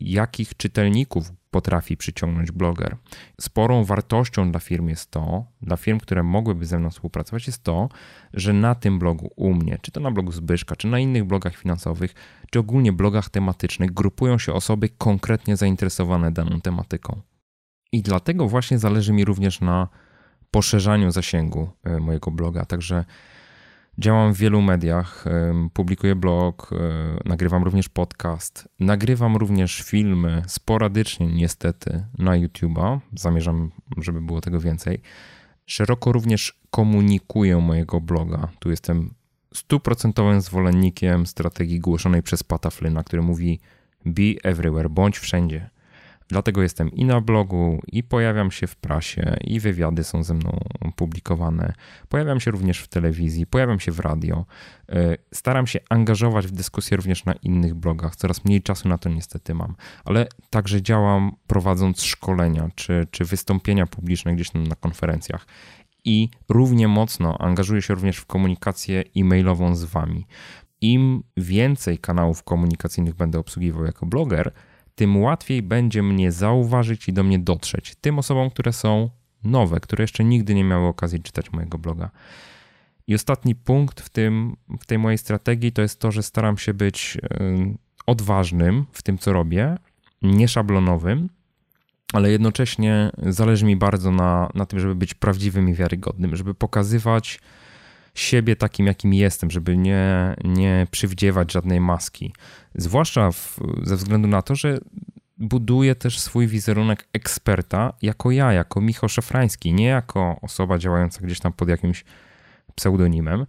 jakich 0.00 0.56
czytelników 0.56 1.32
potrafi 1.50 1.96
przyciągnąć 1.96 2.52
bloger. 2.52 2.96
Sporą 3.40 3.84
wartością 3.84 4.50
dla 4.50 4.60
firm 4.60 4.88
jest 4.88 5.10
to, 5.10 5.44
dla 5.62 5.76
firm, 5.76 5.98
które 5.98 6.22
mogłyby 6.22 6.66
ze 6.66 6.78
mną 6.78 6.90
współpracować, 6.90 7.46
jest 7.46 7.62
to, 7.62 7.88
że 8.34 8.52
na 8.52 8.74
tym 8.74 8.98
blogu 8.98 9.30
u 9.36 9.54
mnie, 9.54 9.78
czy 9.82 9.90
to 9.90 10.00
na 10.00 10.10
blogu 10.10 10.32
Zbyszka, 10.32 10.76
czy 10.76 10.86
na 10.86 10.98
innych 10.98 11.24
blogach 11.24 11.56
finansowych, 11.56 12.14
czy 12.50 12.58
ogólnie 12.58 12.92
blogach 12.92 13.30
tematycznych, 13.30 13.92
grupują 13.92 14.38
się 14.38 14.52
osoby 14.52 14.88
konkretnie 14.88 15.56
zainteresowane 15.56 16.32
daną 16.32 16.60
tematyką. 16.60 17.20
I 17.92 18.02
dlatego 18.02 18.48
właśnie 18.48 18.78
zależy 18.78 19.12
mi 19.12 19.24
również 19.24 19.60
na 19.60 19.88
poszerzaniu 20.50 21.10
zasięgu 21.10 21.70
e, 21.84 22.00
mojego 22.00 22.30
bloga. 22.30 22.64
Także 22.64 23.04
Działam 23.98 24.34
w 24.34 24.38
wielu 24.38 24.62
mediach, 24.62 25.24
publikuję 25.72 26.16
blog, 26.16 26.70
e, 26.72 27.28
nagrywam 27.28 27.64
również 27.64 27.88
podcast, 27.88 28.68
nagrywam 28.80 29.36
również 29.36 29.82
filmy 29.82 30.42
sporadycznie, 30.46 31.26
niestety, 31.26 32.04
na 32.18 32.32
YouTube'a. 32.32 32.98
Zamierzam, 33.14 33.70
żeby 33.96 34.20
było 34.20 34.40
tego 34.40 34.60
więcej. 34.60 35.00
Szeroko 35.66 36.12
również 36.12 36.60
komunikuję 36.70 37.56
mojego 37.56 38.00
bloga. 38.00 38.48
Tu 38.58 38.70
jestem 38.70 39.14
stuprocentowym 39.54 40.40
zwolennikiem 40.40 41.26
strategii 41.26 41.80
głoszonej 41.80 42.22
przez 42.22 42.42
Pata 42.42 42.70
Flyna, 42.70 43.04
który 43.04 43.22
mówi 43.22 43.60
be 44.04 44.22
everywhere, 44.42 44.90
bądź 44.90 45.18
wszędzie. 45.18 45.70
Dlatego 46.32 46.62
jestem 46.62 46.90
i 46.90 47.04
na 47.04 47.20
blogu, 47.20 47.82
i 47.86 48.02
pojawiam 48.02 48.50
się 48.50 48.66
w 48.66 48.76
prasie, 48.76 49.36
i 49.40 49.60
wywiady 49.60 50.04
są 50.04 50.22
ze 50.22 50.34
mną 50.34 50.60
publikowane. 50.96 51.72
Pojawiam 52.08 52.40
się 52.40 52.50
również 52.50 52.78
w 52.78 52.88
telewizji, 52.88 53.46
pojawiam 53.46 53.80
się 53.80 53.92
w 53.92 54.00
radio. 54.00 54.44
E, 54.88 55.16
staram 55.34 55.66
się 55.66 55.78
angażować 55.90 56.46
w 56.46 56.50
dyskusje 56.50 56.96
również 56.96 57.24
na 57.24 57.32
innych 57.32 57.74
blogach. 57.74 58.16
Coraz 58.16 58.44
mniej 58.44 58.62
czasu 58.62 58.88
na 58.88 58.98
to 58.98 59.08
niestety 59.08 59.54
mam, 59.54 59.74
ale 60.04 60.26
także 60.50 60.82
działam 60.82 61.32
prowadząc 61.46 62.02
szkolenia 62.02 62.68
czy, 62.74 63.06
czy 63.10 63.24
wystąpienia 63.24 63.86
publiczne 63.86 64.34
gdzieś 64.34 64.52
na 64.54 64.74
konferencjach. 64.74 65.46
I 66.04 66.28
równie 66.48 66.88
mocno 66.88 67.38
angażuję 67.38 67.82
się 67.82 67.94
również 67.94 68.16
w 68.16 68.26
komunikację 68.26 69.04
e-mailową 69.16 69.74
z 69.74 69.84
Wami. 69.84 70.26
Im 70.80 71.22
więcej 71.36 71.98
kanałów 71.98 72.42
komunikacyjnych 72.42 73.14
będę 73.14 73.38
obsługiwał 73.38 73.84
jako 73.84 74.06
bloger, 74.06 74.52
tym 74.94 75.22
łatwiej 75.22 75.62
będzie 75.62 76.02
mnie 76.02 76.32
zauważyć 76.32 77.08
i 77.08 77.12
do 77.12 77.22
mnie 77.22 77.38
dotrzeć. 77.38 77.94
Tym 78.00 78.18
osobom, 78.18 78.50
które 78.50 78.72
są 78.72 79.10
nowe, 79.44 79.80
które 79.80 80.02
jeszcze 80.02 80.24
nigdy 80.24 80.54
nie 80.54 80.64
miały 80.64 80.86
okazji 80.86 81.22
czytać 81.22 81.52
mojego 81.52 81.78
bloga. 81.78 82.10
I 83.06 83.14
ostatni 83.14 83.54
punkt 83.54 84.00
w, 84.00 84.08
tym, 84.08 84.56
w 84.80 84.86
tej 84.86 84.98
mojej 84.98 85.18
strategii 85.18 85.72
to 85.72 85.82
jest 85.82 86.00
to, 86.00 86.12
że 86.12 86.22
staram 86.22 86.58
się 86.58 86.74
być 86.74 87.18
odważnym 88.06 88.86
w 88.92 89.02
tym, 89.02 89.18
co 89.18 89.32
robię, 89.32 89.76
nieszablonowym, 90.22 91.28
ale 92.12 92.30
jednocześnie 92.30 93.10
zależy 93.26 93.66
mi 93.66 93.76
bardzo 93.76 94.10
na, 94.10 94.50
na 94.54 94.66
tym, 94.66 94.80
żeby 94.80 94.94
być 94.94 95.14
prawdziwym 95.14 95.68
i 95.68 95.74
wiarygodnym, 95.74 96.36
żeby 96.36 96.54
pokazywać 96.54 97.40
siebie 98.14 98.56
takim, 98.56 98.86
jakim 98.86 99.14
jestem, 99.14 99.50
żeby 99.50 99.76
nie, 99.76 100.34
nie 100.44 100.86
przywdziewać 100.90 101.52
żadnej 101.52 101.80
maski. 101.80 102.32
Zwłaszcza 102.74 103.32
w, 103.32 103.60
ze 103.82 103.96
względu 103.96 104.28
na 104.28 104.42
to, 104.42 104.54
że 104.54 104.78
buduję 105.38 105.94
też 105.94 106.18
swój 106.18 106.46
wizerunek 106.46 107.08
eksperta 107.12 107.92
jako 108.02 108.30
ja, 108.30 108.52
jako 108.52 108.80
Michał 108.80 109.08
Szafrański, 109.08 109.72
nie 109.72 109.84
jako 109.84 110.36
osoba 110.42 110.78
działająca 110.78 111.20
gdzieś 111.20 111.40
tam 111.40 111.52
pod 111.52 111.68
jakimś 111.68 112.04
pseudonimem. 112.74 113.46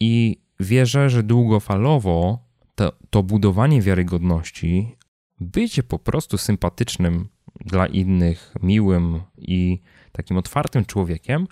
I 0.00 0.42
wierzę, 0.60 1.10
że 1.10 1.22
długofalowo 1.22 2.38
to, 2.74 2.92
to 3.10 3.22
budowanie 3.22 3.82
wiarygodności, 3.82 4.96
bycie 5.40 5.82
po 5.82 5.98
prostu 5.98 6.38
sympatycznym 6.38 7.28
dla 7.60 7.86
innych, 7.86 8.54
miłym 8.62 9.20
i 9.38 9.80
takim 10.12 10.36
otwartym 10.36 10.84
człowiekiem, 10.84 11.46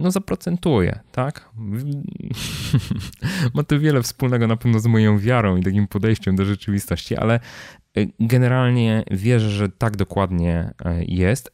no 0.00 0.10
zaprocentuje, 0.10 1.00
tak? 1.12 1.50
Ma 3.54 3.62
to 3.62 3.80
wiele 3.80 4.02
wspólnego 4.02 4.46
na 4.46 4.56
pewno 4.56 4.80
z 4.80 4.86
moją 4.86 5.18
wiarą 5.18 5.56
i 5.56 5.62
takim 5.62 5.88
podejściem 5.88 6.36
do 6.36 6.44
rzeczywistości, 6.44 7.16
ale 7.16 7.40
y, 7.98 8.08
generalnie 8.20 9.04
wierzę, 9.10 9.50
że 9.50 9.68
tak 9.68 9.96
dokładnie 9.96 10.70
y, 11.00 11.04
jest. 11.08 11.52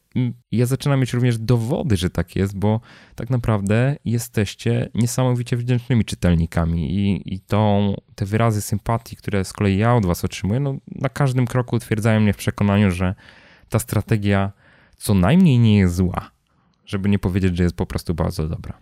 Ja 0.51 0.65
zaczynam 0.65 0.99
mieć 0.99 1.13
również 1.13 1.37
dowody, 1.37 1.97
że 1.97 2.09
tak 2.09 2.35
jest, 2.35 2.59
bo 2.59 2.81
tak 3.15 3.29
naprawdę 3.29 3.95
jesteście 4.05 4.89
niesamowicie 4.95 5.57
wdzięcznymi 5.57 6.05
czytelnikami 6.05 6.91
i, 6.91 7.33
i 7.33 7.39
tą, 7.39 7.95
te 8.15 8.25
wyrazy 8.25 8.61
sympatii, 8.61 9.15
które 9.15 9.45
z 9.45 9.53
kolei 9.53 9.77
ja 9.77 9.95
od 9.95 10.05
was 10.05 10.25
otrzymuję, 10.25 10.59
no, 10.59 10.75
na 10.95 11.09
każdym 11.09 11.47
kroku 11.47 11.75
utwierdzają 11.75 12.19
mnie 12.19 12.33
w 12.33 12.37
przekonaniu, 12.37 12.91
że 12.91 13.15
ta 13.69 13.79
strategia 13.79 14.51
co 14.97 15.13
najmniej 15.13 15.59
nie 15.59 15.77
jest 15.77 15.95
zła 15.95 16.36
żeby 16.87 17.09
nie 17.09 17.19
powiedzieć, 17.19 17.57
że 17.57 17.63
jest 17.63 17.75
po 17.75 17.85
prostu 17.85 18.13
bardzo 18.13 18.47
dobra. 18.47 18.77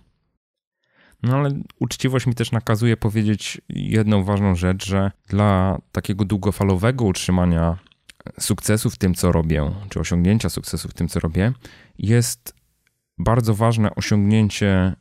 No 1.24 1.38
ale 1.38 1.50
uczciwość 1.80 2.28
mi 2.28 2.36
też 2.36 2.52
nakazuje 2.52 2.98
powiedzieć 2.98 3.62
jedną 3.70 4.24
ważną 4.24 4.56
rzecz, 4.56 4.88
że 4.88 5.12
dla 5.28 5.80
takiego 5.92 6.26
długofalowego 6.26 7.06
utrzymania 7.06 7.78
sukcesu 8.40 8.90
w 8.90 8.98
tym, 8.98 9.14
co 9.14 9.32
robię, 9.32 9.72
czy 9.90 10.00
osiągnięcia 10.00 10.50
sukcesu 10.50 10.90
w 10.90 10.94
tym, 10.94 11.08
co 11.08 11.20
robię, 11.20 11.54
jest 12.00 12.56
bardzo 13.18 13.54
ważne 13.54 13.96
osiągnięcie 13.96 14.68
e, 14.68 14.96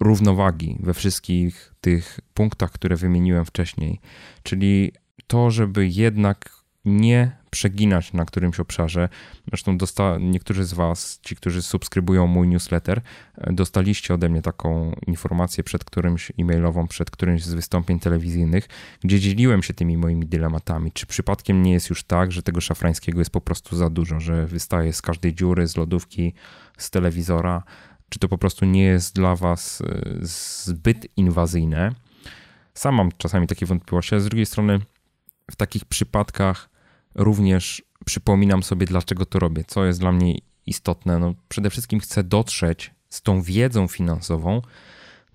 równowagi 0.00 0.76
we 0.80 0.94
wszystkich 0.94 1.74
tych 1.80 2.20
punktach, 2.34 2.72
które 2.72 2.96
wymieniłem 2.96 3.44
wcześniej. 3.44 4.00
Czyli 4.42 4.92
to, 5.26 5.50
żeby 5.50 5.88
jednak 5.88 6.59
nie 6.84 7.36
przeginać 7.50 8.12
na 8.12 8.24
którymś 8.24 8.60
obszarze. 8.60 9.08
Zresztą 9.48 9.78
dosta- 9.78 10.18
niektórzy 10.20 10.64
z 10.64 10.72
Was, 10.74 11.20
ci, 11.22 11.36
którzy 11.36 11.62
subskrybują 11.62 12.26
mój 12.26 12.48
newsletter, 12.48 13.00
e, 13.38 13.52
dostaliście 13.52 14.14
ode 14.14 14.28
mnie 14.28 14.42
taką 14.42 14.94
informację 15.06 15.64
przed 15.64 15.84
którymś 15.84 16.32
e-mailową, 16.38 16.88
przed 16.88 17.10
którymś 17.10 17.44
z 17.44 17.54
wystąpień 17.54 18.00
telewizyjnych, 18.00 18.68
gdzie 19.04 19.20
dzieliłem 19.20 19.62
się 19.62 19.74
tymi 19.74 19.96
moimi 19.96 20.26
dylematami. 20.26 20.92
Czy 20.92 21.06
przypadkiem 21.06 21.62
nie 21.62 21.72
jest 21.72 21.90
już 21.90 22.02
tak, 22.02 22.32
że 22.32 22.42
tego 22.42 22.60
szafrańskiego 22.60 23.18
jest 23.18 23.30
po 23.30 23.40
prostu 23.40 23.76
za 23.76 23.90
dużo, 23.90 24.20
że 24.20 24.46
wystaje 24.46 24.92
z 24.92 25.02
każdej 25.02 25.34
dziury, 25.34 25.66
z 25.66 25.76
lodówki, 25.76 26.34
z 26.78 26.90
telewizora? 26.90 27.62
Czy 28.08 28.18
to 28.18 28.28
po 28.28 28.38
prostu 28.38 28.64
nie 28.64 28.82
jest 28.82 29.14
dla 29.14 29.36
Was 29.36 29.80
e, 29.80 30.00
zbyt 30.22 31.06
inwazyjne? 31.16 31.92
Sam 32.74 32.94
mam 32.94 33.10
czasami 33.18 33.46
takie 33.46 33.66
wątpliwości, 33.66 34.14
ale 34.14 34.22
z 34.22 34.24
drugiej 34.24 34.46
strony 34.46 34.80
w 35.50 35.56
takich 35.56 35.84
przypadkach 35.84 36.70
również 37.14 37.82
przypominam 38.06 38.62
sobie, 38.62 38.86
dlaczego 38.86 39.26
to 39.26 39.38
robię, 39.38 39.64
co 39.66 39.84
jest 39.84 40.00
dla 40.00 40.12
mnie 40.12 40.34
istotne. 40.66 41.18
No, 41.18 41.34
przede 41.48 41.70
wszystkim 41.70 42.00
chcę 42.00 42.24
dotrzeć 42.24 42.90
z 43.08 43.22
tą 43.22 43.42
wiedzą 43.42 43.88
finansową 43.88 44.62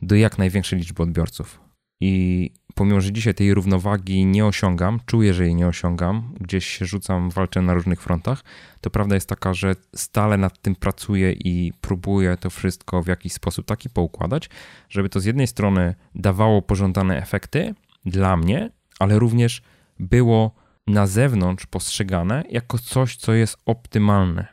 do 0.02 0.16
jak 0.16 0.38
największej 0.38 0.80
liczby 0.80 1.04
odbiorców. 1.04 1.60
I 2.02 2.52
pomimo, 2.76 3.02
że 3.02 3.12
dzisiaj 3.12 3.34
tej 3.34 3.54
równowagi 3.54 4.26
nie 4.26 4.46
osiągam, 4.46 5.00
czuję, 5.06 5.34
że 5.34 5.44
jej 5.44 5.56
nie 5.56 5.68
osiągam, 5.68 6.34
gdzieś 6.40 6.66
się 6.66 6.86
rzucam, 6.86 7.30
walczę 7.30 7.62
na 7.62 7.74
różnych 7.74 8.02
frontach, 8.02 8.44
to 8.82 8.90
prawda 8.90 9.16
jest 9.16 9.30
taka, 9.30 9.54
że 9.54 9.76
stale 9.96 10.38
nad 10.38 10.62
tym 10.62 10.76
pracuję 10.76 11.32
i 11.32 11.74
próbuję 11.82 12.38
to 12.38 12.50
wszystko 12.50 13.04
w 13.04 13.08
jakiś 13.08 13.34
sposób 13.34 13.66
taki 13.66 13.90
poukładać, 13.90 14.50
żeby 14.90 15.10
to 15.10 15.20
z 15.20 15.26
jednej 15.26 15.48
strony 15.48 15.96
dawało 16.16 16.62
pożądane 16.62 17.18
efekty 17.18 17.76
dla 18.06 18.38
mnie, 18.38 18.70
ale 19.00 19.20
również 19.20 19.62
było 20.00 20.56
na 20.88 21.08
zewnątrz 21.08 21.66
postrzegane 21.66 22.44
jako 22.50 22.80
coś, 22.80 23.16
co 23.16 23.34
jest 23.34 23.58
optymalne. 23.66 24.48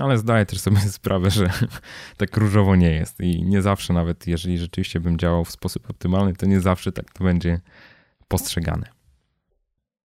Ale 0.00 0.18
zdaję 0.18 0.46
też 0.46 0.60
sobie 0.60 0.80
sprawę, 0.98 1.30
że 1.30 1.50
tak 2.16 2.36
różowo 2.36 2.76
nie 2.76 2.90
jest 2.90 3.20
i 3.20 3.44
nie 3.44 3.62
zawsze, 3.62 3.92
nawet 3.92 4.26
jeżeli 4.26 4.58
rzeczywiście 4.58 5.00
bym 5.00 5.18
działał 5.18 5.44
w 5.44 5.50
sposób 5.50 5.90
optymalny, 5.90 6.34
to 6.34 6.46
nie 6.46 6.60
zawsze 6.60 6.92
tak 6.92 7.12
to 7.12 7.24
będzie 7.24 7.60
postrzegane. 8.28 8.86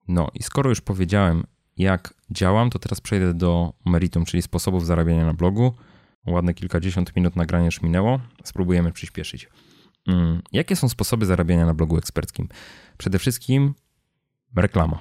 No 0.07 0.27
i 0.33 0.43
skoro 0.43 0.69
już 0.69 0.81
powiedziałem, 0.81 1.43
jak 1.77 2.13
działam, 2.29 2.69
to 2.69 2.79
teraz 2.79 3.01
przejdę 3.01 3.33
do 3.33 3.73
meritum, 3.85 4.25
czyli 4.25 4.43
sposobów 4.43 4.85
zarabiania 4.85 5.25
na 5.25 5.33
blogu. 5.33 5.73
Ładne 6.27 6.53
kilkadziesiąt 6.53 7.15
minut 7.15 7.35
nagrania 7.35 7.65
już 7.65 7.81
minęło. 7.81 8.19
Spróbujemy 8.43 8.91
przyspieszyć. 8.91 9.49
Mm, 10.07 10.41
jakie 10.51 10.75
są 10.75 10.89
sposoby 10.89 11.25
zarabiania 11.25 11.65
na 11.65 11.73
blogu 11.73 11.97
eksperckim? 11.97 12.47
Przede 12.97 13.19
wszystkim 13.19 13.73
reklama. 14.61 14.99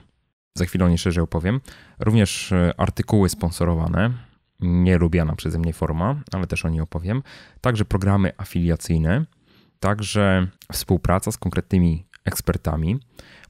Za 0.54 0.64
chwilę 0.64 0.84
o 0.84 0.88
niej 0.88 0.98
szerzej 0.98 1.24
opowiem. 1.24 1.60
Również 1.98 2.52
e, 2.52 2.74
artykuły 2.76 3.28
sponsorowane, 3.28 4.10
nielubiana 4.60 5.36
przeze 5.36 5.58
mnie 5.58 5.72
forma, 5.72 6.16
ale 6.32 6.46
też 6.46 6.64
o 6.64 6.68
niej 6.68 6.80
opowiem. 6.80 7.22
Także 7.60 7.84
programy 7.84 8.32
afiliacyjne, 8.36 9.24
także 9.80 10.46
współpraca 10.72 11.32
z 11.32 11.38
konkretnymi 11.38 12.06
ekspertami, 12.24 13.00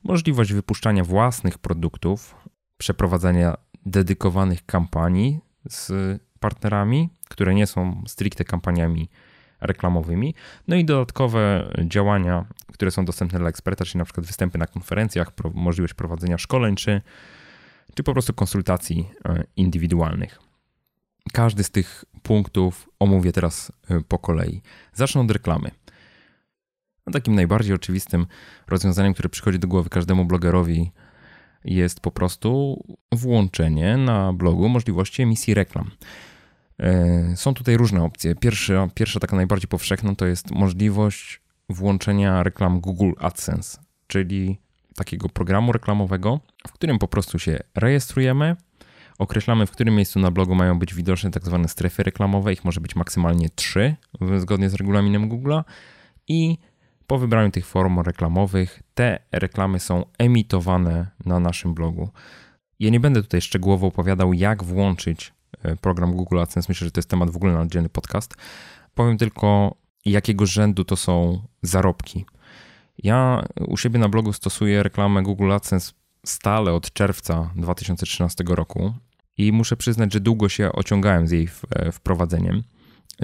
możliwość 0.05 0.53
wypuszczania 0.53 1.05
własnych 1.05 1.59
produktów, 1.59 2.35
przeprowadzania 2.79 3.57
dedykowanych 3.87 4.67
kampanii 4.67 5.41
z 5.69 5.93
partnerami, 6.41 7.11
które 7.29 7.55
nie 7.55 7.67
są 7.67 8.03
stricte 8.07 8.45
kampaniami 8.45 9.09
reklamowymi. 9.62 10.35
No 10.68 10.77
i 10.77 10.85
dodatkowe 10.85 11.72
działania, 11.85 12.44
które 12.72 12.90
są 12.90 13.05
dostępne 13.05 13.38
dla 13.38 13.48
eksperta, 13.48 13.85
czyli 13.85 13.98
na 13.98 14.05
przykład 14.05 14.27
występy 14.27 14.59
na 14.59 14.66
konferencjach, 14.66 15.33
możliwość 15.55 15.94
prowadzenia 15.94 16.38
szkoleń, 16.38 16.77
czy, 16.77 17.01
czy 17.94 18.03
po 18.03 18.12
prostu 18.12 18.35
konsultacji 18.35 19.09
e, 19.25 19.44
indywidualnych. 19.57 20.38
Każdy 21.33 21.64
z 21.64 21.70
tych 21.70 22.05
punktów 22.22 22.88
omówię 22.98 23.33
teraz 23.33 23.72
e, 23.90 24.01
po 24.01 24.18
kolei. 24.18 24.62
Zacznę 24.92 25.20
od 25.20 25.31
reklamy. 25.31 25.70
No, 27.07 27.12
takim 27.12 27.35
najbardziej 27.35 27.75
oczywistym 27.75 28.27
rozwiązaniem, 28.66 29.12
które 29.12 29.29
przychodzi 29.29 29.59
do 29.59 29.68
głowy 29.68 29.90
każdemu 29.90 30.25
blogerowi, 30.25 30.90
jest 31.64 32.01
po 32.01 32.11
prostu 32.11 32.83
włączenie 33.12 33.96
na 33.96 34.33
blogu 34.33 34.68
możliwości 34.68 35.22
emisji 35.22 35.55
reklam. 35.55 35.90
E, 36.83 37.37
są 37.37 37.55
tutaj 37.55 37.77
różne 37.77 38.05
opcje. 38.05 38.35
Pierwsza, 38.35 38.88
pierwsza 38.95 39.21
taka 39.21 39.37
najbardziej 39.37 39.68
powszechna 39.68 40.14
to 40.14 40.27
jest 40.27 40.51
możliwość 40.51 41.40
włączenia 41.68 42.42
reklam 42.42 42.81
Google 42.81 43.12
AdSense, 43.18 43.81
czyli 44.07 44.59
takiego 44.97 45.29
programu 45.29 45.73
reklamowego, 45.73 46.40
w 46.68 46.73
którym 46.73 46.99
po 46.99 47.09
prostu 47.09 47.38
się 47.38 47.59
rejestrujemy, 47.75 48.57
określamy, 49.18 49.66
w 49.66 49.71
którym 49.71 49.95
miejscu 49.95 50.21
na 50.21 50.31
blogu 50.31 50.55
mają 50.55 50.79
być 50.79 50.95
widoczne 50.95 51.31
tak 51.31 51.45
zwane 51.45 51.68
strefy 51.68 52.03
reklamowe, 52.03 52.53
ich 52.53 52.64
może 52.64 52.81
być 52.81 52.97
maksymalnie 52.97 53.51
trzy, 53.51 53.97
zgodnie 54.38 54.71
z 54.71 54.75
regulaminem 54.75 55.29
Google'a 55.29 55.64
i 56.29 56.59
po 57.07 57.18
wybraniu 57.18 57.51
tych 57.51 57.66
form 57.66 58.01
reklamowych 58.01 58.83
te 58.95 59.18
reklamy 59.33 59.81
są 59.81 60.05
emitowane 60.18 61.07
na 61.27 61.40
naszym 61.40 61.75
blogu. 61.75 62.09
Ja 62.79 62.90
nie 62.90 63.01
będę 63.01 63.23
tutaj 63.23 63.40
szczegółowo 63.40 63.87
opowiadał, 63.87 64.33
jak 64.33 64.64
włączyć 64.64 65.33
program 65.81 66.12
Google 66.12 66.38
AdSense. 66.38 66.66
Myślę, 66.68 66.85
że 66.85 66.90
to 66.90 66.98
jest 66.98 67.11
temat 67.11 67.31
w 67.31 67.37
ogóle 67.37 67.53
na 67.53 67.61
oddzielny 67.61 67.88
podcast. 67.88 68.35
Powiem 68.94 69.18
tylko, 69.18 69.75
jakiego 70.05 70.46
rzędu 70.46 70.85
to 70.85 70.96
są 70.96 71.42
zarobki. 71.62 72.25
Ja 72.98 73.44
u 73.68 73.77
siebie 73.77 73.98
na 73.98 74.09
blogu 74.09 74.33
stosuję 74.33 74.83
reklamę 74.83 75.22
Google 75.22 75.53
AdSense 75.53 75.92
stale 76.27 76.72
od 76.72 76.92
czerwca 76.92 77.51
2013 77.57 78.44
roku 78.48 78.94
i 79.38 79.53
muszę 79.53 79.77
przyznać, 79.77 80.12
że 80.12 80.20
długo 80.20 80.48
się 80.48 80.72
ociągałem 80.72 81.29
z 81.29 81.31
jej 81.31 81.48
e, 81.70 81.92
wprowadzeniem. 81.92 82.62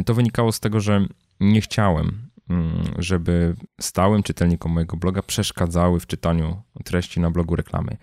To 0.07 0.15
wynikało 0.15 0.53
z 0.53 0.61
tego, 0.61 0.81
że 0.81 1.07
nie 1.41 1.61
chciałem, 1.61 2.31
mm, 2.51 2.83
żeby 2.99 3.55
stałym 3.81 4.23
czytelnikom 4.23 4.73
mojego 4.73 4.97
bloga 4.97 5.23
przeszkadzały 5.23 6.01
w 6.01 6.07
czytaniu 6.07 6.63
treści 6.85 7.21
na 7.21 7.31
blogu 7.31 7.57
reklamy. 7.57 7.97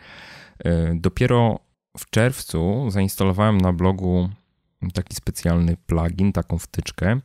E, 0.59 0.95
dopiero 0.95 1.59
w 1.97 2.09
czerwcu 2.09 2.85
zainstalowałem 2.89 3.57
na 3.57 3.73
blogu 3.73 4.29
taki 4.93 5.15
specjalny 5.15 5.77
plugin, 5.85 6.33
taką 6.33 6.57
wtyczkę, 6.57 7.19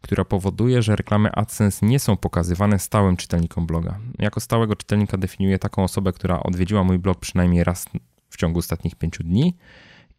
która 0.00 0.24
powoduje, 0.24 0.82
że 0.82 0.96
reklamy 0.96 1.32
AdSense 1.32 1.86
nie 1.86 1.98
są 1.98 2.16
pokazywane 2.16 2.78
stałym 2.78 3.16
czytelnikom 3.16 3.66
bloga. 3.66 3.98
Jako 4.18 4.40
stałego 4.40 4.76
czytelnika 4.76 5.16
definiuję 5.16 5.58
taką 5.58 5.84
osobę, 5.84 6.12
która 6.12 6.40
odwiedziła 6.40 6.84
mój 6.84 6.98
blog 6.98 7.20
przynajmniej 7.20 7.64
raz 7.64 7.86
w 8.30 8.36
ciągu 8.36 8.58
ostatnich 8.58 8.94
pięciu 8.94 9.22
dni 9.22 9.56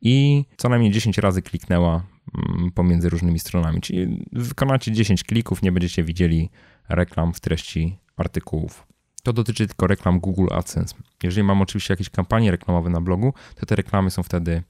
i 0.01 0.45
co 0.57 0.69
najmniej 0.69 0.91
10 0.91 1.17
razy 1.17 1.41
kliknęła 1.41 2.03
mm, 2.49 2.71
pomiędzy 2.71 3.09
różnymi 3.09 3.39
stronami. 3.39 3.81
Czyli 3.81 4.25
wykonacie 4.31 4.91
10 4.91 5.23
klików, 5.23 5.61
nie 5.61 5.71
będziecie 5.71 6.03
widzieli 6.03 6.49
reklam 6.89 7.33
w 7.33 7.39
treści 7.39 7.97
artykułów. 8.17 8.92
To 9.23 9.33
dotyczy 9.33 9.67
tylko 9.67 9.88
reklam 9.88 10.19
Google 10.19 10.47
AdSense. 10.51 10.95
Jeżeli 11.23 11.43
mam 11.43 11.62
oczywiście 11.62 11.93
jakieś 11.93 12.09
kampanie 12.09 12.51
reklamowe 12.51 12.89
na 12.89 13.01
blogu, 13.01 13.33
to 13.55 13.65
te 13.65 13.75
reklamy 13.75 14.12
są 14.12 14.23
wtedy 14.23 14.63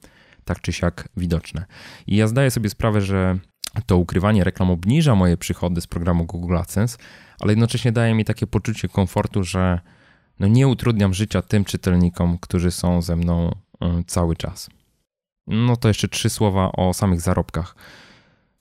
tak 0.45 0.61
czy 0.61 0.73
siak 0.73 1.09
widoczne. 1.17 1.65
I 2.07 2.15
ja 2.15 2.27
zdaję 2.27 2.51
sobie 2.51 2.69
sprawę, 2.69 3.01
że 3.01 3.39
to 3.85 3.97
ukrywanie 3.97 4.43
reklam 4.43 4.71
obniża 4.71 5.15
moje 5.15 5.37
przychody 5.37 5.81
z 5.81 5.87
programu 5.87 6.25
Google 6.25 6.57
AdSense, 6.57 6.97
ale 7.39 7.51
jednocześnie 7.51 7.91
daje 7.91 8.13
mi 8.13 8.25
takie 8.25 8.47
poczucie 8.47 8.89
komfortu, 8.89 9.43
że 9.43 9.79
no 10.39 10.47
nie 10.47 10.67
utrudniam 10.67 11.13
życia 11.13 11.41
tym 11.41 11.65
czytelnikom, 11.65 12.37
którzy 12.37 12.71
są 12.71 13.01
ze 13.01 13.15
mną 13.15 13.51
y, 13.51 14.03
cały 14.07 14.35
czas. 14.35 14.69
No 15.47 15.77
to 15.77 15.87
jeszcze 15.87 16.07
trzy 16.07 16.29
słowa 16.29 16.71
o 16.71 16.93
samych 16.93 17.21
zarobkach. 17.21 17.75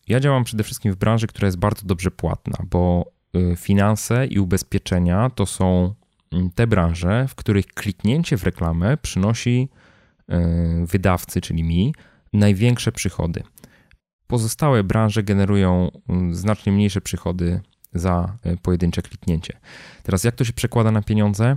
Ja 0.09 0.20
działam 0.20 0.44
przede 0.44 0.64
wszystkim 0.64 0.92
w 0.92 0.96
branży, 0.96 1.26
która 1.26 1.46
jest 1.46 1.59
bardzo 1.59 1.87
dobrze 1.87 2.11
płatna, 2.11 2.59
bo 2.70 3.12
finanse 3.57 4.27
i 4.27 4.38
ubezpieczenia 4.38 5.31
to 5.31 5.47
są 5.47 5.95
mm, 6.33 6.51
te 6.51 6.66
branże, 6.66 7.29
w 7.29 7.35
których 7.35 7.66
kliknięcie 7.66 8.37
w 8.37 8.45
reklamę 8.45 8.97
przynosi 8.97 9.68
y, 10.33 10.87
wydawcy, 10.87 11.40
czyli 11.40 11.64
mi, 11.64 11.95
największe 12.33 12.92
przychody. 12.92 13.42
Pozostałe 14.27 14.85
branże 14.85 15.23
generują 15.23 15.90
mm, 16.09 16.35
znacznie 16.35 16.73
mniejsze 16.73 17.01
przychody 17.01 17.61
za 17.95 18.37
y, 18.47 18.57
pojedyncze 18.57 19.03
kliknięcie. 19.03 19.61
Teraz, 20.03 20.25
jak 20.25 20.35
to 20.35 20.45
się 20.45 20.53
przekłada 20.53 20.90
na 20.90 21.03
pieniądze? 21.03 21.57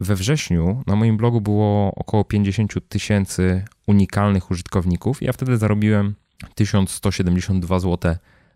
We 0.00 0.14
wrześniu 0.14 0.82
na 0.86 0.96
moim 0.96 1.16
blogu 1.16 1.40
było 1.40 1.94
około 1.94 2.24
50 2.24 2.88
tysięcy 2.88 3.64
unikalnych 3.86 4.50
użytkowników. 4.50 5.22
Ja 5.22 5.32
wtedy 5.32 5.56
zarobiłem 5.56 6.14
1172 6.54 7.80
zł 7.80 8.14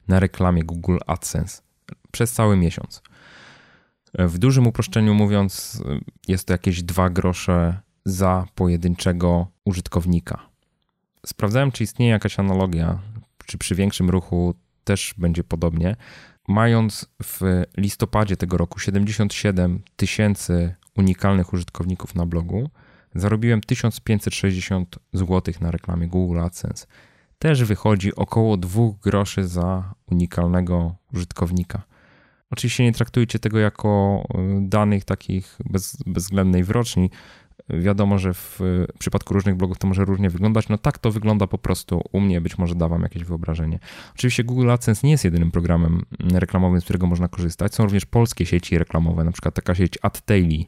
na 0.08 0.20
reklamie 0.20 0.62
Google 0.62 0.96
AdSense 1.06 1.65
przez 2.16 2.32
cały 2.32 2.56
miesiąc. 2.56 3.02
W 4.14 4.38
dużym 4.38 4.66
uproszczeniu 4.66 5.14
mówiąc, 5.14 5.82
jest 6.28 6.46
to 6.46 6.52
jakieś 6.52 6.82
2 6.82 7.10
grosze 7.10 7.80
za 8.04 8.46
pojedynczego 8.54 9.46
użytkownika. 9.64 10.48
Sprawdzałem, 11.26 11.72
czy 11.72 11.84
istnieje 11.84 12.12
jakaś 12.12 12.38
analogia, 12.38 12.98
czy 13.46 13.58
przy 13.58 13.74
większym 13.74 14.10
ruchu 14.10 14.54
też 14.84 15.14
będzie 15.18 15.44
podobnie. 15.44 15.96
Mając 16.48 17.06
w 17.22 17.64
listopadzie 17.76 18.36
tego 18.36 18.56
roku 18.56 18.78
77 18.78 19.82
tysięcy 19.96 20.74
unikalnych 20.96 21.52
użytkowników 21.52 22.14
na 22.14 22.26
blogu, 22.26 22.70
zarobiłem 23.14 23.60
1560 23.60 24.98
zł 25.12 25.54
na 25.60 25.70
reklamie 25.70 26.08
Google 26.08 26.40
AdSense. 26.40 26.86
Też 27.38 27.64
wychodzi 27.64 28.14
około 28.14 28.56
2 28.56 28.82
groszy 29.02 29.48
za 29.48 29.94
unikalnego 30.06 30.94
użytkownika. 31.12 31.82
Oczywiście 32.50 32.84
nie 32.84 32.92
traktujcie 32.92 33.38
tego 33.38 33.58
jako 33.58 34.22
y, 34.34 34.68
danych 34.68 35.04
takich 35.04 35.58
bez, 35.70 35.96
bezwzględnej 36.06 36.64
wroczni. 36.64 37.10
Wiadomo, 37.68 38.18
że 38.18 38.34
w 38.34 38.60
przypadku 38.98 39.34
różnych 39.34 39.54
blogów 39.54 39.78
to 39.78 39.86
może 39.86 40.04
różnie 40.04 40.30
wyglądać. 40.30 40.68
No 40.68 40.78
tak 40.78 40.98
to 40.98 41.10
wygląda 41.10 41.46
po 41.46 41.58
prostu 41.58 42.02
u 42.12 42.20
mnie, 42.20 42.40
być 42.40 42.58
może 42.58 42.74
da 42.74 42.88
wam 42.88 43.02
jakieś 43.02 43.24
wyobrażenie. 43.24 43.78
Oczywiście 44.14 44.44
Google 44.44 44.70
AdSense 44.70 45.06
nie 45.06 45.10
jest 45.10 45.24
jedynym 45.24 45.50
programem 45.50 46.02
reklamowym, 46.32 46.80
z 46.80 46.84
którego 46.84 47.06
można 47.06 47.28
korzystać. 47.28 47.74
Są 47.74 47.82
również 47.82 48.06
polskie 48.06 48.46
sieci 48.46 48.78
reklamowe, 48.78 49.24
na 49.24 49.32
przykład 49.32 49.54
taka 49.54 49.74
sieć 49.74 49.98
AdTaily. 50.02 50.64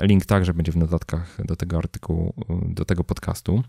Link 0.00 0.26
także 0.26 0.54
będzie 0.54 0.72
w 0.72 0.76
notatkach 0.76 1.46
do 1.46 1.56
tego 1.56 1.78
artykułu, 1.78 2.34
do 2.62 2.84
tego 2.84 3.04
podcastu. 3.04 3.62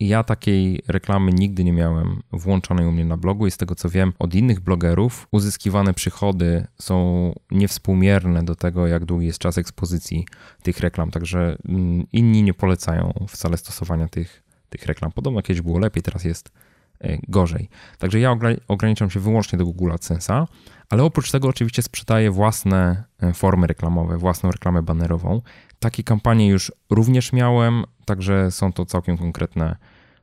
Ja 0.00 0.24
takiej 0.24 0.82
reklamy 0.88 1.32
nigdy 1.32 1.64
nie 1.64 1.72
miałem 1.72 2.22
włączonej 2.32 2.86
u 2.86 2.92
mnie 2.92 3.04
na 3.04 3.16
blogu 3.16 3.46
i 3.46 3.50
z 3.50 3.56
tego 3.56 3.74
co 3.74 3.88
wiem 3.88 4.12
od 4.18 4.34
innych 4.34 4.60
blogerów, 4.60 5.28
uzyskiwane 5.30 5.94
przychody 5.94 6.66
są 6.78 7.32
niewspółmierne 7.50 8.42
do 8.42 8.54
tego, 8.54 8.86
jak 8.86 9.04
długi 9.04 9.26
jest 9.26 9.38
czas 9.38 9.58
ekspozycji 9.58 10.26
tych 10.62 10.80
reklam, 10.80 11.10
także 11.10 11.56
mm, 11.68 12.06
inni 12.12 12.42
nie 12.42 12.54
polecają 12.54 13.26
wcale 13.28 13.56
stosowania 13.56 14.08
tych, 14.08 14.42
tych 14.68 14.86
reklam. 14.86 15.12
Podobno 15.12 15.42
kiedyś 15.42 15.62
było 15.62 15.78
lepiej, 15.78 16.02
teraz 16.02 16.24
jest 16.24 16.52
e, 17.00 17.18
gorzej. 17.28 17.68
Także 17.98 18.20
ja 18.20 18.36
ograniczam 18.68 19.10
się 19.10 19.20
wyłącznie 19.20 19.58
do 19.58 19.64
Google 19.64 19.90
AdSense'a, 19.90 20.46
ale 20.88 21.04
oprócz 21.04 21.30
tego 21.30 21.48
oczywiście 21.48 21.82
sprzedaję 21.82 22.30
własne 22.30 23.04
e, 23.22 23.32
formy 23.32 23.66
reklamowe, 23.66 24.18
własną 24.18 24.50
reklamę 24.50 24.82
banerową. 24.82 25.40
Takie 25.80 26.02
kampanie 26.02 26.48
już 26.48 26.72
również 26.90 27.32
miałem, 27.32 27.84
także 28.04 28.50
są 28.50 28.72
to 28.72 28.86
całkiem 28.86 29.18
konkretne 29.18 29.76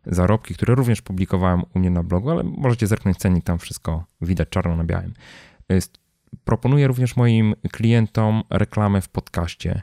zarobki, 0.05 0.53
które 0.53 0.75
również 0.75 1.01
publikowałem 1.01 1.63
u 1.75 1.79
mnie 1.79 1.89
na 1.89 2.03
blogu, 2.03 2.29
ale 2.29 2.43
możecie 2.43 2.87
zerknąć 2.87 3.17
cennik, 3.17 3.43
tam 3.43 3.59
wszystko 3.59 4.05
widać 4.21 4.49
czarno 4.49 4.75
na 4.75 4.83
białym. 4.83 5.13
Proponuję 6.43 6.87
również 6.87 7.15
moim 7.15 7.55
klientom 7.71 8.43
reklamę 8.49 9.01
w 9.01 9.09
podcaście. 9.09 9.81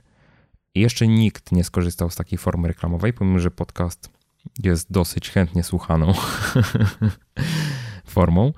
Jeszcze 0.75 1.09
nikt 1.09 1.53
nie 1.53 1.65
skorzystał 1.65 2.11
z 2.11 2.17
takiej 2.17 2.39
formy 2.39 2.69
reklamowej, 2.69 3.13
pomimo 3.13 3.39
że 3.39 3.51
podcast 3.51 4.11
jest 4.63 4.93
dosyć 4.93 5.31
chętnie 5.31 5.63
słuchaną 5.63 6.13
formą. 8.15 8.53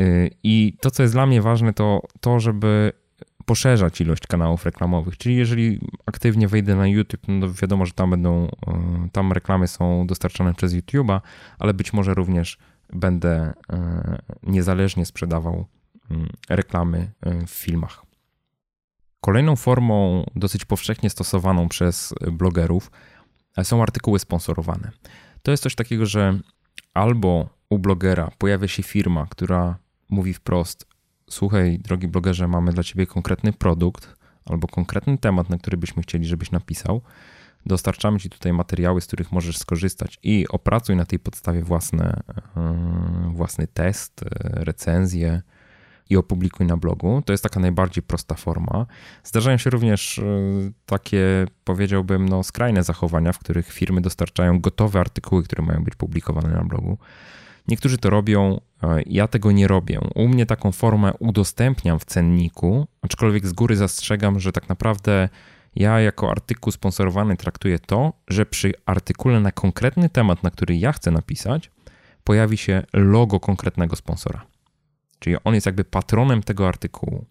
Y, 0.00 0.30
I 0.42 0.76
to, 0.80 0.90
co 0.90 1.02
jest 1.02 1.14
dla 1.14 1.26
mnie 1.26 1.42
ważne, 1.42 1.72
to 1.72 2.02
to, 2.20 2.40
żeby 2.40 2.92
poszerzać 3.48 4.00
ilość 4.00 4.26
kanałów 4.26 4.64
reklamowych. 4.64 5.16
Czyli 5.16 5.36
jeżeli 5.36 5.80
aktywnie 6.06 6.48
wejdę 6.48 6.76
na 6.76 6.86
YouTube, 6.86 7.20
no 7.28 7.52
wiadomo, 7.52 7.86
że 7.86 7.92
tam 7.92 8.10
będą, 8.10 8.48
e, 8.66 9.08
tam 9.12 9.32
reklamy 9.32 9.68
są 9.68 10.06
dostarczane 10.06 10.54
przez 10.54 10.74
YouTube'a, 10.74 11.20
ale 11.58 11.74
być 11.74 11.92
może 11.92 12.14
również 12.14 12.58
będę 12.92 13.52
e, 13.72 14.18
niezależnie 14.42 15.06
sprzedawał 15.06 15.66
mm, 16.10 16.28
reklamy 16.48 17.12
e, 17.20 17.46
w 17.46 17.50
filmach. 17.50 18.04
Kolejną 19.20 19.56
formą 19.56 20.24
dosyć 20.36 20.64
powszechnie 20.64 21.10
stosowaną 21.10 21.68
przez 21.68 22.14
blogerów 22.32 22.90
są 23.62 23.82
artykuły 23.82 24.18
sponsorowane. 24.18 24.90
To 25.42 25.50
jest 25.50 25.62
coś 25.62 25.74
takiego, 25.74 26.06
że 26.06 26.38
albo 26.94 27.48
u 27.70 27.78
blogera 27.78 28.30
pojawia 28.38 28.68
się 28.68 28.82
firma, 28.82 29.26
która 29.30 29.78
mówi 30.10 30.34
wprost: 30.34 30.86
słuchaj, 31.28 31.78
drogi 31.78 32.08
blogerze, 32.08 32.48
mamy 32.48 32.72
dla 32.72 32.82
ciebie 32.82 33.06
konkretny 33.06 33.52
produkt 33.52 34.16
albo 34.44 34.68
konkretny 34.68 35.18
temat, 35.18 35.50
na 35.50 35.58
który 35.58 35.76
byśmy 35.76 36.02
chcieli, 36.02 36.26
żebyś 36.26 36.50
napisał. 36.50 37.00
Dostarczamy 37.66 38.18
ci 38.18 38.30
tutaj 38.30 38.52
materiały, 38.52 39.00
z 39.00 39.06
których 39.06 39.32
możesz 39.32 39.58
skorzystać 39.58 40.18
i 40.22 40.46
opracuj 40.48 40.96
na 40.96 41.04
tej 41.04 41.18
podstawie 41.18 41.62
własne, 41.62 42.20
yy, 42.56 43.32
własny 43.32 43.66
test, 43.66 44.20
yy, 44.22 44.64
recenzję 44.64 45.42
i 46.10 46.16
opublikuj 46.16 46.66
na 46.66 46.76
blogu. 46.76 47.22
To 47.26 47.32
jest 47.32 47.42
taka 47.42 47.60
najbardziej 47.60 48.02
prosta 48.02 48.34
forma. 48.34 48.86
Zdarzają 49.24 49.56
się 49.56 49.70
również 49.70 50.18
yy, 50.18 50.72
takie, 50.86 51.46
powiedziałbym, 51.64 52.28
no, 52.28 52.42
skrajne 52.42 52.82
zachowania, 52.82 53.32
w 53.32 53.38
których 53.38 53.72
firmy 53.72 54.00
dostarczają 54.00 54.60
gotowe 54.60 55.00
artykuły, 55.00 55.42
które 55.42 55.64
mają 55.64 55.84
być 55.84 55.94
publikowane 55.94 56.48
na 56.48 56.64
blogu. 56.64 56.98
Niektórzy 57.68 57.98
to 57.98 58.10
robią, 58.10 58.60
ja 59.06 59.28
tego 59.28 59.52
nie 59.52 59.68
robię. 59.68 60.00
U 60.14 60.28
mnie 60.28 60.46
taką 60.46 60.72
formę 60.72 61.12
udostępniam 61.18 61.98
w 61.98 62.04
cenniku, 62.04 62.86
aczkolwiek 63.02 63.46
z 63.46 63.52
góry 63.52 63.76
zastrzegam, 63.76 64.40
że 64.40 64.52
tak 64.52 64.68
naprawdę 64.68 65.28
ja 65.76 66.00
jako 66.00 66.30
artykuł 66.30 66.72
sponsorowany 66.72 67.36
traktuję 67.36 67.78
to, 67.78 68.12
że 68.28 68.46
przy 68.46 68.72
artykule 68.86 69.40
na 69.40 69.52
konkretny 69.52 70.08
temat, 70.08 70.42
na 70.42 70.50
który 70.50 70.76
ja 70.76 70.92
chcę 70.92 71.10
napisać, 71.10 71.70
pojawi 72.24 72.56
się 72.56 72.82
logo 72.92 73.40
konkretnego 73.40 73.96
sponsora. 73.96 74.46
Czyli 75.18 75.36
on 75.44 75.54
jest 75.54 75.66
jakby 75.66 75.84
patronem 75.84 76.42
tego 76.42 76.68
artykułu. 76.68 77.24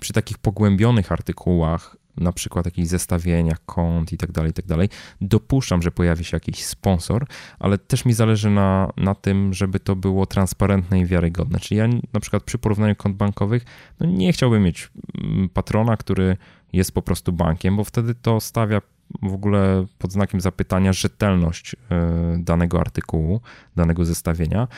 Przy 0.00 0.12
takich 0.12 0.38
pogłębionych 0.38 1.12
artykułach 1.12 1.96
na 2.16 2.32
przykład 2.32 2.64
jakichś 2.64 2.88
zestawieniach 2.88 3.64
kont 3.64 4.12
i 4.12 4.16
tak 4.16 4.32
dalej, 4.32 4.50
i 4.50 4.54
tak 4.54 4.66
dalej. 4.66 4.88
Dopuszczam, 5.20 5.82
że 5.82 5.90
pojawi 5.90 6.24
się 6.24 6.36
jakiś 6.36 6.64
sponsor, 6.64 7.26
ale 7.58 7.78
też 7.78 8.04
mi 8.04 8.12
zależy 8.12 8.50
na, 8.50 8.92
na 8.96 9.14
tym, 9.14 9.54
żeby 9.54 9.80
to 9.80 9.96
było 9.96 10.26
transparentne 10.26 11.00
i 11.00 11.06
wiarygodne. 11.06 11.60
Czyli 11.60 11.78
ja 11.78 11.88
na 12.12 12.20
przykład 12.20 12.42
przy 12.42 12.58
porównaniu 12.58 12.96
kont 12.96 13.16
bankowych 13.16 13.64
no 14.00 14.06
nie 14.06 14.32
chciałbym 14.32 14.62
mieć 14.62 14.90
mm, 15.24 15.48
patrona, 15.48 15.96
który 15.96 16.36
jest 16.72 16.92
po 16.92 17.02
prostu 17.02 17.32
bankiem, 17.32 17.76
bo 17.76 17.84
wtedy 17.84 18.14
to 18.14 18.40
stawia 18.40 18.82
w 19.22 19.34
ogóle 19.34 19.86
pod 19.98 20.12
znakiem 20.12 20.40
zapytania 20.40 20.92
rzetelność 20.92 21.76
e, 21.90 22.36
danego 22.38 22.80
artykułu, 22.80 23.40
danego 23.76 24.04
zestawienia. 24.04 24.68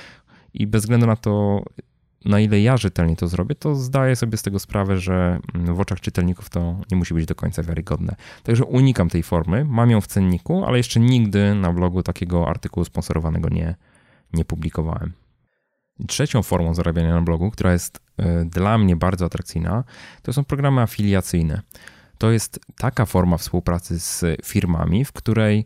I 0.55 0.67
bez 0.67 0.83
względu 0.83 1.07
na 1.07 1.17
to, 1.17 1.63
na 2.25 2.41
ile 2.41 2.61
ja 2.61 2.77
rzetelnie 2.77 3.17
to 3.17 3.29
zrobię, 3.29 3.55
to 3.55 3.75
zdaję 3.75 4.17
sobie 4.17 4.39
z 4.39 4.43
tego 4.43 4.59
sprawę, 4.59 4.99
że 4.99 5.41
mm, 5.55 5.75
w 5.75 5.81
oczach 5.81 6.01
czytelników 6.01 6.51
to 6.51 6.81
nie 6.91 6.97
musi 6.97 7.15
być 7.15 7.27
do 7.27 7.35
końca 7.35 7.63
wiarygodne. 7.63 8.17
Także 8.43 8.65
unikam 8.65 9.09
tej 9.09 9.23
formy, 9.23 9.65
mam 9.65 9.91
ją 9.91 10.01
w 10.01 10.07
cenniku, 10.07 10.65
ale 10.65 10.77
jeszcze 10.77 11.01
nigdy 11.01 11.55
na 11.55 11.73
blogu 11.73 12.03
takiego 12.03 12.49
artykułu 12.49 12.85
sponsorowanego 12.85 13.49
nie, 13.49 13.77
nie 14.33 14.45
publikowałem. 14.45 15.13
Trzecią 16.09 16.43
formą 16.43 16.75
zarabiania 16.75 17.15
na 17.15 17.23
blogu, 17.23 17.51
która 17.51 17.73
jest 17.73 18.01
e, 18.17 18.45
dla 18.45 18.79
mnie 18.79 18.97
bardzo 18.97 19.27
atrakcyjna, 19.27 19.85
to 20.23 20.33
są 20.33 20.45
programy 20.45 20.81
afiliacyjne. 20.81 21.63
To 22.19 22.31
jest 22.31 22.61
taka 22.77 23.07
forma 23.07 23.37
współpracy 23.37 24.01
z 24.01 24.25
firmami, 24.45 25.05
w 25.05 25.13
której 25.13 25.65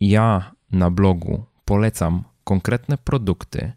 ja 0.00 0.52
na 0.72 0.90
blogu 0.90 1.44
polecam 1.64 2.24
konkretne 2.44 2.98
produkty, 2.98 3.72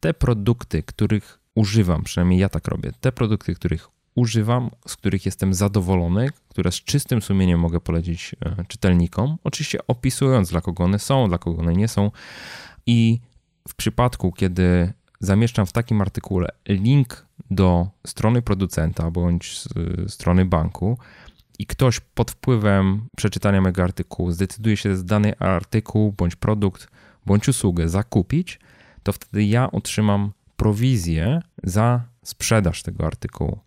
te 0.00 0.14
produkty, 0.14 0.82
których 0.82 1.37
używam, 1.58 2.02
przynajmniej 2.02 2.40
ja 2.40 2.48
tak 2.48 2.68
robię, 2.68 2.92
te 3.00 3.12
produkty, 3.12 3.54
których 3.54 3.88
używam, 4.14 4.70
z 4.86 4.96
których 4.96 5.26
jestem 5.26 5.54
zadowolony, 5.54 6.28
które 6.48 6.72
z 6.72 6.74
czystym 6.74 7.22
sumieniem 7.22 7.60
mogę 7.60 7.80
polecić 7.80 8.34
e, 8.44 8.64
czytelnikom, 8.68 9.38
oczywiście 9.44 9.78
opisując 9.86 10.50
dla 10.50 10.60
kogo 10.60 10.84
one 10.84 10.98
są, 10.98 11.28
dla 11.28 11.38
kogo 11.38 11.62
one 11.62 11.72
nie 11.72 11.88
są. 11.88 12.10
I 12.86 13.20
w 13.68 13.74
przypadku, 13.74 14.32
kiedy 14.32 14.92
zamieszczam 15.20 15.66
w 15.66 15.72
takim 15.72 16.00
artykule 16.00 16.48
link 16.68 17.26
do 17.50 17.88
strony 18.06 18.42
producenta 18.42 19.10
bądź 19.10 19.64
strony 20.08 20.44
banku, 20.44 20.98
i 21.58 21.66
ktoś 21.66 22.00
pod 22.00 22.30
wpływem 22.30 23.08
przeczytania 23.16 23.60
mego 23.60 23.82
artykułu 23.82 24.32
zdecyduje 24.32 24.76
się 24.76 24.96
z 24.96 25.04
dany 25.04 25.38
artykuł 25.38 26.12
bądź 26.12 26.36
produkt 26.36 26.88
bądź 27.26 27.48
usługę 27.48 27.88
zakupić, 27.88 28.60
to 29.02 29.12
wtedy 29.12 29.44
ja 29.44 29.70
otrzymam 29.70 30.32
prowizję 30.58 31.40
za 31.62 32.02
sprzedaż 32.22 32.82
tego 32.82 33.06
artykułu. 33.06 33.58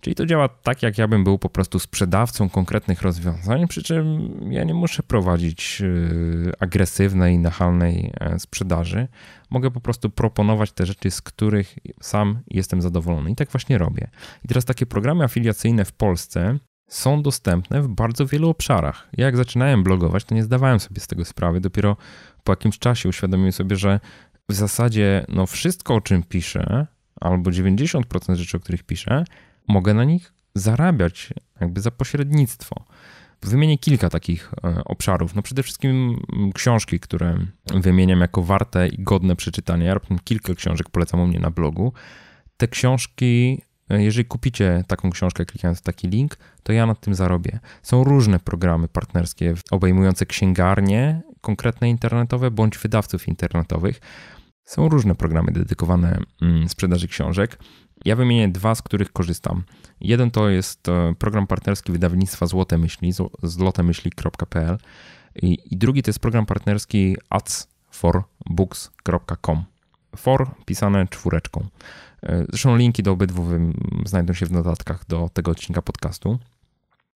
Czyli 0.00 0.16
to 0.16 0.26
działa 0.26 0.48
tak, 0.48 0.82
jak 0.82 0.98
ja 0.98 1.08
bym 1.08 1.24
był 1.24 1.38
po 1.38 1.48
prostu 1.48 1.78
sprzedawcą 1.78 2.48
konkretnych 2.48 3.02
rozwiązań, 3.02 3.68
przy 3.68 3.82
czym 3.82 4.30
ja 4.52 4.64
nie 4.64 4.74
muszę 4.74 5.02
prowadzić 5.02 5.78
y, 5.80 6.52
agresywnej, 6.60 7.38
nachalnej 7.38 8.12
e, 8.20 8.38
sprzedaży. 8.38 9.08
Mogę 9.50 9.70
po 9.70 9.80
prostu 9.80 10.10
proponować 10.10 10.72
te 10.72 10.86
rzeczy, 10.86 11.10
z 11.10 11.22
których 11.22 11.78
sam 12.02 12.38
jestem 12.50 12.82
zadowolony. 12.82 13.30
I 13.30 13.36
tak 13.36 13.50
właśnie 13.50 13.78
robię. 13.78 14.10
I 14.44 14.48
teraz 14.48 14.64
takie 14.64 14.86
programy 14.86 15.24
afiliacyjne 15.24 15.84
w 15.84 15.92
Polsce 15.92 16.58
są 16.88 17.22
dostępne 17.22 17.82
w 17.82 17.88
bardzo 17.88 18.26
wielu 18.26 18.48
obszarach. 18.48 19.08
Ja 19.16 19.26
jak 19.26 19.36
zaczynałem 19.36 19.82
blogować, 19.82 20.24
to 20.24 20.34
nie 20.34 20.42
zdawałem 20.42 20.80
sobie 20.80 21.00
z 21.00 21.06
tego 21.06 21.24
sprawy. 21.24 21.60
Dopiero 21.60 21.96
po 22.44 22.52
jakimś 22.52 22.78
czasie 22.78 23.08
uświadomiłem 23.08 23.52
sobie, 23.52 23.76
że 23.76 24.00
w 24.50 24.54
zasadzie 24.54 25.24
no 25.28 25.46
wszystko, 25.46 25.94
o 25.94 26.00
czym 26.00 26.22
piszę, 26.22 26.86
albo 27.20 27.50
90% 27.50 28.34
rzeczy, 28.34 28.56
o 28.56 28.60
których 28.60 28.82
piszę, 28.82 29.24
mogę 29.68 29.94
na 29.94 30.04
nich 30.04 30.32
zarabiać 30.54 31.34
jakby 31.60 31.80
za 31.80 31.90
pośrednictwo. 31.90 32.84
Wymienię 33.42 33.78
kilka 33.78 34.10
takich 34.10 34.52
e, 34.64 34.84
obszarów. 34.84 35.34
No 35.34 35.42
przede 35.42 35.62
wszystkim 35.62 36.22
książki, 36.54 37.00
które 37.00 37.38
wymieniam 37.74 38.20
jako 38.20 38.42
warte 38.42 38.88
i 38.88 39.02
godne 39.02 39.36
przeczytania. 39.36 39.86
Ja 39.86 39.94
robię 39.94 40.06
kilka 40.24 40.54
książek, 40.54 40.90
polecam 40.90 41.20
u 41.20 41.26
mnie 41.26 41.38
na 41.38 41.50
blogu. 41.50 41.92
Te 42.56 42.68
książki, 42.68 43.62
e, 43.90 44.02
jeżeli 44.02 44.24
kupicie 44.24 44.84
taką 44.86 45.10
książkę 45.10 45.44
klikając 45.44 45.82
taki 45.82 46.08
link, 46.08 46.36
to 46.62 46.72
ja 46.72 46.86
nad 46.86 47.00
tym 47.00 47.14
zarobię. 47.14 47.58
Są 47.82 48.04
różne 48.04 48.38
programy 48.38 48.88
partnerskie 48.88 49.54
obejmujące 49.70 50.26
księgarnie 50.26 51.22
konkretne 51.40 51.90
internetowe 51.90 52.50
bądź 52.50 52.78
wydawców 52.78 53.28
internetowych. 53.28 54.00
Są 54.70 54.88
różne 54.88 55.14
programy 55.14 55.52
dedykowane 55.52 56.18
mm, 56.42 56.68
sprzedaży 56.68 57.08
książek. 57.08 57.58
Ja 58.04 58.16
wymienię 58.16 58.48
dwa, 58.48 58.74
z 58.74 58.82
których 58.82 59.12
korzystam. 59.12 59.62
Jeden 60.00 60.30
to 60.30 60.48
jest 60.48 60.88
e, 60.88 61.14
program 61.18 61.46
partnerski 61.46 61.92
wydawnictwa 61.92 62.46
Złote 62.46 62.78
Myśli, 62.78 63.12
złotemyśli.pl 63.42 64.78
i 65.42 65.76
drugi 65.76 66.02
to 66.02 66.08
jest 66.08 66.18
program 66.18 66.46
partnerski 66.46 67.16
adsforbooks.com. 67.30 69.64
For 70.16 70.50
pisane 70.64 71.08
czwóreczką. 71.08 71.66
E, 72.22 72.44
zresztą 72.48 72.76
linki 72.76 73.02
do 73.02 73.12
obydwu 73.12 73.46
znajdą 74.06 74.32
się 74.32 74.46
w 74.46 74.52
notatkach 74.52 75.06
do 75.08 75.30
tego 75.32 75.50
odcinka 75.50 75.82
podcastu. 75.82 76.38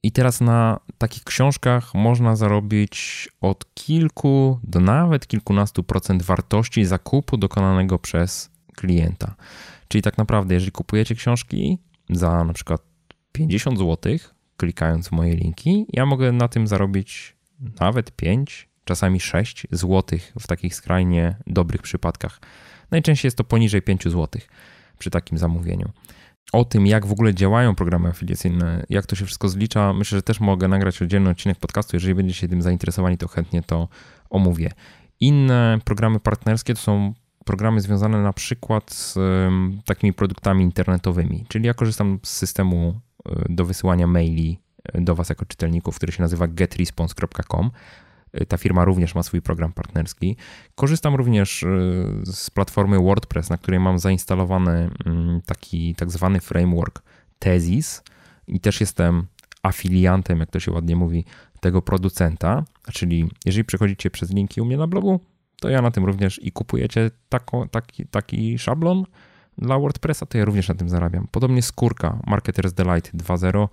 I 0.05 0.12
teraz 0.12 0.40
na 0.40 0.80
takich 0.98 1.24
książkach 1.24 1.94
można 1.94 2.36
zarobić 2.36 3.28
od 3.40 3.74
kilku 3.74 4.61
do 4.62 4.80
nawet 4.80 5.26
kilkunastu 5.26 5.82
procent 5.82 6.22
wartości 6.22 6.84
zakupu 6.84 7.36
dokonanego 7.36 7.98
przez 7.98 8.50
klienta. 8.76 9.34
Czyli 9.88 10.02
tak 10.02 10.18
naprawdę, 10.18 10.55
jeżeli 10.55 10.72
kupujecie 10.72 11.14
książki 11.14 11.78
za 12.11 12.44
na 12.44 12.52
przykład 12.52 12.82
50 13.32 13.78
zł, 13.78 14.18
klikając 14.57 15.09
w 15.09 15.12
moje 15.12 15.36
linki, 15.36 15.86
ja 15.92 16.07
mogę 16.07 16.32
na 16.32 16.48
tym 16.48 16.66
zarobić 16.66 17.36
nawet 17.80 18.11
5, 18.11 18.68
czasami 18.84 19.20
6 19.20 19.66
zł 19.70 20.18
w 20.40 20.46
takich 20.46 20.74
skrajnie 20.74 21.36
dobrych 21.46 21.82
przypadkach. 21.82 22.40
Najczęściej 22.90 23.26
jest 23.26 23.36
to 23.36 23.44
poniżej 23.44 23.82
5 23.82 24.05
zł 24.05 24.28
przy 24.98 25.11
takim 25.11 25.38
zamówieniu. 25.38 25.88
O 26.53 26.64
tym, 26.64 26.86
jak 26.86 27.07
w 27.07 27.12
ogóle 27.12 27.34
działają 27.34 27.74
programy 27.74 28.09
afiliacyjne, 28.09 28.86
jak 28.90 29.07
to 29.07 29.16
się 29.16 29.24
wszystko 29.24 29.49
zlicza, 29.49 29.92
myślę, 29.92 30.18
że 30.18 30.22
też 30.22 30.40
mogę 30.40 30.68
nagrać 30.68 31.03
oddzielny 31.03 31.30
odcinek 31.30 31.59
podcastu. 31.59 31.97
Jeżeli 31.97 32.14
będziecie 32.14 32.49
tym 32.49 32.62
zainteresowani, 32.62 33.18
to 33.18 33.28
chętnie 33.28 33.62
to 33.62 33.88
omówię. 34.30 34.70
Inne 35.20 35.78
programy 35.84 36.20
partnerskie 36.20 36.74
to 36.74 36.80
są 36.80 37.14
programy 37.45 37.80
związane 37.80 38.22
na 38.22 38.32
przykład 38.32 38.92
z 38.92 39.18
takimi 39.84 40.12
produktami 40.12 40.64
internetowymi. 40.64 41.45
Czyli 41.49 41.66
ja 41.66 41.74
korzystam 41.74 42.18
z 42.22 42.30
systemu 42.30 43.01
e, 43.26 43.45
do 43.49 43.64
wysyłania 43.64 44.07
maili 44.07 44.59
e, 44.84 45.01
do 45.01 45.14
Was 45.14 45.28
jako 45.28 45.45
czytelników, 45.45 45.97
który 45.97 46.12
się 46.12 46.22
nazywa 46.22 46.49
getresponse.com. 46.49 47.70
Ta 48.49 48.57
firma 48.57 48.85
również 48.85 49.14
ma 49.14 49.22
swój 49.22 49.43
program 49.43 49.72
partnerski. 49.72 50.37
Korzystam 50.74 51.14
również 51.14 51.64
z 52.24 52.51
platformy 52.51 52.99
WordPress, 52.99 53.51
na 53.51 53.59
której 53.59 53.80
mam 53.80 53.99
zainstalowany 53.99 54.91
mm, 55.07 55.41
taki 55.47 55.95
tak 55.95 56.11
zwany 56.11 56.41
framework 56.41 57.03
Tezis 57.39 58.03
i 58.47 58.61
też 58.61 58.80
jestem 58.80 59.26
afiliantem, 59.62 60.41
jak 60.41 60.51
to 60.51 60.61
się 60.61 60.72
ładnie 60.72 60.97
mówi, 60.97 61.24
tego 61.61 61.82
producenta. 61.82 62.64
Czyli 62.93 63.30
jeżeli 63.47 63.64
przechodzicie 63.64 64.11
przez 64.11 64.30
linki 64.30 64.61
u 64.61 64.64
mnie 64.64 64.76
na 64.76 64.87
blogu, 64.87 65.20
to 65.61 65.68
ja 65.68 65.82
na 65.82 65.91
tym 65.91 66.05
również 66.05 66.43
i 66.43 66.53
kupujecie 66.53 67.11
tako, 67.28 67.66
taki, 67.70 68.07
taki 68.07 68.59
szablon 68.59 69.05
dla 69.59 69.78
WordPressa, 69.78 70.26
to 70.26 70.39
ja 70.39 70.45
również 70.45 70.68
na 70.68 70.74
tym 70.74 70.89
zarabiam. 70.89 71.28
Podobnie 71.30 71.62
skórka 71.62 72.18
Marketers 72.26 72.72
Delight 72.72 73.14
2.0 73.14 73.68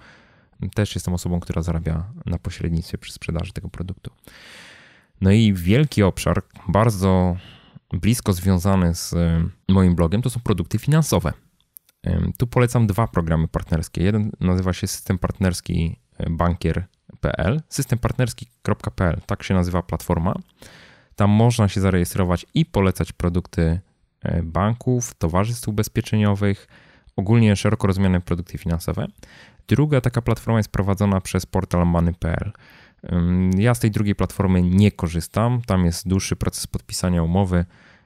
też 0.69 0.95
jestem 0.95 1.13
osobą, 1.13 1.39
która 1.39 1.61
zarabia 1.61 2.03
na 2.25 2.39
pośrednictwie 2.39 2.97
przy 2.97 3.13
sprzedaży 3.13 3.53
tego 3.53 3.69
produktu. 3.69 4.11
No 5.21 5.31
i 5.31 5.53
wielki 5.53 6.03
obszar, 6.03 6.43
bardzo 6.67 7.37
blisko 7.93 8.33
związany 8.33 8.95
z 8.95 9.13
e, 9.13 9.49
moim 9.69 9.95
blogiem, 9.95 10.21
to 10.21 10.29
są 10.29 10.39
produkty 10.39 10.79
finansowe. 10.79 11.33
Tu 12.37 12.47
polecam 12.47 12.87
dwa 12.87 13.07
programy 13.07 13.47
partnerskie. 13.47 14.03
Jeden 14.03 14.31
nazywa 14.39 14.73
się 14.73 14.87
System 14.87 15.17
Partnerski 15.17 15.99
e, 16.17 16.29
Bankier.pl, 16.29 17.61
systempartnerski.pl, 17.69 19.21
tak 19.25 19.43
się 19.43 19.53
nazywa 19.53 19.81
platforma. 19.81 20.35
Tam 21.15 21.29
można 21.29 21.67
się 21.67 21.81
zarejestrować 21.81 22.45
i 22.53 22.65
polecać 22.65 23.11
produkty 23.11 23.79
e, 24.21 24.43
banków, 24.43 25.13
towarzystw 25.13 25.67
ubezpieczeniowych, 25.67 26.67
ogólnie 27.15 27.55
szeroko 27.55 27.87
rozumiane 27.87 28.21
produkty 28.21 28.57
finansowe. 28.57 29.07
Druga 29.67 30.01
taka 30.01 30.21
platforma 30.21 30.59
jest 30.59 30.71
prowadzona 30.71 31.21
przez 31.21 31.45
portal 31.45 31.87
money.pl. 31.87 32.51
Ja 33.57 33.75
z 33.75 33.79
tej 33.79 33.91
drugiej 33.91 34.15
platformy 34.15 34.61
nie 34.61 34.91
korzystam. 34.91 35.61
Tam 35.65 35.85
jest 35.85 36.07
dłuższy 36.07 36.35
proces 36.35 36.67
podpisania 36.67 37.23
umowy. 37.23 37.65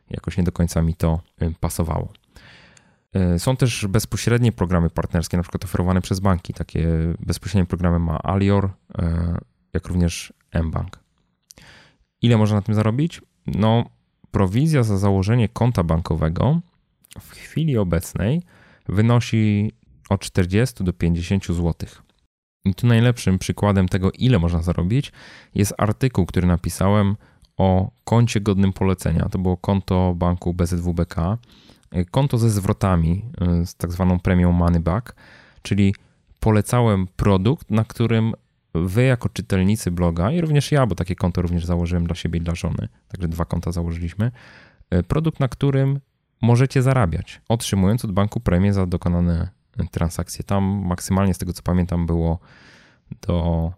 Jakoś 0.10 0.38
nie 0.38 0.43
do 0.43 0.51
końca 0.51 0.82
mi 0.82 0.95
to 0.95 1.22
pasowało. 1.60 2.14
E, 3.14 3.39
są 3.39 3.56
też 3.58 3.88
bezpośrednie 3.88 4.51
programy 4.51 4.89
partnerskie, 4.89 5.38
na 5.38 5.43
przykład 5.43 5.64
oferowane 5.64 6.01
przez 6.01 6.20
banki. 6.20 6.53
Takie 6.53 6.88
bezpośrednie 7.20 7.66
programy 7.66 7.99
ma 7.99 8.20
Alior, 8.24 8.70
e, 8.97 9.38
jak 9.74 9.88
również 9.88 10.34
mBank. 10.64 10.99
Ile 12.22 12.38
można 12.38 12.56
na 12.56 12.62
tym 12.62 12.76
zarobić? 12.76 13.22
No, 13.47 13.86
prowizja 14.32 14.84
za 14.84 14.97
założenie 14.97 15.49
konta 15.49 15.84
bankowego 15.84 16.60
w 17.20 17.32
chwili 17.32 17.78
obecnej 17.78 18.41
wynosi 18.89 19.72
od 20.16 20.22
40 20.22 20.84
do 20.84 20.93
50 20.93 21.45
zł. 21.45 21.74
I 22.66 22.76
tu 22.76 22.88
najlepszym 22.88 23.39
przykładem 23.39 23.88
tego, 23.88 24.11
ile 24.11 24.39
można 24.39 24.61
zarobić, 24.61 25.11
jest 25.55 25.74
artykuł, 25.78 26.26
który 26.26 26.47
napisałem 26.47 27.16
o 27.57 27.91
koncie 28.03 28.41
godnym 28.41 28.74
polecenia. 28.74 29.30
To 29.30 29.39
było 29.39 29.57
konto 29.57 30.13
banku 30.16 30.53
BZWBK, 30.53 31.16
konto 32.11 32.38
ze 32.38 32.49
zwrotami, 32.49 33.26
z 33.66 33.76
tak 33.76 33.91
zwaną 33.91 34.20
premią 34.20 34.51
Money 34.51 34.80
Back, 34.80 35.16
czyli 35.61 35.95
polecałem 36.39 37.07
produkt, 37.16 37.72
na 37.72 37.84
którym 37.84 38.34
wy 38.74 39.03
jako 39.03 39.30
czytelnicy 39.30 39.91
bloga 39.91 40.32
i 40.32 40.41
również 40.41 40.72
ja, 40.72 40.86
bo 40.86 40.95
takie 40.95 41.16
konto 41.16 41.41
również 41.41 41.66
założyłem 41.66 42.05
dla 42.05 42.16
siebie 42.16 42.39
i 42.39 42.41
dla 42.41 42.55
żony, 42.55 42.88
także 43.07 43.28
dwa 43.28 43.45
konta 43.45 43.72
założyliśmy, 43.72 44.32
e, 44.89 45.03
produkt, 45.03 45.39
na 45.39 45.47
którym 45.47 45.99
możecie 46.41 46.82
zarabiać, 46.82 47.41
otrzymując 47.49 48.05
od 48.05 48.11
banku 48.11 48.39
premię 48.39 48.74
za 48.74 48.86
dokonane 48.86 49.49
transakcje. 49.91 50.43
Tam 50.43 50.63
maksymalnie 50.63 51.34
z 51.34 51.38
tego 51.38 51.53
co 51.53 51.63
pamiętam 51.63 52.05
było 52.05 52.39
do 53.28 53.71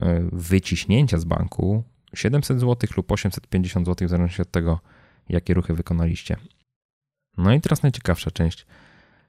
e, 0.00 0.20
wyciśnięcia 0.32 1.18
z 1.18 1.24
banku 1.24 1.84
700 2.14 2.60
zł 2.60 2.90
lub 2.96 3.12
850 3.12 3.86
zł, 3.86 4.08
w 4.08 4.10
zależności 4.10 4.42
od 4.42 4.50
tego, 4.50 4.80
jakie 5.28 5.54
ruchy 5.54 5.74
wykonaliście. 5.74 6.36
No 7.38 7.52
i 7.52 7.60
teraz 7.60 7.82
najciekawsza 7.82 8.30
część. 8.30 8.66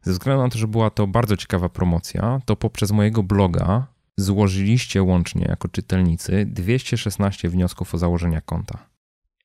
Ze 0.01 0.11
względu 0.11 0.43
na 0.43 0.49
to, 0.49 0.57
że 0.57 0.67
była 0.67 0.89
to 0.89 1.07
bardzo 1.07 1.37
ciekawa 1.37 1.69
promocja, 1.69 2.41
to 2.45 2.55
poprzez 2.55 2.91
mojego 2.91 3.23
bloga 3.23 3.87
złożyliście 4.17 5.03
łącznie 5.03 5.45
jako 5.49 5.67
czytelnicy 5.67 6.45
216 6.45 7.49
wniosków 7.49 7.95
o 7.95 7.97
założenie 7.97 8.41
konta. 8.45 8.79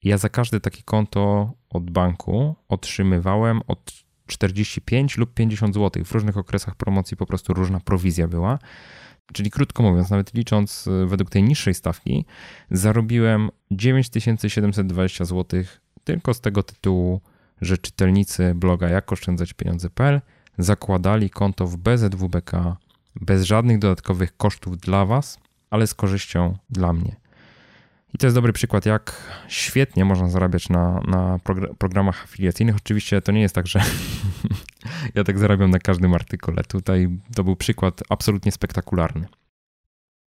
Ja 0.02 0.18
za 0.18 0.28
każde 0.28 0.60
takie 0.60 0.82
konto 0.82 1.52
od 1.70 1.90
banku 1.90 2.54
otrzymywałem 2.68 3.60
od 3.66 3.92
45 4.30 5.16
lub 5.16 5.34
50 5.34 5.74
zł. 5.74 6.04
W 6.04 6.12
różnych 6.12 6.36
okresach 6.36 6.74
promocji 6.74 7.16
po 7.16 7.26
prostu 7.26 7.54
różna 7.54 7.80
prowizja 7.80 8.28
była. 8.28 8.58
Czyli 9.32 9.50
krótko 9.50 9.82
mówiąc, 9.82 10.10
nawet 10.10 10.34
licząc 10.34 10.88
e, 10.88 11.06
według 11.06 11.30
tej 11.30 11.42
niższej 11.42 11.74
stawki, 11.74 12.24
zarobiłem 12.70 13.50
9720 13.70 15.24
zł 15.24 15.62
tylko 16.04 16.34
z 16.34 16.40
tego 16.40 16.62
tytułu, 16.62 17.20
że 17.60 17.78
czytelnicy 17.78 18.54
bloga 18.54 18.88
jakoszczędzaćpieniądze.pl 18.88 20.20
zakładali 20.58 21.30
konto 21.30 21.66
w 21.66 21.76
BZWBK 21.76 22.76
bez 23.16 23.42
żadnych 23.42 23.78
dodatkowych 23.78 24.36
kosztów 24.36 24.78
dla 24.78 25.06
Was, 25.06 25.38
ale 25.70 25.86
z 25.86 25.94
korzyścią 25.94 26.56
dla 26.70 26.92
mnie. 26.92 27.19
I 28.14 28.18
to 28.18 28.26
jest 28.26 28.36
dobry 28.36 28.52
przykład, 28.52 28.86
jak 28.86 29.22
świetnie 29.48 30.04
można 30.04 30.28
zarabiać 30.28 30.68
na, 30.68 31.00
na 31.06 31.38
programach 31.78 32.24
afiliacyjnych. 32.24 32.76
Oczywiście 32.76 33.20
to 33.20 33.32
nie 33.32 33.40
jest 33.40 33.54
tak, 33.54 33.66
że 33.66 33.80
ja 35.14 35.24
tak 35.24 35.38
zarabiam 35.38 35.70
na 35.70 35.78
każdym 35.78 36.14
artykule. 36.14 36.62
Tutaj 36.64 37.08
to 37.34 37.44
był 37.44 37.56
przykład 37.56 38.02
absolutnie 38.08 38.52
spektakularny. 38.52 39.28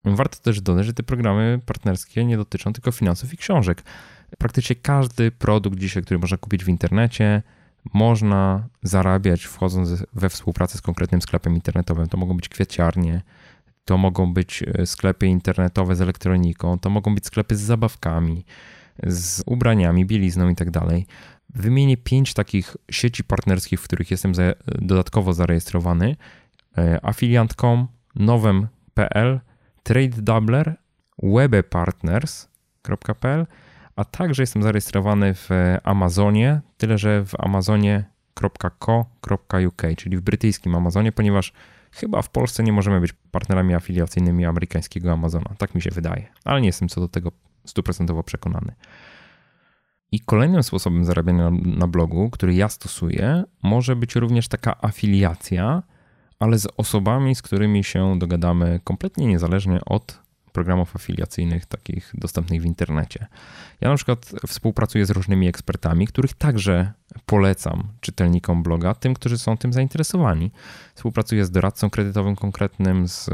Warto 0.05 0.37
też 0.37 0.61
dodać, 0.61 0.85
że 0.85 0.93
te 0.93 1.03
programy 1.03 1.59
partnerskie 1.65 2.25
nie 2.25 2.37
dotyczą 2.37 2.73
tylko 2.73 2.91
finansów 2.91 3.33
i 3.33 3.37
książek. 3.37 3.83
Praktycznie 4.37 4.75
każdy 4.75 5.31
produkt 5.31 5.79
dzisiaj, 5.79 6.03
który 6.03 6.19
można 6.19 6.37
kupić 6.37 6.63
w 6.63 6.69
internecie, 6.69 7.43
można 7.93 8.67
zarabiać 8.83 9.43
wchodząc 9.43 10.05
we 10.13 10.29
współpracę 10.29 10.77
z 10.77 10.81
konkretnym 10.81 11.21
sklepem 11.21 11.55
internetowym. 11.55 12.07
To 12.07 12.17
mogą 12.17 12.35
być 12.35 12.49
kwieciarnie, 12.49 13.21
to 13.85 13.97
mogą 13.97 14.33
być 14.33 14.63
e, 14.63 14.85
sklepy 14.85 15.27
internetowe 15.27 15.95
z 15.95 16.01
elektroniką, 16.01 16.79
to 16.79 16.89
mogą 16.89 17.15
być 17.15 17.25
sklepy 17.25 17.55
z 17.55 17.61
zabawkami, 17.61 18.45
z 19.03 19.43
ubraniami, 19.45 20.05
bielizną 20.05 20.49
i 20.49 20.55
tak. 20.55 20.69
Wymienię 21.49 21.97
pięć 21.97 22.33
takich 22.33 22.77
sieci 22.91 23.23
partnerskich, 23.23 23.81
w 23.81 23.83
których 23.83 24.11
jestem 24.11 24.31
dodatkowo 24.65 25.33
zarejestrowany. 25.33 26.15
E, 26.77 27.05
Affiliant.com, 27.05 27.87
Nowem.pl, 28.15 29.39
Trade 29.83 30.21
Doubler 30.21 30.75
webepartners.pl, 31.23 33.47
a 33.95 34.05
także 34.05 34.43
jestem 34.43 34.63
zarejestrowany 34.63 35.33
w 35.33 35.49
Amazonie, 35.83 36.61
tyle 36.77 36.97
że 36.97 37.25
w 37.25 37.39
amazonie.co.uk, 37.39 39.81
czyli 39.97 40.17
w 40.17 40.21
brytyjskim 40.21 40.75
Amazonie, 40.75 41.11
ponieważ 41.11 41.53
chyba 41.95 42.21
w 42.21 42.29
Polsce 42.29 42.63
nie 42.63 42.73
możemy 42.73 43.01
być 43.01 43.13
partnerami 43.31 43.73
afiliacyjnymi 43.73 44.45
amerykańskiego 44.45 45.11
Amazona. 45.11 45.55
Tak 45.57 45.75
mi 45.75 45.81
się 45.81 45.91
wydaje, 45.91 46.27
ale 46.43 46.61
nie 46.61 46.67
jestem 46.67 46.89
co 46.89 47.01
do 47.01 47.07
tego 47.07 47.31
stuprocentowo 47.65 48.23
przekonany. 48.23 48.73
I 50.11 50.19
kolejnym 50.19 50.63
sposobem 50.63 51.05
zarabiania 51.05 51.51
na 51.65 51.87
blogu, 51.87 52.29
który 52.29 52.53
ja 52.53 52.69
stosuję, 52.69 53.43
może 53.63 53.95
być 53.95 54.15
również 54.15 54.47
taka 54.47 54.81
afiliacja, 54.81 55.83
ale 56.39 56.59
z 56.59 56.67
osobami, 56.77 57.35
z 57.35 57.41
którymi 57.41 57.83
się 57.83 58.19
dogadamy 58.19 58.79
kompletnie 58.83 59.27
niezależnie 59.27 59.79
od 59.85 60.24
programów 60.55 60.95
afiliacyjnych, 60.95 61.65
takich 61.65 62.11
dostępnych 62.13 62.61
w 62.61 62.65
internecie. 62.65 63.27
Ja 63.81 63.89
na 63.89 63.95
przykład 63.95 64.31
współpracuję 64.47 65.05
z 65.05 65.09
różnymi 65.09 65.47
ekspertami, 65.47 66.07
których 66.07 66.33
także 66.33 66.91
polecam 67.25 67.87
czytelnikom 68.01 68.63
bloga, 68.63 68.93
tym, 68.93 69.13
którzy 69.13 69.37
są 69.37 69.57
tym 69.57 69.73
zainteresowani. 69.73 70.51
Współpracuję 70.95 71.45
z 71.45 71.51
doradcą 71.51 71.89
kredytowym 71.89 72.35
konkretnym, 72.35 73.07
z 73.07 73.29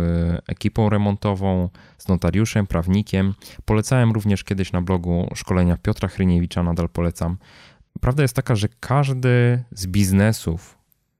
ekipą 0.47 0.89
remontową, 0.89 1.69
z 1.97 2.07
notariuszem, 2.07 2.67
prawnikiem. 2.67 3.33
Polecałem 3.65 4.11
również 4.11 4.43
kiedyś 4.43 4.71
na 4.71 4.81
blogu 4.81 5.29
szkolenia 5.35 5.77
Piotra 5.77 6.07
Hryniewicza, 6.07 6.63
nadal 6.63 6.89
polecam. 6.89 7.37
Prawda 7.99 8.21
jest 8.21 8.35
taka, 8.35 8.55
że 8.55 8.67
każdy 8.79 9.63
z 9.71 9.87
biznesów, 9.87 10.77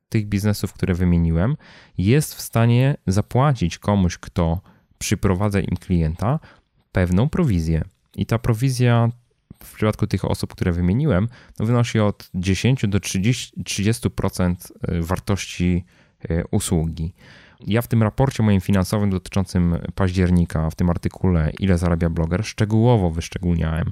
tych 0.09 0.27
biznesów, 0.27 0.73
które 0.73 0.93
wymieniłem, 0.93 1.57
jest 1.97 2.35
w 2.35 2.41
stanie 2.41 2.97
zapłacić 3.07 3.77
komuś, 3.77 4.17
kto 4.17 4.61
przyprowadza 5.01 5.59
im 5.59 5.77
klienta, 5.77 6.39
pewną 6.91 7.29
prowizję. 7.29 7.83
I 8.15 8.25
ta 8.25 8.39
prowizja 8.39 9.09
w 9.63 9.73
przypadku 9.75 10.07
tych 10.07 10.25
osób, 10.25 10.51
które 10.55 10.71
wymieniłem, 10.71 11.27
no 11.59 11.65
wynosi 11.65 11.99
od 11.99 12.29
10 12.35 12.87
do 12.87 12.97
30%, 12.97 13.51
30% 13.63 14.55
y, 14.91 15.01
wartości 15.01 15.85
y, 16.31 16.43
usługi. 16.51 17.13
Ja 17.67 17.81
w 17.81 17.87
tym 17.87 18.03
raporcie 18.03 18.43
moim 18.43 18.61
finansowym 18.61 19.09
dotyczącym 19.09 19.77
października, 19.95 20.69
w 20.69 20.75
tym 20.75 20.89
artykule 20.89 21.51
Ile 21.59 21.77
zarabia 21.77 22.09
bloger, 22.09 22.45
szczegółowo 22.45 23.11
wyszczególniałem, 23.11 23.91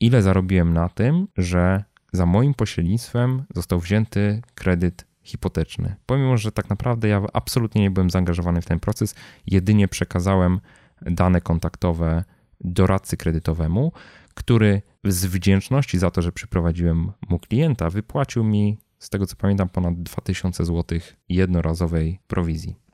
ile 0.00 0.22
zarobiłem 0.22 0.72
na 0.72 0.88
tym, 0.88 1.28
że 1.36 1.84
za 2.12 2.26
moim 2.26 2.54
pośrednictwem 2.54 3.44
został 3.54 3.80
wzięty 3.80 4.42
kredyt 4.54 5.06
hipoteczny. 5.26 5.96
Pomimo, 6.06 6.36
że 6.36 6.52
tak 6.52 6.70
naprawdę 6.70 7.08
ja 7.08 7.22
absolutnie 7.32 7.82
nie 7.82 7.90
byłem 7.90 8.10
zaangażowany 8.10 8.62
w 8.62 8.66
ten 8.66 8.80
proces, 8.80 9.14
jedynie 9.46 9.88
przekazałem 9.88 10.60
dane 11.02 11.40
kontaktowe 11.40 12.24
doradcy 12.60 13.16
kredytowemu, 13.16 13.92
który 14.34 14.82
z 15.04 15.26
wdzięczności 15.26 15.98
za 15.98 16.10
to, 16.10 16.22
że 16.22 16.32
przyprowadziłem 16.32 17.12
mu 17.28 17.38
klienta, 17.38 17.90
wypłacił 17.90 18.44
mi, 18.44 18.78
z 18.98 19.10
tego 19.10 19.26
co 19.26 19.36
pamiętam, 19.36 19.68
ponad 19.68 20.02
2000 20.02 20.64
zł 20.64 20.98
jednorazowej 21.28 22.18
prowizji. 22.26 22.85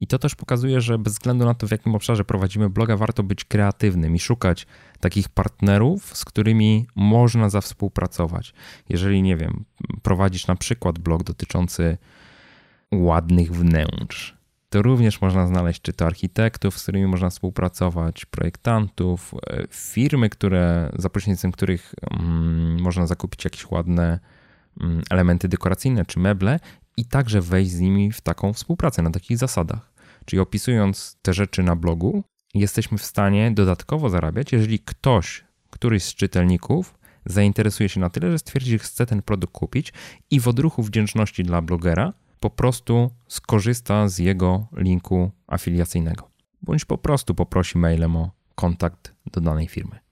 I 0.00 0.06
to 0.06 0.18
też 0.18 0.34
pokazuje, 0.34 0.80
że 0.80 0.98
bez 0.98 1.12
względu 1.12 1.44
na 1.44 1.54
to, 1.54 1.66
w 1.66 1.70
jakim 1.70 1.94
obszarze 1.94 2.24
prowadzimy 2.24 2.70
bloga, 2.70 2.96
warto 2.96 3.22
być 3.22 3.44
kreatywnym 3.44 4.14
i 4.16 4.18
szukać 4.18 4.66
takich 5.00 5.28
partnerów, 5.28 6.16
z 6.16 6.24
którymi 6.24 6.86
można 6.96 7.50
zawspółpracować. 7.50 8.54
Jeżeli, 8.88 9.22
nie 9.22 9.36
wiem, 9.36 9.64
prowadzisz 10.02 10.46
na 10.46 10.56
przykład 10.56 10.98
blog 10.98 11.22
dotyczący 11.22 11.98
ładnych 12.92 13.52
wnętrz, 13.52 14.36
to 14.68 14.82
również 14.82 15.20
można 15.20 15.46
znaleźć 15.46 15.82
czy 15.82 15.92
to 15.92 16.06
architektów, 16.06 16.78
z 16.78 16.82
którymi 16.82 17.06
można 17.06 17.30
współpracować, 17.30 18.24
projektantów, 18.24 19.34
e, 19.46 19.64
firmy, 19.70 20.30
które, 20.30 20.90
za 20.98 21.10
pośrednictwem 21.10 21.52
których 21.52 21.94
mm, 22.10 22.80
można 22.80 23.06
zakupić 23.06 23.44
jakieś 23.44 23.70
ładne 23.70 24.18
mm, 24.80 25.02
elementy 25.10 25.48
dekoracyjne 25.48 26.04
czy 26.04 26.18
meble 26.18 26.60
i 26.96 27.04
także 27.04 27.40
wejść 27.40 27.70
z 27.70 27.80
nimi 27.80 28.12
w 28.12 28.20
taką 28.20 28.52
współpracę 28.52 29.02
na 29.02 29.10
takich 29.10 29.38
zasadach. 29.38 29.92
Czyli 30.24 30.40
opisując 30.40 31.18
te 31.22 31.34
rzeczy 31.34 31.62
na 31.62 31.76
blogu, 31.76 32.24
jesteśmy 32.54 32.98
w 32.98 33.04
stanie 33.04 33.50
dodatkowo 33.50 34.10
zarabiać, 34.10 34.52
jeżeli 34.52 34.78
ktoś, 34.78 35.44
któryś 35.70 36.04
z 36.04 36.14
czytelników 36.14 36.98
zainteresuje 37.26 37.88
się 37.88 38.00
na 38.00 38.10
tyle, 38.10 38.30
że 38.30 38.38
stwierdzi, 38.38 38.70
że 38.70 38.78
chce 38.78 39.06
ten 39.06 39.22
produkt 39.22 39.52
kupić 39.52 39.92
i 40.30 40.40
w 40.40 40.48
odruchu 40.48 40.82
wdzięczności 40.82 41.44
dla 41.44 41.62
blogera 41.62 42.12
po 42.40 42.50
prostu 42.50 43.10
skorzysta 43.28 44.08
z 44.08 44.18
jego 44.18 44.66
linku 44.76 45.30
afiliacyjnego, 45.46 46.30
bądź 46.62 46.84
po 46.84 46.98
prostu 46.98 47.34
poprosi 47.34 47.78
mailem 47.78 48.16
o 48.16 48.30
kontakt 48.54 49.14
do 49.32 49.40
danej 49.40 49.68
firmy. 49.68 50.05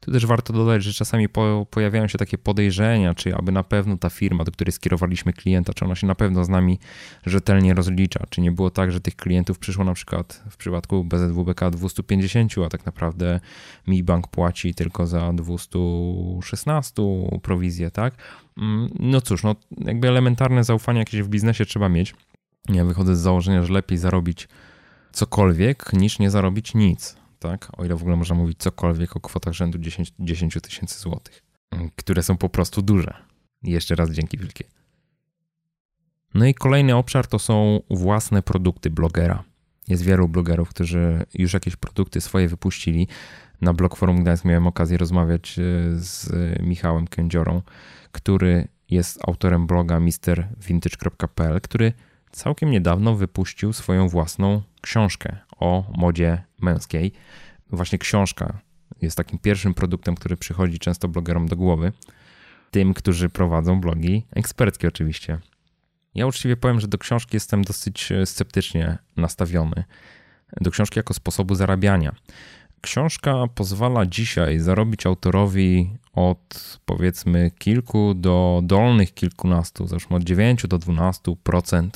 Tu 0.00 0.12
też 0.12 0.26
warto 0.26 0.52
dodać, 0.52 0.82
że 0.82 0.92
czasami 0.92 1.28
po, 1.28 1.66
pojawiają 1.70 2.08
się 2.08 2.18
takie 2.18 2.38
podejrzenia, 2.38 3.14
czy 3.14 3.36
aby 3.36 3.52
na 3.52 3.62
pewno 3.62 3.96
ta 3.96 4.10
firma, 4.10 4.44
do 4.44 4.52
której 4.52 4.72
skierowaliśmy 4.72 5.32
klienta, 5.32 5.74
czy 5.74 5.84
ona 5.84 5.94
się 5.94 6.06
na 6.06 6.14
pewno 6.14 6.44
z 6.44 6.48
nami 6.48 6.78
rzetelnie 7.26 7.74
rozlicza, 7.74 8.20
czy 8.30 8.40
nie 8.40 8.52
było 8.52 8.70
tak, 8.70 8.92
że 8.92 9.00
tych 9.00 9.16
klientów 9.16 9.58
przyszło 9.58 9.84
na 9.84 9.94
przykład 9.94 10.42
w 10.50 10.56
przypadku 10.56 11.04
BZWBK 11.04 11.70
250, 11.70 12.54
a 12.66 12.68
tak 12.68 12.86
naprawdę 12.86 13.40
mi 13.86 14.02
bank 14.02 14.28
płaci 14.28 14.74
tylko 14.74 15.06
za 15.06 15.32
216 15.32 17.02
prowizję, 17.42 17.90
tak? 17.90 18.14
Mm, 18.58 18.88
no 19.00 19.20
cóż, 19.20 19.42
no 19.42 19.56
jakby 19.78 20.08
elementarne 20.08 20.64
zaufanie 20.64 20.98
jakieś 20.98 21.22
w 21.22 21.28
biznesie 21.28 21.66
trzeba 21.66 21.88
mieć. 21.88 22.14
Ja 22.68 22.84
wychodzę 22.84 23.16
z 23.16 23.20
założenia, 23.20 23.62
że 23.62 23.72
lepiej 23.72 23.98
zarobić 23.98 24.48
cokolwiek 25.12 25.92
niż 25.92 26.18
nie 26.18 26.30
zarobić 26.30 26.74
nic 26.74 27.16
tak? 27.46 27.68
O 27.76 27.84
ile 27.84 27.96
w 27.96 28.00
ogóle 28.00 28.16
można 28.16 28.36
mówić 28.36 28.58
cokolwiek 28.58 29.16
o 29.16 29.20
kwotach 29.20 29.54
rzędu 29.54 29.78
10 30.18 30.58
tysięcy 30.62 31.00
złotych, 31.00 31.42
które 31.96 32.22
są 32.22 32.36
po 32.36 32.48
prostu 32.48 32.82
duże. 32.82 33.14
jeszcze 33.62 33.94
raz 33.94 34.10
dzięki 34.10 34.38
wielkie. 34.38 34.64
No 36.34 36.46
i 36.46 36.54
kolejny 36.54 36.96
obszar 36.96 37.26
to 37.26 37.38
są 37.38 37.80
własne 37.90 38.42
produkty 38.42 38.90
blogera. 38.90 39.44
Jest 39.88 40.02
wielu 40.02 40.28
blogerów, 40.28 40.68
którzy 40.68 41.26
już 41.34 41.54
jakieś 41.54 41.76
produkty 41.76 42.20
swoje 42.20 42.48
wypuścili. 42.48 43.08
Na 43.60 43.74
Blog 43.74 43.96
Forum 43.96 44.22
Gdańsk 44.22 44.44
miałem 44.44 44.66
okazję 44.66 44.98
rozmawiać 44.98 45.58
e, 45.58 45.62
z 45.94 46.30
Michałem 46.62 47.08
Kędziorą, 47.08 47.62
który 48.12 48.68
jest 48.90 49.28
autorem 49.28 49.66
bloga 49.66 50.00
mrvintage.pl, 50.00 51.60
który 51.60 51.92
całkiem 52.32 52.70
niedawno 52.70 53.14
wypuścił 53.14 53.72
swoją 53.72 54.08
własną 54.08 54.62
książkę 54.80 55.36
o 55.56 55.92
modzie 55.96 56.45
męskiej. 56.60 57.12
Właśnie 57.70 57.98
książka 57.98 58.60
jest 59.02 59.16
takim 59.16 59.38
pierwszym 59.38 59.74
produktem, 59.74 60.14
który 60.14 60.36
przychodzi 60.36 60.78
często 60.78 61.08
blogerom 61.08 61.48
do 61.48 61.56
głowy. 61.56 61.92
Tym, 62.70 62.94
którzy 62.94 63.28
prowadzą 63.28 63.80
blogi 63.80 64.26
eksperckie, 64.30 64.88
oczywiście. 64.88 65.38
Ja 66.14 66.26
uczciwie 66.26 66.56
powiem, 66.56 66.80
że 66.80 66.88
do 66.88 66.98
książki 66.98 67.36
jestem 67.36 67.64
dosyć 67.64 68.12
e, 68.12 68.26
sceptycznie 68.26 68.98
nastawiony. 69.16 69.84
Do 70.60 70.70
książki 70.70 70.98
jako 70.98 71.14
sposobu 71.14 71.54
zarabiania. 71.54 72.14
Książka 72.80 73.34
pozwala 73.54 74.06
dzisiaj 74.06 74.58
zarobić 74.58 75.06
autorowi 75.06 75.90
od 76.12 76.78
powiedzmy 76.84 77.50
kilku 77.58 78.14
do 78.14 78.60
dolnych 78.64 79.14
kilkunastu, 79.14 79.86
zresztą 79.86 80.14
od 80.14 80.24
9 80.24 80.66
do 80.68 80.78
12% 80.78 81.88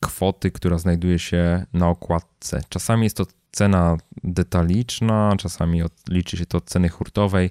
kwoty, 0.00 0.50
która 0.50 0.78
znajduje 0.78 1.18
się 1.18 1.66
na 1.72 1.88
okładce. 1.88 2.62
Czasami 2.68 3.04
jest 3.04 3.16
to 3.16 3.26
cena 3.52 3.96
detaliczna, 4.24 5.34
czasami 5.38 5.82
od, 5.82 5.92
liczy 6.08 6.36
się 6.36 6.46
to 6.46 6.58
od 6.58 6.64
ceny 6.64 6.88
hurtowej. 6.88 7.50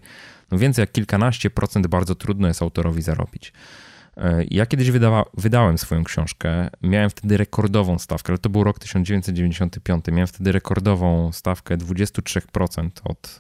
No 0.51 0.57
więcej 0.57 0.83
jak 0.83 0.91
kilkanaście 0.91 1.49
procent 1.49 1.87
bardzo 1.87 2.15
trudno 2.15 2.47
jest 2.47 2.61
autorowi 2.61 3.01
zarobić. 3.01 3.53
E, 4.17 4.43
ja 4.51 4.65
kiedyś 4.65 4.91
wydawa, 4.91 5.25
wydałem 5.37 5.77
swoją 5.77 6.03
książkę, 6.03 6.69
miałem 6.81 7.09
wtedy 7.09 7.37
rekordową 7.37 7.99
stawkę, 7.99 8.29
ale 8.29 8.37
to 8.37 8.49
był 8.49 8.63
rok 8.63 8.79
1995. 8.79 10.05
Miałem 10.11 10.27
wtedy 10.27 10.51
rekordową 10.51 11.31
stawkę 11.31 11.77
23% 11.77 12.89
od 13.03 13.39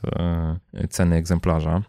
e, 0.73 0.87
ceny 0.87 1.15
egzemplarza. 1.15 1.81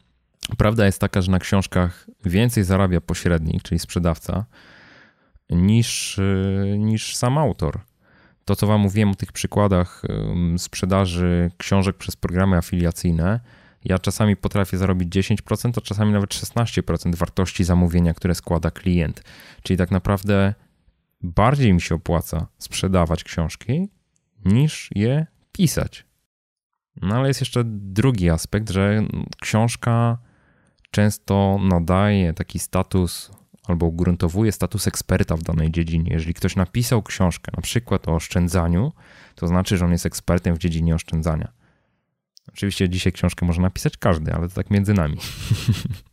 Prawda 0.58 0.86
jest 0.86 1.00
taka, 1.00 1.20
że 1.20 1.30
na 1.30 1.38
książkach 1.38 2.06
więcej 2.24 2.64
zarabia 2.64 3.00
pośrednik, 3.00 3.62
czyli 3.62 3.78
sprzedawca, 3.78 4.44
niż, 5.50 6.18
y, 6.18 6.76
niż 6.78 7.16
sam 7.16 7.38
autor. 7.38 7.80
To, 8.52 8.56
co 8.56 8.66
Wam 8.66 8.80
mówiłem 8.80 9.10
o 9.10 9.14
tych 9.14 9.32
przykładach 9.32 10.02
sprzedaży 10.56 11.50
książek 11.58 11.96
przez 11.96 12.16
programy 12.16 12.56
afiliacyjne, 12.56 13.40
ja 13.84 13.98
czasami 13.98 14.36
potrafię 14.36 14.78
zarobić 14.78 15.14
10%, 15.16 15.72
a 15.76 15.80
czasami 15.80 16.12
nawet 16.12 16.30
16% 16.30 17.14
wartości 17.14 17.64
zamówienia, 17.64 18.14
które 18.14 18.34
składa 18.34 18.70
klient. 18.70 19.22
Czyli 19.62 19.76
tak 19.76 19.90
naprawdę 19.90 20.54
bardziej 21.22 21.74
mi 21.74 21.80
się 21.80 21.94
opłaca 21.94 22.46
sprzedawać 22.58 23.24
książki 23.24 23.88
niż 24.44 24.90
je 24.94 25.26
pisać. 25.52 26.06
No 27.02 27.16
ale 27.16 27.28
jest 27.28 27.40
jeszcze 27.40 27.62
drugi 27.66 28.30
aspekt, 28.30 28.70
że 28.70 29.02
książka 29.40 30.18
często 30.90 31.58
nadaje 31.62 32.32
taki 32.32 32.58
status 32.58 33.30
albo 33.66 33.86
ugruntowuje 33.86 34.52
status 34.52 34.88
eksperta 34.88 35.36
w 35.36 35.42
danej 35.42 35.70
dziedzinie. 35.70 36.12
Jeżeli 36.12 36.34
ktoś 36.34 36.56
napisał 36.56 37.02
książkę, 37.02 37.52
na 37.56 37.62
przykład 37.62 38.08
o 38.08 38.14
oszczędzaniu, 38.14 38.92
to 39.34 39.46
znaczy, 39.46 39.76
że 39.76 39.84
on 39.84 39.92
jest 39.92 40.06
ekspertem 40.06 40.54
w 40.54 40.58
dziedzinie 40.58 40.94
oszczędzania. 40.94 41.52
Oczywiście 42.48 42.88
dzisiaj 42.88 43.12
książkę 43.12 43.46
może 43.46 43.62
napisać 43.62 43.96
każdy, 43.96 44.32
ale 44.32 44.48
to 44.48 44.54
tak 44.54 44.70
między 44.70 44.94
nami. 44.94 45.16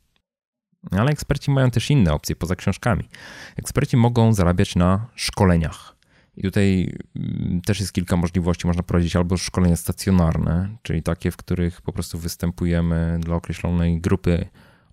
ale 1.00 1.12
eksperci 1.12 1.52
mają 1.52 1.72
też 1.72 1.92
inne 1.92 2.14
opcje 2.14 2.36
poza 2.36 2.56
książkami. 2.56 3.10
Eksperci 3.56 3.98
mogą 3.98 4.34
zarabiać 4.34 4.76
na 4.76 5.08
szkoleniach. 5.16 5.96
I 6.38 6.42
tutaj 6.42 6.94
mm, 7.16 7.62
też 7.62 7.80
jest 7.80 7.94
kilka 7.94 8.18
możliwości. 8.18 8.68
Można 8.68 8.84
prowadzić 8.84 9.16
albo 9.16 9.38
szkolenia 9.38 9.76
stacjonarne, 9.76 10.78
czyli 10.84 11.04
takie, 11.04 11.32
w 11.32 11.38
których 11.38 11.82
po 11.82 11.94
prostu 11.94 12.20
występujemy 12.20 13.20
dla 13.24 13.36
określonej 13.36 14.02
grupy 14.02 14.48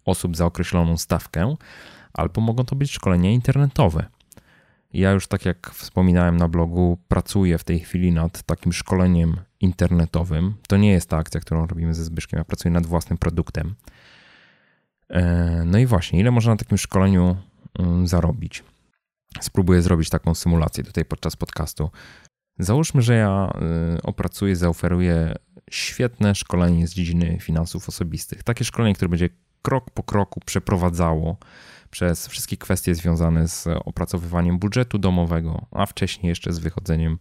osób 0.04 0.36
za 0.36 0.46
określoną 0.46 0.96
stawkę, 0.96 1.56
albo 2.16 2.40
mogą 2.40 2.64
to 2.64 2.76
być 2.76 2.90
szkolenia 2.90 3.30
internetowe. 3.30 4.06
Ja 4.92 5.10
już, 5.10 5.26
tak 5.26 5.44
jak 5.44 5.70
wspominałem 5.70 6.36
na 6.36 6.48
blogu, 6.48 6.98
pracuję 7.08 7.58
w 7.58 7.64
tej 7.64 7.80
chwili 7.80 8.12
nad 8.12 8.42
takim 8.42 8.72
szkoleniem 8.72 9.36
internetowym. 9.60 10.54
To 10.68 10.76
nie 10.76 10.90
jest 10.90 11.10
ta 11.10 11.16
akcja, 11.16 11.40
którą 11.40 11.66
robimy 11.66 11.94
ze 11.94 12.04
Zbyszkiem. 12.04 12.38
Ja 12.38 12.44
pracuję 12.44 12.72
nad 12.72 12.86
własnym 12.86 13.18
produktem. 13.18 13.74
E, 15.08 15.62
no 15.66 15.78
i 15.78 15.86
właśnie, 15.86 16.20
ile 16.20 16.30
można 16.30 16.52
na 16.52 16.56
takim 16.56 16.78
szkoleniu 16.78 17.36
mm, 17.78 18.06
zarobić? 18.06 18.64
Spróbuję 19.40 19.82
zrobić 19.82 20.10
taką 20.10 20.34
symulację 20.34 20.84
tutaj 20.84 21.04
podczas 21.04 21.36
podcastu. 21.36 21.90
Załóżmy, 22.58 23.02
że 23.02 23.14
ja 23.14 23.52
y, 23.96 24.02
opracuję, 24.02 24.56
zaoferuję 24.56 25.34
świetne 25.70 26.34
szkolenie 26.34 26.86
z 26.86 26.94
dziedziny 26.94 27.38
finansów 27.40 27.88
osobistych. 27.88 28.42
Takie 28.42 28.64
szkolenie, 28.64 28.94
które 28.94 29.08
będzie 29.08 29.28
krok 29.62 29.90
po 29.90 30.02
kroku 30.02 30.40
przeprowadzało 30.46 31.36
przez 31.96 32.28
wszystkie 32.28 32.56
kwestie 32.56 32.94
związane 32.94 33.48
z 33.48 33.66
opracowywaniem 33.84 34.58
budżetu 34.58 34.98
domowego, 34.98 35.66
a 35.70 35.86
wcześniej 35.86 36.28
jeszcze 36.28 36.52
z 36.52 36.58
wychodzeniem 36.58 37.18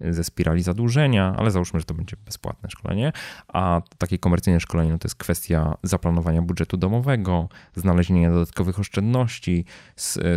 ze 0.00 0.24
spirali 0.24 0.62
zadłużenia, 0.62 1.34
ale 1.38 1.50
załóżmy, 1.50 1.80
że 1.80 1.86
to 1.86 1.94
będzie 1.94 2.16
bezpłatne 2.24 2.70
szkolenie, 2.70 3.12
a 3.48 3.82
takie 3.98 4.18
komercyjne 4.18 4.60
szkolenie 4.60 4.92
no 4.92 4.98
to 4.98 5.06
jest 5.06 5.16
kwestia 5.16 5.76
zaplanowania 5.82 6.42
budżetu 6.42 6.76
domowego, 6.76 7.48
znalezienia 7.76 8.30
dodatkowych 8.30 8.78
oszczędności, 8.78 9.64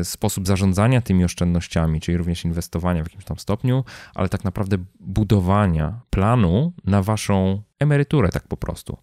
sposób 0.04 0.48
zarządzania 0.48 1.02
tymi 1.02 1.24
oszczędnościami, 1.24 2.02
czyli 2.02 2.18
również 2.18 2.46
inwestowania 2.46 3.04
w 3.04 3.06
jakimś 3.06 3.26
tam 3.26 3.40
stopniu, 3.40 3.84
ale 4.16 4.30
tak 4.30 4.44
naprawdę 4.44 4.78
budowania 5.00 6.02
planu 6.10 6.74
na 6.86 7.04
waszą 7.04 7.62
emeryturę 7.80 8.30
tak 8.30 8.48
po 8.48 8.58
prostu. 8.58 8.98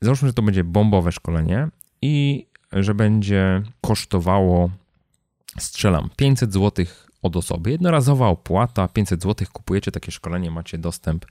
Załóżmy, 0.00 0.28
że 0.28 0.34
to 0.34 0.42
będzie 0.42 0.64
bombowe 0.64 1.12
szkolenie 1.12 1.68
i 2.02 2.46
że 2.72 2.94
będzie 2.94 3.62
kosztowało, 3.80 4.70
strzelam, 5.58 6.10
500 6.16 6.52
zł 6.52 6.86
od 7.22 7.36
osoby. 7.36 7.70
Jednorazowa 7.70 8.28
opłata, 8.28 8.88
500 8.88 9.22
zł, 9.22 9.46
kupujecie 9.52 9.92
takie 9.92 10.12
szkolenie, 10.12 10.50
macie 10.50 10.78
dostęp 10.78 11.26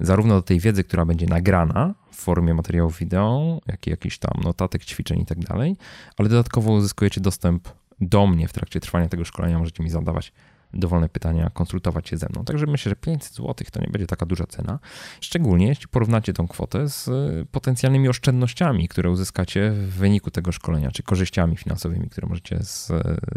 zarówno 0.00 0.34
do 0.34 0.42
tej 0.42 0.60
wiedzy, 0.60 0.84
która 0.84 1.04
będzie 1.04 1.26
nagrana 1.26 1.94
w 2.10 2.16
formie 2.16 2.54
materiałów 2.54 2.98
wideo, 2.98 3.60
jak 3.66 3.86
i 3.86 3.90
jakichś 3.90 4.18
tam 4.18 4.32
notatek, 4.42 4.84
ćwiczeń 4.84 5.20
i 5.20 5.26
tak 5.26 5.38
dalej, 5.38 5.76
ale 6.16 6.28
dodatkowo 6.28 6.72
uzyskujecie 6.72 7.20
dostęp 7.20 7.68
do 8.00 8.26
mnie 8.26 8.48
w 8.48 8.52
trakcie 8.52 8.80
trwania 8.80 9.08
tego 9.08 9.24
szkolenia. 9.24 9.58
Możecie 9.58 9.82
mi 9.82 9.90
zadawać 9.90 10.32
dowolne 10.74 11.08
pytania, 11.08 11.50
konsultować 11.54 12.08
się 12.08 12.16
ze 12.16 12.26
mną. 12.28 12.44
Także 12.44 12.66
myślę, 12.66 12.90
że 12.90 12.96
500 12.96 13.34
zł 13.34 13.54
to 13.72 13.80
nie 13.80 13.88
będzie 13.88 14.06
taka 14.06 14.26
duża 14.26 14.46
cena. 14.46 14.78
Szczególnie 15.20 15.66
jeśli 15.66 15.88
porównacie 15.88 16.32
tą 16.32 16.48
kwotę 16.48 16.88
z 16.88 17.08
y, 17.08 17.46
potencjalnymi 17.50 18.08
oszczędnościami, 18.08 18.88
które 18.88 19.10
uzyskacie 19.10 19.70
w 19.70 19.90
wyniku 19.90 20.30
tego 20.30 20.52
szkolenia, 20.52 20.90
czy 20.90 21.02
korzyściami 21.02 21.56
finansowymi, 21.56 22.08
które 22.08 22.28
możecie 22.28 22.62
z, 22.62 22.92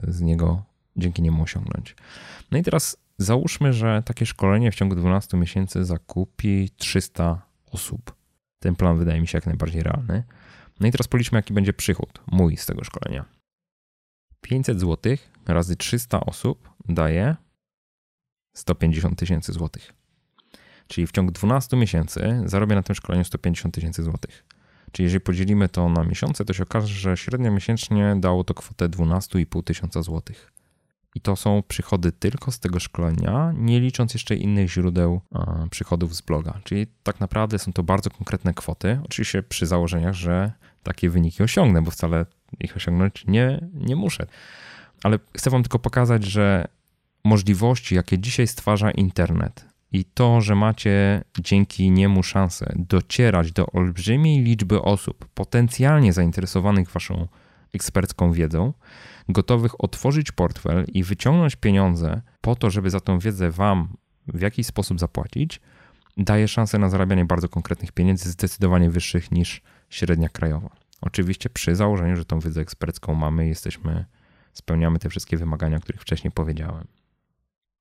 z 0.08 0.22
niego 0.22 0.64
dzięki 0.96 1.22
niemu 1.22 1.44
osiągnąć. 1.44 1.96
No 2.52 2.58
i 2.58 2.64
teraz 2.64 2.98
załóżmy, 3.18 3.74
że 3.74 4.04
takie 4.06 4.26
szkolenie 4.26 4.72
w 4.72 4.76
ciągu 4.76 4.96
12 4.96 5.38
miesięcy 5.38 5.86
zakupi 5.86 6.70
300 6.78 7.42
osób. 7.72 8.16
Ten 8.60 8.76
plan 8.76 8.98
wydaje 8.98 9.22
mi 9.22 9.28
się 9.28 9.38
jak 9.38 9.46
najbardziej 9.46 9.84
realny. 9.84 10.24
No 10.80 10.88
i 10.88 10.92
teraz 10.92 11.08
policzmy, 11.08 11.38
jaki 11.38 11.54
będzie 11.54 11.74
przychód 11.74 12.22
mój 12.28 12.58
z 12.58 12.66
tego 12.66 12.84
szkolenia. 12.84 13.26
500 14.44 14.80
zł 14.80 15.16
razy 15.46 15.76
300 15.76 16.20
osób 16.20 16.70
daje 16.90 17.36
150 18.54 19.20
tysięcy 19.20 19.54
złotych. 19.54 19.94
Czyli 20.88 21.08
w 21.08 21.12
ciągu 21.12 21.32
12 21.32 21.78
miesięcy 21.78 22.42
zarobię 22.46 22.76
na 22.76 22.84
tym 22.84 22.96
szkoleniu 22.96 23.24
150 23.24 23.76
tysięcy 23.76 24.04
złotych. 24.04 24.46
Czyli 24.92 25.04
jeżeli 25.04 25.22
podzielimy 25.22 25.70
to 25.70 25.90
na 25.90 26.04
miesiące, 26.04 26.46
to 26.46 26.54
się 26.54 26.64
okaże, 26.64 26.88
że 26.88 27.18
średnio 27.18 27.52
miesięcznie 27.52 28.16
dało 28.20 28.44
to 28.44 28.54
kwotę 28.54 28.90
12,5 28.90 29.64
tysiąca 29.64 30.02
złotych. 30.02 30.54
I 31.16 31.22
to 31.22 31.36
są 31.36 31.64
przychody 31.68 32.12
tylko 32.12 32.52
z 32.52 32.60
tego 32.60 32.80
szkolenia, 32.80 33.54
nie 33.56 33.80
licząc 33.80 34.14
jeszcze 34.14 34.36
innych 34.36 34.70
źródeł 34.72 35.22
przychodów 35.70 36.16
z 36.16 36.22
bloga. 36.22 36.60
Czyli 36.64 36.88
tak 37.04 37.20
naprawdę 37.20 37.60
są 37.60 37.74
to 37.74 37.84
bardzo 37.84 38.10
konkretne 38.10 38.54
kwoty. 38.54 39.00
Oczywiście 39.06 39.44
przy 39.44 39.66
założeniach, 39.66 40.14
że 40.14 40.52
takie 40.84 41.10
wyniki 41.10 41.44
osiągnę, 41.44 41.82
bo 41.82 41.92
wcale 41.92 42.26
ich 42.60 42.78
osiągnąć 42.78 43.26
nie, 43.28 43.68
nie 43.74 43.96
muszę. 43.96 44.26
Ale 45.04 45.20
chcę 45.38 45.50
Wam 45.50 45.64
tylko 45.64 45.80
pokazać, 45.80 46.24
że 46.24 46.68
możliwości, 47.24 47.96
jakie 47.96 48.20
dzisiaj 48.20 48.48
stwarza 48.48 48.92
internet 48.92 49.66
i 49.92 50.06
to, 50.06 50.42
że 50.42 50.56
macie 50.56 51.24
dzięki 51.40 51.92
niemu 51.92 52.24
szansę 52.24 52.74
docierać 52.76 53.52
do 53.52 53.66
olbrzymiej 53.66 54.44
liczby 54.44 54.82
osób 54.82 55.28
potencjalnie 55.34 56.14
zainteresowanych 56.14 56.92
Waszą 56.92 57.28
ekspercką 57.74 58.32
wiedzą, 58.32 58.74
gotowych 59.30 59.84
otworzyć 59.84 60.32
portfel 60.32 60.86
i 60.94 61.04
wyciągnąć 61.04 61.56
pieniądze 61.56 62.22
po 62.42 62.56
to, 62.56 62.70
żeby 62.70 62.90
za 62.90 63.00
tą 63.00 63.20
wiedzę 63.20 63.52
Wam 63.52 63.88
w 64.28 64.42
jakiś 64.42 64.68
sposób 64.68 65.00
zapłacić, 65.00 65.62
daje 66.18 66.48
szansę 66.48 66.78
na 66.80 66.90
zarabianie 66.90 67.26
bardzo 67.26 67.50
konkretnych 67.50 67.92
pieniędzy, 67.92 68.30
zdecydowanie 68.30 68.90
wyższych 68.90 69.32
niż 69.32 69.62
średnia 69.90 70.30
krajowa. 70.30 70.83
Oczywiście 71.06 71.50
przy 71.50 71.76
założeniu, 71.76 72.16
że 72.16 72.26
tą 72.26 72.40
wiedzę 72.40 72.62
ekspercką 72.62 73.14
mamy, 73.14 73.48
jesteśmy, 73.48 74.06
spełniamy 74.54 75.00
te 75.00 75.10
wszystkie 75.10 75.38
wymagania, 75.38 75.78
o 75.78 75.80
których 75.80 76.02
wcześniej 76.02 76.32
powiedziałem. 76.32 76.88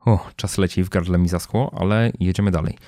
O, 0.01 0.29
czas 0.37 0.59
leci, 0.59 0.85
w 0.85 0.89
gardle 0.89 1.19
mi 1.19 1.29
zaschło, 1.29 1.75
ale 1.81 2.13
jedziemy 2.21 2.51
dalej. 2.51 2.79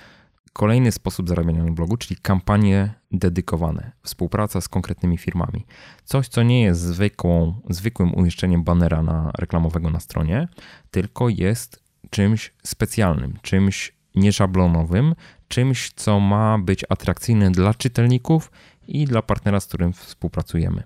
Kolejny 0.53 0.93
sposób 0.93 1.29
zarabiania 1.29 1.65
na 1.65 1.73
blogu, 1.73 1.97
czyli 1.97 2.21
kampanie 2.21 2.95
dedykowane, 3.13 3.93
współpraca 4.03 4.61
z 4.61 4.69
konkretnymi 4.69 5.19
firmami. 5.19 5.67
Coś, 6.05 6.29
co 6.29 6.43
nie 6.43 6.63
jest 6.63 6.81
zwykłą, 6.81 7.61
zwykłym 7.71 8.15
umieszczeniem 8.15 8.65
banera 8.65 9.03
na, 9.03 9.31
reklamowego 9.39 9.91
na 9.91 10.01
stronie, 10.01 10.49
tylko 10.91 11.29
jest 11.29 11.83
czymś 12.11 12.53
specjalnym, 12.63 13.39
czymś 13.43 13.93
nieszablonowym, 14.15 15.15
czymś, 15.49 15.93
co 15.93 16.21
ma 16.21 16.59
być 16.59 16.85
atrakcyjne 16.89 17.51
dla 17.51 17.75
czytelników 17.75 18.51
i 18.89 19.05
dla 19.05 19.23
partnera, 19.23 19.61
z 19.61 19.67
którym 19.67 19.93
współpracujemy. 19.93 20.83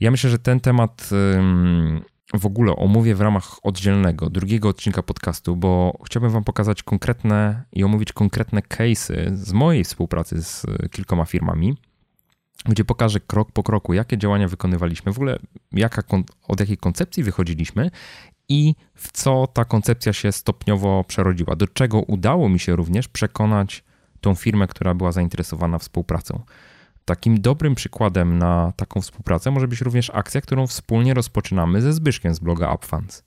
Ja 0.00 0.10
myślę, 0.10 0.30
że 0.30 0.38
ten 0.38 0.60
temat 0.60 1.10
w 2.34 2.46
ogóle 2.46 2.76
omówię 2.76 3.14
w 3.14 3.20
ramach 3.20 3.58
oddzielnego, 3.62 4.30
drugiego 4.30 4.68
odcinka 4.68 5.02
podcastu, 5.02 5.56
bo 5.56 5.98
chciałbym 6.06 6.30
Wam 6.30 6.44
pokazać 6.44 6.82
konkretne 6.82 7.64
i 7.72 7.84
omówić 7.84 8.12
konkretne 8.12 8.60
case'y 8.60 9.36
z 9.36 9.52
mojej 9.52 9.84
współpracy 9.84 10.42
z 10.42 10.66
kilkoma 10.90 11.24
firmami, 11.24 11.76
gdzie 12.64 12.84
pokażę 12.84 13.20
krok 13.20 13.52
po 13.52 13.62
kroku, 13.62 13.94
jakie 13.94 14.18
działania 14.18 14.48
wykonywaliśmy, 14.48 15.12
w 15.12 15.16
ogóle 15.16 15.38
jaka, 15.72 16.02
od 16.48 16.60
jakiej 16.60 16.76
koncepcji 16.76 17.22
wychodziliśmy 17.22 17.90
i 18.48 18.74
w 18.94 19.12
co 19.12 19.46
ta 19.46 19.64
koncepcja 19.64 20.12
się 20.12 20.32
stopniowo 20.32 21.04
przerodziła, 21.04 21.56
do 21.56 21.68
czego 21.68 22.00
udało 22.00 22.48
mi 22.48 22.58
się 22.58 22.76
również 22.76 23.08
przekonać 23.08 23.84
tą 24.20 24.34
firmę, 24.34 24.66
która 24.66 24.94
była 24.94 25.12
zainteresowana 25.12 25.78
współpracą. 25.78 26.42
Takim 27.04 27.40
dobrym 27.40 27.74
przykładem 27.74 28.38
na 28.38 28.72
taką 28.76 29.00
współpracę 29.00 29.50
może 29.50 29.68
być 29.68 29.80
również 29.80 30.10
akcja, 30.14 30.40
którą 30.40 30.66
wspólnie 30.66 31.14
rozpoczynamy 31.14 31.82
ze 31.82 31.92
Zbyszkiem 31.92 32.34
z 32.34 32.38
bloga 32.38 32.72
UpFunds. 32.74 33.24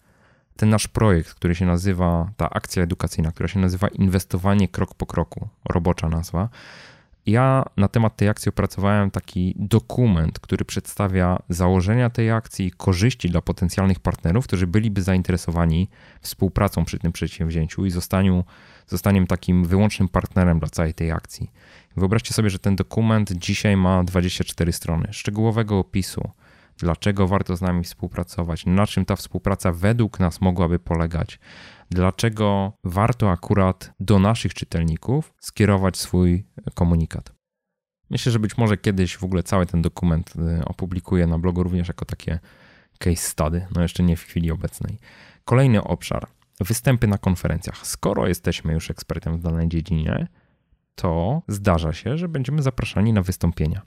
Ten 0.55 0.69
nasz 0.69 0.87
projekt, 0.87 1.33
który 1.33 1.55
się 1.55 1.65
nazywa, 1.65 2.31
ta 2.37 2.49
akcja 2.49 2.83
edukacyjna, 2.83 3.31
która 3.31 3.49
się 3.49 3.59
nazywa 3.59 3.87
Inwestowanie 3.87 4.67
krok 4.67 4.93
po 4.95 5.05
kroku, 5.05 5.47
robocza 5.69 6.09
nazwa. 6.09 6.49
Ja 7.25 7.65
na 7.77 7.87
temat 7.87 8.15
tej 8.15 8.29
akcji 8.29 8.49
opracowałem 8.49 9.11
taki 9.11 9.53
dokument, 9.57 10.39
który 10.39 10.65
przedstawia 10.65 11.39
założenia 11.49 12.09
tej 12.09 12.31
akcji, 12.31 12.71
korzyści 12.71 13.29
dla 13.29 13.41
potencjalnych 13.41 13.99
partnerów, 13.99 14.47
którzy 14.47 14.67
byliby 14.67 15.01
zainteresowani 15.01 15.89
współpracą 16.21 16.85
przy 16.85 16.99
tym 16.99 17.11
przedsięwzięciu 17.11 17.85
i 17.85 17.91
zostaniu, 17.91 18.43
zostaniem 18.87 19.27
takim 19.27 19.65
wyłącznym 19.65 20.09
partnerem 20.09 20.59
dla 20.59 20.69
całej 20.69 20.93
tej 20.93 21.11
akcji. 21.11 21.51
Wyobraźcie 21.97 22.33
sobie, 22.33 22.49
że 22.49 22.59
ten 22.59 22.75
dokument 22.75 23.31
dzisiaj 23.31 23.77
ma 23.77 24.03
24 24.03 24.71
strony 24.71 25.07
szczegółowego 25.11 25.79
opisu, 25.79 26.31
dlaczego 26.77 27.27
warto 27.27 27.55
z 27.55 27.61
nami 27.61 27.83
współpracować, 27.83 28.65
na 28.65 28.87
czym 28.87 29.05
ta 29.05 29.15
współpraca 29.15 29.71
według 29.71 30.19
nas 30.19 30.41
mogłaby 30.41 30.79
polegać, 30.79 31.39
dlaczego 31.91 32.73
warto 32.83 33.31
akurat 33.31 33.93
do 33.99 34.19
naszych 34.19 34.53
czytelników 34.53 35.33
skierować 35.39 35.97
swój 35.97 36.45
komunikat. 36.73 37.33
Myślę, 38.09 38.31
że 38.31 38.39
być 38.39 38.57
może 38.57 38.77
kiedyś 38.77 39.17
w 39.17 39.23
ogóle 39.23 39.43
cały 39.43 39.65
ten 39.65 39.81
dokument 39.81 40.33
y, 40.59 40.65
opublikuję 40.65 41.27
na 41.27 41.39
blogu 41.39 41.63
również 41.63 41.87
jako 41.87 42.05
takie 42.05 42.39
case 42.99 43.15
study, 43.15 43.67
no 43.75 43.81
jeszcze 43.81 44.03
nie 44.03 44.15
w 44.17 44.23
chwili 44.23 44.51
obecnej. 44.51 44.97
Kolejny 45.45 45.83
obszar. 45.83 46.27
Występy 46.61 47.07
na 47.07 47.17
konferencjach. 47.17 47.87
Skoro 47.87 48.27
jesteśmy 48.27 48.73
już 48.73 48.91
ekspertem 48.91 49.37
w 49.37 49.41
danej 49.41 49.67
dziedzinie, 49.67 50.27
to 50.95 51.41
zdarza 51.47 51.93
się, 51.93 52.17
że 52.17 52.27
będziemy 52.27 52.61
zapraszani 52.61 53.13
na 53.13 53.21
wystąpienia. 53.21 53.81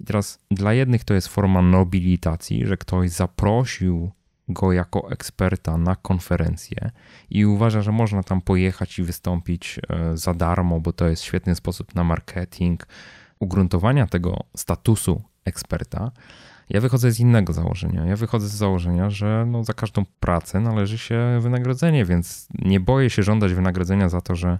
I 0.00 0.04
teraz 0.04 0.38
dla 0.50 0.72
jednych 0.72 1.04
to 1.04 1.14
jest 1.14 1.28
forma 1.28 1.62
nobilitacji, 1.62 2.66
że 2.66 2.76
ktoś 2.76 3.10
zaprosił 3.10 4.10
go 4.48 4.72
jako 4.72 5.10
eksperta 5.10 5.76
na 5.76 5.96
konferencję 5.96 6.90
i 7.30 7.46
uważa, 7.46 7.82
że 7.82 7.92
można 7.92 8.22
tam 8.22 8.40
pojechać 8.40 8.98
i 8.98 9.02
wystąpić 9.02 9.80
e, 9.88 10.16
za 10.16 10.34
darmo, 10.34 10.80
bo 10.80 10.92
to 10.92 11.08
jest 11.08 11.22
świetny 11.22 11.54
sposób 11.54 11.94
na 11.94 12.04
marketing, 12.04 12.86
ugruntowania 13.38 14.06
tego 14.06 14.44
statusu 14.56 15.22
eksperta. 15.44 16.10
Ja 16.70 16.80
wychodzę 16.80 17.12
z 17.12 17.20
innego 17.20 17.52
założenia. 17.52 18.06
Ja 18.06 18.16
wychodzę 18.16 18.48
z 18.48 18.52
założenia, 18.52 19.10
że 19.10 19.44
no 19.48 19.64
za 19.64 19.72
każdą 19.72 20.04
pracę 20.20 20.60
należy 20.60 20.98
się 20.98 21.38
wynagrodzenie, 21.40 22.04
więc 22.04 22.48
nie 22.54 22.80
boję 22.80 23.10
się 23.10 23.22
żądać 23.22 23.54
wynagrodzenia 23.54 24.08
za 24.08 24.20
to, 24.20 24.36
że, 24.36 24.58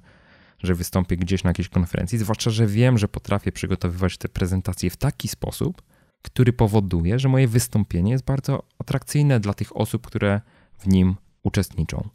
że 0.59 0.75
wystąpię 0.75 1.17
gdzieś 1.17 1.45
na 1.45 1.51
jakiejś 1.51 1.69
konferencji, 1.69 2.19
zwłaszcza, 2.19 2.51
że 2.51 2.67
wiem, 2.67 2.99
że 2.99 3.09
potrafię 3.09 3.53
przygotowywać 3.53 4.19
te 4.19 4.29
prezentacje 4.29 4.91
w 4.91 4.97
taki 4.97 5.29
sposób, 5.29 5.83
który 6.23 6.53
powoduje, 6.53 7.19
że 7.19 7.29
moje 7.29 7.49
wystąpienie 7.49 8.13
jest 8.13 8.25
bardzo 8.25 8.63
atrakcyjne 8.79 9.41
dla 9.41 9.55
tych 9.55 9.77
osób, 9.77 10.07
które 10.07 10.41
w 10.79 10.87
nim 10.87 11.17
uczestniczą. 11.43 12.09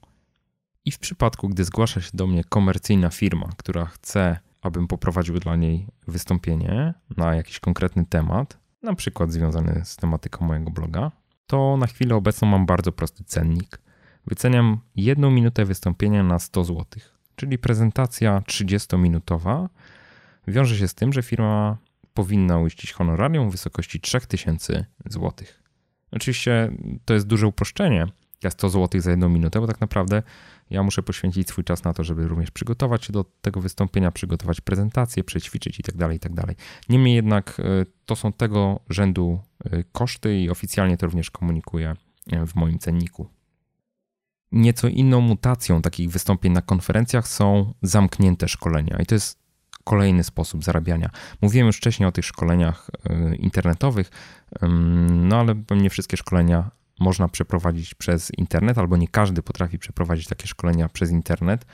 I 0.86 0.92
w 0.92 1.00
przypadku, 1.00 1.50
gdy 1.50 1.64
zgłasza 1.64 2.02
się 2.02 2.12
do 2.14 2.28
mnie 2.28 2.44
komercyjna 2.44 3.10
firma, 3.10 3.50
która 3.58 3.86
chce, 3.86 4.40
abym 4.62 4.88
poprowadził 4.88 5.40
dla 5.40 5.56
niej 5.56 5.88
wystąpienie 6.08 6.94
na 7.18 7.36
jakiś 7.36 7.60
konkretny 7.60 8.06
temat, 8.06 8.63
na 8.84 8.96
przykład 8.96 9.32
związany 9.32 9.82
z 9.84 9.96
tematyką 9.96 10.46
mojego 10.46 10.72
bloga, 10.72 11.12
to 11.48 11.78
na 11.78 11.88
chwilę 11.88 12.16
obecną 12.16 12.48
mam 12.48 12.66
bardzo 12.66 12.92
prosty 12.92 13.24
cennik. 13.24 13.80
Wyceniam 14.28 14.80
jedną 14.96 15.32
minutę 15.32 15.66
wystąpienia 15.66 16.24
na 16.24 16.40
100 16.40 16.64
zł, 16.64 16.86
czyli 17.36 17.58
prezentacja 17.58 18.40
30-minutowa 18.40 19.68
wiąże 20.48 20.78
się 20.78 20.88
z 20.88 20.94
tym, 20.94 21.14
że 21.14 21.24
firma 21.24 21.78
powinna 22.14 22.60
uiścić 22.60 22.94
honorarium 22.94 23.50
w 23.50 23.52
wysokości 23.52 24.00
3000 24.02 24.86
zł. 25.06 25.32
Oczywiście 26.12 26.72
to 27.06 27.14
jest 27.14 27.28
duże 27.28 27.48
uproszczenie, 27.48 28.08
ja 28.44 28.50
100 28.50 28.70
zł 28.70 29.02
za 29.02 29.10
jedną 29.10 29.30
minutę, 29.30 29.60
bo 29.60 29.68
tak 29.68 29.82
naprawdę 29.82 30.24
ja 30.74 30.84
muszę 30.84 31.04
poświęcić 31.04 31.50
swój 31.50 31.64
czas 31.64 31.84
na 31.84 31.94
to, 31.94 32.04
żeby 32.04 32.28
również 32.28 32.52
przygotować 32.52 33.06
się 33.06 33.14
do 33.14 33.26
tego 33.42 33.62
wystąpienia, 33.62 34.12
przygotować 34.12 34.62
prezentację, 34.62 35.24
przećwiczyć 35.24 35.80
itd., 35.80 35.98
tak 35.98 36.14
itd. 36.14 36.42
Tak 36.42 36.58
Niemniej 36.90 37.16
jednak 37.16 37.60
e, 37.60 37.86
to 38.06 38.16
są 38.16 38.34
tego 38.34 38.80
rzędu 38.90 39.40
e, 39.66 39.84
koszty 39.84 40.40
i 40.40 40.50
oficjalnie 40.50 40.98
to 40.98 41.06
również 41.06 41.32
komunikuję 41.32 41.96
e, 42.32 42.46
w 42.48 42.56
moim 42.56 42.80
cenniku. 42.80 43.28
Nieco 44.52 44.88
inną 44.88 45.22
mutacją 45.22 45.82
takich 45.82 46.10
wystąpień 46.10 46.54
na 46.54 46.62
konferencjach 46.62 47.28
są 47.28 47.74
zamknięte 47.82 48.48
szkolenia 48.48 48.98
i 49.02 49.06
to 49.06 49.16
jest 49.16 49.40
kolejny 49.84 50.24
sposób 50.24 50.64
zarabiania. 50.64 51.10
Mówiłem 51.42 51.68
już 51.68 51.78
wcześniej 51.78 52.10
o 52.10 52.12
tych 52.12 52.26
szkoleniach 52.26 52.90
internetowych, 53.40 54.12
no 55.10 55.40
ale 55.40 55.56
nie 55.72 55.90
wszystkie 55.90 56.18
szkolenia 56.18 56.72
można 57.00 57.28
przeprowadzić 57.28 57.96
przez 57.96 58.32
internet, 58.38 58.78
albo 58.78 58.98
nie 58.98 59.08
każdy 59.08 59.42
potrafi 59.42 59.80
przeprowadzić 59.80 60.28
takie 60.28 60.48
szkolenia 60.48 60.90
przez 60.90 61.12
internet, 61.12 61.66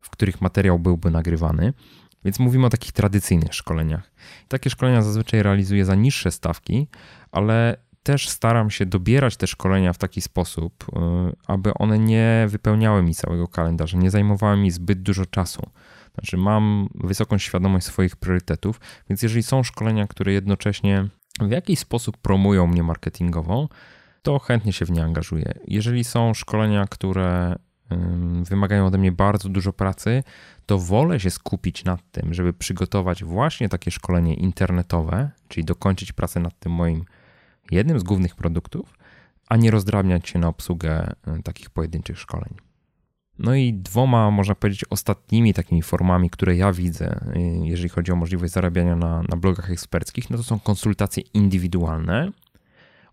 w 0.00 0.10
których 0.10 0.40
materiał 0.40 0.78
byłby 0.78 1.10
nagrywany. 1.10 1.72
Więc 2.24 2.38
mówimy 2.38 2.66
o 2.66 2.70
takich 2.70 2.92
tradycyjnych 2.92 3.54
szkoleniach. 3.54 4.10
Takie 4.48 4.70
szkolenia 4.70 5.02
zazwyczaj 5.02 5.42
realizuję 5.42 5.84
za 5.84 5.94
niższe 5.94 6.30
stawki, 6.30 6.88
ale 7.32 7.76
też 8.02 8.28
staram 8.28 8.70
się 8.70 8.86
dobierać 8.86 9.36
te 9.36 9.46
szkolenia 9.46 9.92
w 9.92 9.98
taki 9.98 10.20
sposób, 10.20 10.84
y, 10.88 10.96
aby 11.46 11.74
one 11.74 11.98
nie 11.98 12.46
wypełniały 12.48 13.02
mi 13.02 13.14
całego 13.14 13.48
kalendarza, 13.48 13.98
nie 13.98 14.10
zajmowały 14.10 14.56
mi 14.56 14.70
zbyt 14.70 15.02
dużo 15.02 15.26
czasu. 15.26 15.70
Znaczy, 16.14 16.36
mam 16.36 16.88
wysoką 16.94 17.38
świadomość 17.38 17.86
swoich 17.86 18.16
priorytetów, 18.16 18.80
więc 19.08 19.22
jeżeli 19.22 19.42
są 19.42 19.62
szkolenia, 19.62 20.06
które 20.06 20.32
jednocześnie 20.32 21.08
w 21.40 21.50
jakiś 21.50 21.78
sposób 21.78 22.16
promują 22.16 22.66
mnie 22.66 22.82
marketingowo, 22.82 23.68
to 24.22 24.38
chętnie 24.38 24.72
się 24.72 24.84
w 24.84 24.90
nie 24.90 25.04
angażuję. 25.04 25.54
Jeżeli 25.66 26.04
są 26.04 26.34
szkolenia, 26.34 26.86
które 26.86 27.56
wymagają 28.42 28.86
ode 28.86 28.98
mnie 28.98 29.12
bardzo 29.12 29.48
dużo 29.48 29.72
pracy, 29.72 30.22
to 30.66 30.78
wolę 30.78 31.20
się 31.20 31.30
skupić 31.30 31.84
nad 31.84 32.10
tym, 32.10 32.34
żeby 32.34 32.52
przygotować 32.52 33.24
właśnie 33.24 33.68
takie 33.68 33.90
szkolenie 33.90 34.34
internetowe, 34.34 35.30
czyli 35.48 35.64
dokończyć 35.64 36.12
pracę 36.12 36.40
nad 36.40 36.58
tym 36.58 36.72
moim 36.72 37.04
jednym 37.70 38.00
z 38.00 38.02
głównych 38.02 38.36
produktów, 38.36 38.98
a 39.48 39.56
nie 39.56 39.70
rozdrabniać 39.70 40.28
się 40.28 40.38
na 40.38 40.48
obsługę 40.48 41.12
takich 41.44 41.70
pojedynczych 41.70 42.18
szkoleń. 42.18 42.54
No 43.38 43.54
i 43.54 43.74
dwoma, 43.74 44.30
można 44.30 44.54
powiedzieć, 44.54 44.84
ostatnimi 44.90 45.54
takimi 45.54 45.82
formami, 45.82 46.30
które 46.30 46.56
ja 46.56 46.72
widzę, 46.72 47.20
y, 47.36 47.40
jeżeli 47.62 47.88
chodzi 47.88 48.12
o 48.12 48.16
możliwość 48.16 48.52
zarabiania 48.52 48.96
na, 48.96 49.22
na 49.22 49.36
blogach 49.36 49.70
eksperckich, 49.70 50.30
no 50.30 50.36
to 50.36 50.42
są 50.42 50.60
konsultacje 50.60 51.22
indywidualne 51.34 52.30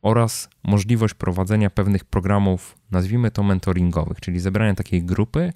oraz 0.02 0.50
możliwość 0.64 1.14
prowadzenia 1.14 1.70
pewnych 1.70 2.06
programów, 2.06 2.76
nazwijmy 2.91 3.32
to 3.32 3.43
mentoringowych, 3.43 4.20
czyli 4.20 4.39
zebrania 4.39 4.76
takiej 4.76 5.04
grupy 5.04 5.54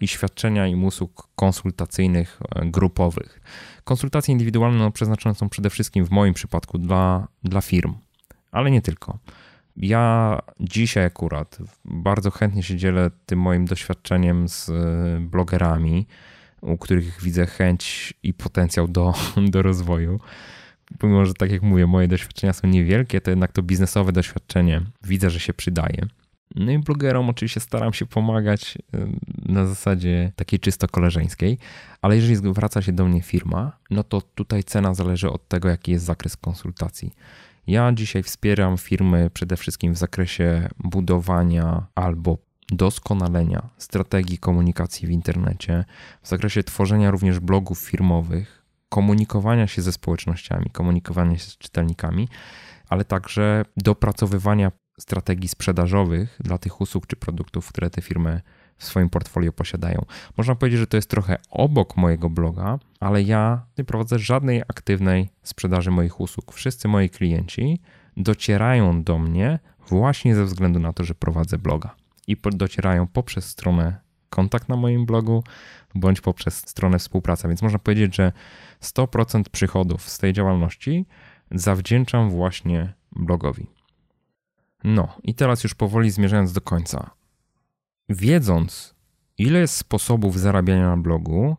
i 0.00 0.08
świadczenia 0.08 0.66
im 0.66 0.84
usług 0.84 1.28
konsultacyjnych 1.36 2.40
e, 2.54 2.66
grupowych. 2.66 3.40
Konsultacje 3.84 4.32
indywidualne 4.32 4.78
no, 4.78 4.90
przeznaczone 4.90 5.34
są 5.34 5.48
przede 5.48 5.70
wszystkim 5.70 6.04
w 6.04 6.10
moim 6.10 6.34
przypadku 6.34 6.78
dla, 6.78 7.28
dla 7.44 7.60
firm, 7.60 7.94
ale 8.52 8.70
nie 8.70 8.82
tylko. 8.82 9.18
Ja 9.76 10.38
dzisiaj 10.60 11.04
akurat 11.04 11.58
bardzo 11.84 12.30
chętnie 12.30 12.62
się 12.62 12.76
dzielę 12.76 13.10
tym 13.26 13.40
moim 13.40 13.64
doświadczeniem 13.64 14.48
z 14.48 14.68
e, 14.68 14.72
blogerami, 15.20 16.06
u 16.60 16.78
których 16.78 17.22
widzę 17.22 17.46
chęć 17.46 18.14
i 18.22 18.34
potencjał 18.34 18.88
do, 18.88 19.14
do 19.52 19.62
rozwoju 19.62 20.20
pomimo, 20.98 21.26
że 21.26 21.34
tak 21.34 21.50
jak 21.50 21.62
mówię, 21.62 21.86
moje 21.86 22.08
doświadczenia 22.08 22.52
są 22.52 22.68
niewielkie, 22.68 23.20
to 23.20 23.30
jednak 23.30 23.52
to 23.52 23.62
biznesowe 23.62 24.12
doświadczenie 24.12 24.82
widzę, 25.04 25.30
że 25.30 25.40
się 25.40 25.54
przydaje. 25.54 26.06
No 26.54 26.72
i 26.72 26.78
blogerom 26.78 27.30
oczywiście 27.30 27.60
staram 27.60 27.92
się 27.92 28.06
pomagać 28.06 28.78
na 29.46 29.66
zasadzie 29.66 30.32
takiej 30.36 30.60
czysto 30.60 30.88
koleżeńskiej, 30.88 31.58
ale 32.02 32.16
jeżeli 32.16 32.36
zwraca 32.36 32.82
się 32.82 32.92
do 32.92 33.04
mnie 33.04 33.22
firma, 33.22 33.72
no 33.90 34.04
to 34.04 34.20
tutaj 34.20 34.64
cena 34.64 34.94
zależy 34.94 35.30
od 35.30 35.48
tego, 35.48 35.68
jaki 35.68 35.92
jest 35.92 36.04
zakres 36.04 36.36
konsultacji. 36.36 37.12
Ja 37.66 37.92
dzisiaj 37.92 38.22
wspieram 38.22 38.78
firmy 38.78 39.30
przede 39.30 39.56
wszystkim 39.56 39.92
w 39.92 39.98
zakresie 39.98 40.68
budowania 40.78 41.86
albo 41.94 42.38
doskonalenia 42.68 43.68
strategii 43.78 44.38
komunikacji 44.38 45.08
w 45.08 45.10
internecie, 45.10 45.84
w 46.22 46.28
zakresie 46.28 46.64
tworzenia 46.64 47.10
również 47.10 47.40
blogów 47.40 47.78
firmowych, 47.78 48.55
komunikowania 48.88 49.66
się 49.66 49.82
ze 49.82 49.92
społecznościami, 49.92 50.70
komunikowania 50.72 51.38
się 51.38 51.44
z 51.44 51.58
czytelnikami, 51.58 52.28
ale 52.88 53.04
także 53.04 53.64
dopracowywania 53.76 54.72
strategii 55.00 55.48
sprzedażowych 55.48 56.36
dla 56.40 56.58
tych 56.58 56.80
usług 56.80 57.06
czy 57.06 57.16
produktów, 57.16 57.68
które 57.68 57.90
te 57.90 58.02
firmy 58.02 58.40
w 58.78 58.84
swoim 58.84 59.10
portfolio 59.10 59.52
posiadają. 59.52 60.04
Można 60.36 60.54
powiedzieć, 60.54 60.80
że 60.80 60.86
to 60.86 60.96
jest 60.96 61.10
trochę 61.10 61.38
obok 61.50 61.96
mojego 61.96 62.30
bloga, 62.30 62.78
ale 63.00 63.22
ja 63.22 63.66
nie 63.78 63.84
prowadzę 63.84 64.18
żadnej 64.18 64.62
aktywnej 64.62 65.28
sprzedaży 65.42 65.90
moich 65.90 66.20
usług. 66.20 66.52
Wszyscy 66.52 66.88
moi 66.88 67.10
klienci 67.10 67.80
docierają 68.16 69.02
do 69.02 69.18
mnie 69.18 69.58
właśnie 69.88 70.34
ze 70.34 70.44
względu 70.44 70.80
na 70.80 70.92
to, 70.92 71.04
że 71.04 71.14
prowadzę 71.14 71.58
bloga 71.58 71.94
i 72.26 72.36
docierają 72.52 73.06
poprzez 73.06 73.48
stronę 73.48 74.05
kontakt 74.30 74.68
na 74.68 74.76
moim 74.76 75.06
blogu 75.06 75.44
bądź 75.94 76.20
poprzez 76.20 76.56
stronę 76.56 76.98
współpraca. 76.98 77.48
Więc 77.48 77.62
można 77.62 77.78
powiedzieć, 77.78 78.16
że 78.16 78.32
100% 78.82 79.42
przychodów 79.48 80.08
z 80.08 80.18
tej 80.18 80.32
działalności 80.32 81.06
zawdzięczam 81.50 82.30
właśnie 82.30 82.92
blogowi. 83.12 83.66
No 84.84 85.08
i 85.22 85.34
teraz 85.34 85.64
już 85.64 85.74
powoli 85.74 86.10
zmierzając 86.10 86.52
do 86.52 86.60
końca. 86.60 87.10
Wiedząc, 88.08 88.94
ile 89.38 89.58
jest 89.58 89.76
sposobów 89.76 90.40
zarabiania 90.40 90.88
na 90.88 90.96
blogu, 90.96 91.56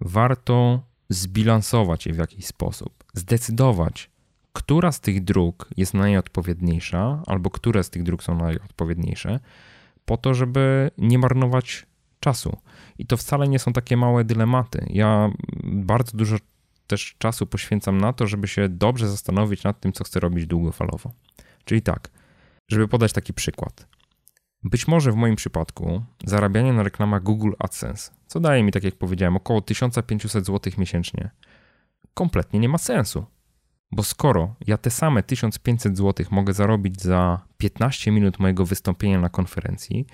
warto 0.00 0.82
zbilansować 1.08 2.06
je 2.06 2.12
w 2.12 2.18
jakiś 2.18 2.46
sposób, 2.46 3.04
zdecydować, 3.14 4.10
która 4.52 4.92
z 4.92 5.00
tych 5.00 5.24
dróg 5.24 5.68
jest 5.76 5.94
najodpowiedniejsza, 5.94 7.22
albo 7.26 7.50
które 7.50 7.84
z 7.84 7.90
tych 7.90 8.02
dróg 8.02 8.22
są 8.22 8.36
najodpowiedniejsze, 8.36 9.40
po 10.04 10.16
to, 10.16 10.34
żeby 10.34 10.90
nie 10.98 11.18
marnować 11.18 11.86
czasu. 12.22 12.56
I 12.98 13.06
to 13.06 13.16
wcale 13.16 13.48
nie 13.48 13.58
są 13.58 13.72
takie 13.72 13.96
małe 13.96 14.24
dylematy. 14.24 14.86
Ja 14.90 15.30
bardzo 15.62 16.16
dużo 16.16 16.36
też 16.86 17.14
czasu 17.18 17.46
poświęcam 17.46 17.98
na 17.98 18.12
to, 18.12 18.26
żeby 18.26 18.48
się 18.48 18.68
dobrze 18.68 19.08
zastanowić 19.08 19.64
nad 19.64 19.80
tym, 19.80 19.92
co 19.92 20.04
chcę 20.04 20.20
robić 20.20 20.46
długofalowo. 20.46 21.12
Czyli 21.64 21.82
tak, 21.82 22.10
żeby 22.68 22.88
podać 22.88 23.12
taki 23.12 23.34
przykład. 23.34 23.86
Być 24.64 24.88
może 24.88 25.12
w 25.12 25.16
moim 25.16 25.36
przypadku 25.36 26.02
zarabianie 26.24 26.72
na 26.72 26.82
reklamach 26.82 27.22
Google 27.22 27.52
AdSense, 27.58 28.12
co 28.26 28.40
daje 28.40 28.62
mi, 28.62 28.72
tak 28.72 28.84
jak 28.84 28.94
powiedziałem, 28.94 29.36
około 29.36 29.60
1500 29.60 30.46
zł 30.46 30.72
miesięcznie, 30.78 31.30
kompletnie 32.14 32.60
nie 32.60 32.68
ma 32.68 32.78
sensu. 32.78 33.26
Bo 33.92 34.02
skoro 34.02 34.54
ja 34.66 34.76
te 34.76 34.90
same 34.90 35.22
1500 35.22 35.96
zł 35.96 36.26
mogę 36.30 36.52
zarobić 36.52 37.02
za 37.02 37.40
15 37.58 38.10
minut 38.10 38.38
mojego 38.38 38.66
wystąpienia 38.66 39.20
na 39.20 39.28
konferencji, 39.28 40.06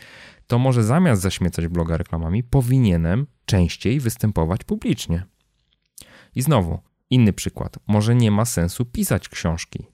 to 0.47 0.59
może 0.59 0.85
zamiast 0.85 1.23
zaśmiecać 1.23 1.69
bloga 1.69 1.97
reklamami, 1.97 2.43
powinienem 2.43 3.27
częściej 3.45 4.01
występować 4.01 4.65
publicznie. 4.65 5.27
I 6.35 6.43
znowu, 6.43 6.79
inny 7.11 7.33
przykład. 7.33 7.79
Może 7.87 8.15
nie 8.15 8.31
ma 8.31 8.45
sensu 8.45 8.85
pisać 8.85 9.29
książki. 9.29 9.87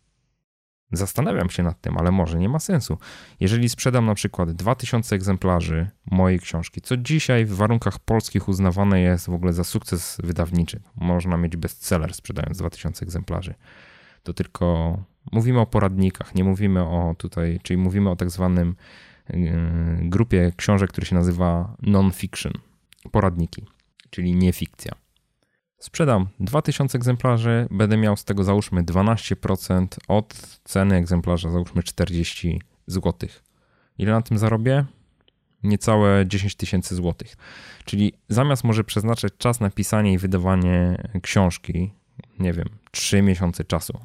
Zastanawiam 0.92 1.50
się 1.50 1.62
nad 1.62 1.80
tym, 1.80 1.98
ale 1.98 2.10
może 2.10 2.38
nie 2.38 2.48
ma 2.48 2.58
sensu. 2.58 2.98
Jeżeli 3.40 3.68
sprzedam 3.68 4.06
na 4.06 4.14
przykład 4.14 4.52
2000 4.52 5.16
egzemplarzy 5.16 5.90
mojej 6.10 6.40
książki, 6.40 6.80
co 6.80 6.96
dzisiaj 6.96 7.44
w 7.44 7.54
warunkach 7.54 7.98
polskich 7.98 8.48
uznawane 8.48 9.00
jest 9.00 9.26
w 9.26 9.34
ogóle 9.34 9.52
za 9.52 9.64
sukces 9.64 10.18
wydawniczy, 10.24 10.80
można 10.96 11.36
mieć 11.36 11.56
bestseller 11.56 12.14
sprzedając 12.14 12.58
2000 12.58 13.04
egzemplarzy, 13.04 13.54
to 14.22 14.34
tylko 14.34 14.98
mówimy 15.32 15.60
o 15.60 15.66
poradnikach, 15.66 16.34
nie 16.34 16.44
mówimy 16.44 16.82
o 16.82 17.14
tutaj, 17.18 17.60
czyli 17.62 17.76
mówimy 17.76 18.10
o 18.10 18.16
tak 18.16 18.30
zwanym 18.30 18.76
yy, 19.30 19.38
grupie 20.00 20.52
książek, 20.56 20.90
który 20.90 21.06
się 21.06 21.14
nazywa 21.14 21.76
non-fiction, 21.82 22.52
poradniki, 23.10 23.66
czyli 24.10 24.34
nie 24.34 24.52
fikcja. 24.52 25.03
Sprzedam 25.84 26.28
2000 26.40 26.98
egzemplarzy, 26.98 27.66
będę 27.70 27.96
miał 27.96 28.16
z 28.16 28.24
tego 28.24 28.44
załóżmy 28.44 28.82
12% 28.82 29.86
od 30.08 30.34
ceny 30.64 30.96
egzemplarza, 30.96 31.50
załóżmy 31.50 31.82
40 31.82 32.60
zł. 32.86 33.28
Ile 33.98 34.12
na 34.12 34.22
tym 34.22 34.38
zarobię? 34.38 34.84
Niecałe 35.62 36.26
10 36.26 36.54
tysięcy 36.54 36.94
złotych. 36.94 37.36
Czyli 37.84 38.12
zamiast 38.28 38.64
może 38.64 38.84
przeznaczać 38.84 39.32
czas 39.38 39.60
na 39.60 39.70
pisanie 39.70 40.12
i 40.12 40.18
wydawanie 40.18 41.02
książki, 41.22 41.92
nie 42.38 42.52
wiem, 42.52 42.68
3 42.90 43.22
miesiące 43.22 43.64
czasu, 43.64 44.00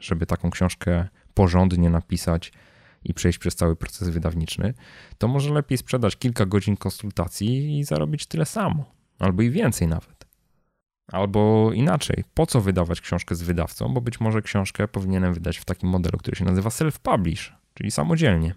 żeby 0.00 0.26
taką 0.26 0.50
książkę 0.50 1.08
porządnie 1.34 1.90
napisać 1.90 2.52
i 3.04 3.14
przejść 3.14 3.38
przez 3.38 3.54
cały 3.54 3.76
proces 3.76 4.08
wydawniczy, 4.08 4.74
to 5.18 5.28
może 5.28 5.54
lepiej 5.54 5.78
sprzedać 5.78 6.16
kilka 6.16 6.46
godzin 6.46 6.76
konsultacji 6.76 7.78
i 7.78 7.84
zarobić 7.84 8.26
tyle 8.26 8.46
samo, 8.46 8.84
albo 9.18 9.42
i 9.42 9.50
więcej 9.50 9.88
nawet. 9.88 10.25
Albo 11.12 11.70
inaczej, 11.72 12.24
po 12.34 12.46
co 12.46 12.60
wydawać 12.60 13.00
książkę 13.00 13.34
z 13.34 13.42
wydawcą, 13.42 13.94
bo 13.94 14.00
być 14.00 14.20
może 14.20 14.42
książkę 14.42 14.88
powinienem 14.88 15.34
wydać 15.34 15.58
w 15.58 15.64
takim 15.64 15.88
modelu, 15.88 16.18
który 16.18 16.36
się 16.36 16.44
nazywa 16.44 16.70
self-publish, 16.70 17.52
czyli 17.74 17.90
samodzielnie. 17.90 18.54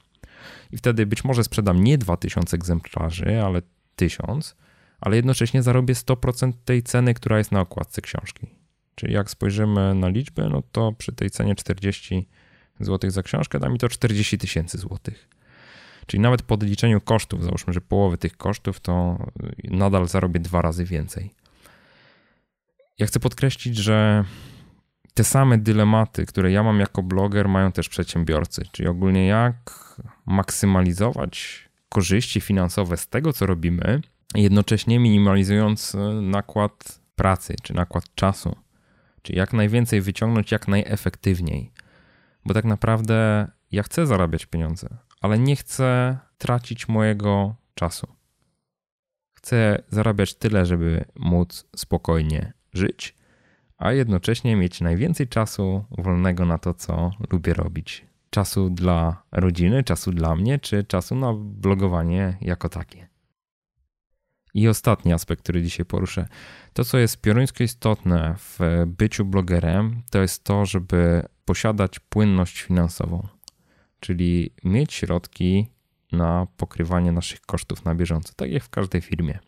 I 0.71 0.77
wtedy 0.77 1.05
być 1.05 1.23
może 1.23 1.43
sprzedam 1.43 1.83
nie 1.83 1.97
2000 1.97 2.57
egzemplarzy, 2.57 3.43
ale 3.43 3.61
1000, 3.95 4.55
ale 5.01 5.15
jednocześnie 5.15 5.63
zarobię 5.63 5.93
100% 5.93 6.53
tej 6.65 6.83
ceny, 6.83 7.13
która 7.13 7.37
jest 7.37 7.51
na 7.51 7.61
okładce 7.61 8.01
książki. 8.01 8.47
Czyli 8.95 9.13
jak 9.13 9.29
spojrzymy 9.29 9.95
na 9.95 10.07
liczbę, 10.07 10.49
no 10.49 10.63
to 10.71 10.91
przy 10.91 11.11
tej 11.11 11.29
cenie 11.29 11.55
40 11.55 12.27
zł 12.79 13.11
za 13.11 13.23
książkę 13.23 13.59
da 13.59 13.69
mi 13.69 13.79
to 13.79 13.89
40 13.89 14.37
tysięcy 14.37 14.77
złotych. 14.77 15.29
Czyli 16.05 16.21
nawet 16.21 16.41
po 16.41 16.53
odliczeniu 16.53 17.01
kosztów, 17.01 17.43
załóżmy, 17.43 17.73
że 17.73 17.81
połowy 17.81 18.17
tych 18.17 18.37
kosztów, 18.37 18.79
to 18.79 19.17
nadal 19.63 20.07
zarobię 20.07 20.39
dwa 20.39 20.61
razy 20.61 20.85
więcej. 20.85 21.31
Ja 22.99 23.05
chcę 23.05 23.19
podkreślić, 23.19 23.77
że 23.77 24.23
te 25.13 25.23
same 25.23 25.57
dylematy, 25.57 26.25
które 26.25 26.51
ja 26.51 26.63
mam 26.63 26.79
jako 26.79 27.03
bloger, 27.03 27.49
mają 27.49 27.71
też 27.71 27.89
przedsiębiorcy, 27.89 28.63
czyli 28.71 28.89
ogólnie 28.89 29.27
jak 29.27 29.95
maksymalizować 30.25 31.69
korzyści 31.89 32.41
finansowe 32.41 32.97
z 32.97 33.07
tego, 33.07 33.33
co 33.33 33.45
robimy, 33.45 34.01
jednocześnie 34.35 34.99
minimalizując 34.99 35.97
nakład 36.21 36.99
pracy 37.15 37.55
czy 37.63 37.73
nakład 37.73 38.15
czasu, 38.15 38.55
czyli 39.21 39.37
jak 39.37 39.53
najwięcej 39.53 40.01
wyciągnąć 40.01 40.51
jak 40.51 40.67
najefektywniej. 40.67 41.71
Bo 42.45 42.53
tak 42.53 42.65
naprawdę 42.65 43.47
ja 43.71 43.83
chcę 43.83 44.07
zarabiać 44.07 44.45
pieniądze, 44.45 44.97
ale 45.21 45.39
nie 45.39 45.55
chcę 45.55 46.17
tracić 46.37 46.87
mojego 46.87 47.55
czasu. 47.73 48.07
Chcę 49.33 49.83
zarabiać 49.89 50.33
tyle, 50.33 50.65
żeby 50.65 51.05
móc 51.15 51.65
spokojnie 51.75 52.58
żyć, 52.73 53.15
a 53.77 53.91
jednocześnie 53.91 54.55
mieć 54.55 54.81
najwięcej 54.81 55.27
czasu 55.27 55.85
wolnego 55.97 56.45
na 56.45 56.57
to, 56.57 56.73
co 56.73 57.11
lubię 57.31 57.53
robić. 57.53 58.05
Czasu 58.29 58.69
dla 58.69 59.23
rodziny, 59.31 59.83
czasu 59.83 60.11
dla 60.11 60.35
mnie, 60.35 60.59
czy 60.59 60.83
czasu 60.83 61.15
na 61.15 61.33
blogowanie 61.33 62.37
jako 62.41 62.69
takie. 62.69 63.07
I 64.53 64.67
ostatni 64.67 65.13
aspekt, 65.13 65.43
który 65.43 65.63
dzisiaj 65.63 65.85
poruszę. 65.85 66.27
To, 66.73 66.85
co 66.85 66.97
jest 66.97 67.21
pioruńsko 67.21 67.63
istotne 67.63 68.35
w 68.37 68.59
byciu 68.87 69.25
blogerem, 69.25 70.01
to 70.11 70.21
jest 70.21 70.43
to, 70.43 70.65
żeby 70.65 71.23
posiadać 71.45 71.99
płynność 71.99 72.61
finansową, 72.61 73.27
czyli 73.99 74.53
mieć 74.63 74.93
środki 74.93 75.67
na 76.11 76.47
pokrywanie 76.57 77.11
naszych 77.11 77.41
kosztów 77.41 77.85
na 77.85 77.95
bieżąco, 77.95 78.33
tak 78.35 78.51
jak 78.51 78.63
w 78.63 78.69
każdej 78.69 79.01
firmie. 79.01 79.39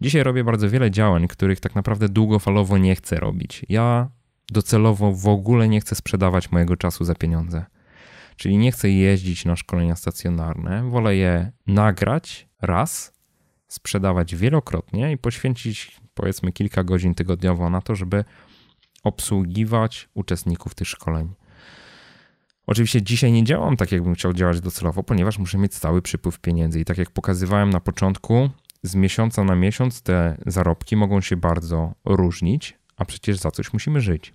Dzisiaj 0.00 0.22
robię 0.22 0.44
bardzo 0.44 0.70
wiele 0.70 0.90
działań, 0.90 1.28
których 1.28 1.60
tak 1.60 1.74
naprawdę 1.74 2.08
długofalowo 2.08 2.78
nie 2.78 2.94
chcę 2.94 3.16
robić. 3.16 3.66
Ja 3.68 4.08
docelowo 4.50 5.12
w 5.12 5.26
ogóle 5.26 5.68
nie 5.68 5.80
chcę 5.80 5.94
sprzedawać 5.94 6.50
mojego 6.52 6.76
czasu 6.76 7.04
za 7.04 7.14
pieniądze. 7.14 7.64
Czyli 8.36 8.58
nie 8.58 8.72
chcę 8.72 8.90
jeździć 8.90 9.44
na 9.44 9.56
szkolenia 9.56 9.96
stacjonarne, 9.96 10.90
wolę 10.90 11.16
je 11.16 11.52
nagrać 11.66 12.48
raz, 12.62 13.12
sprzedawać 13.68 14.36
wielokrotnie 14.36 15.12
i 15.12 15.18
poświęcić 15.18 16.00
powiedzmy 16.14 16.52
kilka 16.52 16.84
godzin 16.84 17.14
tygodniowo 17.14 17.70
na 17.70 17.80
to, 17.80 17.94
żeby 17.94 18.24
obsługiwać 19.02 20.08
uczestników 20.14 20.74
tych 20.74 20.88
szkoleń. 20.88 21.34
Oczywiście 22.66 23.02
dzisiaj 23.02 23.32
nie 23.32 23.44
działam 23.44 23.76
tak, 23.76 23.92
jakbym 23.92 24.14
chciał 24.14 24.32
działać 24.32 24.60
docelowo, 24.60 25.02
ponieważ 25.02 25.38
muszę 25.38 25.58
mieć 25.58 25.74
stały 25.74 26.02
przypływ 26.02 26.38
pieniędzy. 26.38 26.80
I 26.80 26.84
tak 26.84 26.98
jak 26.98 27.10
pokazywałem 27.10 27.70
na 27.70 27.80
początku, 27.80 28.50
z 28.82 28.94
miesiąca 28.94 29.44
na 29.44 29.54
miesiąc 29.54 30.02
te 30.02 30.36
zarobki 30.46 30.96
mogą 30.96 31.20
się 31.20 31.36
bardzo 31.36 31.94
różnić, 32.04 32.78
a 32.96 33.04
przecież 33.04 33.36
za 33.38 33.50
coś 33.50 33.72
musimy 33.72 34.00
żyć. 34.00 34.34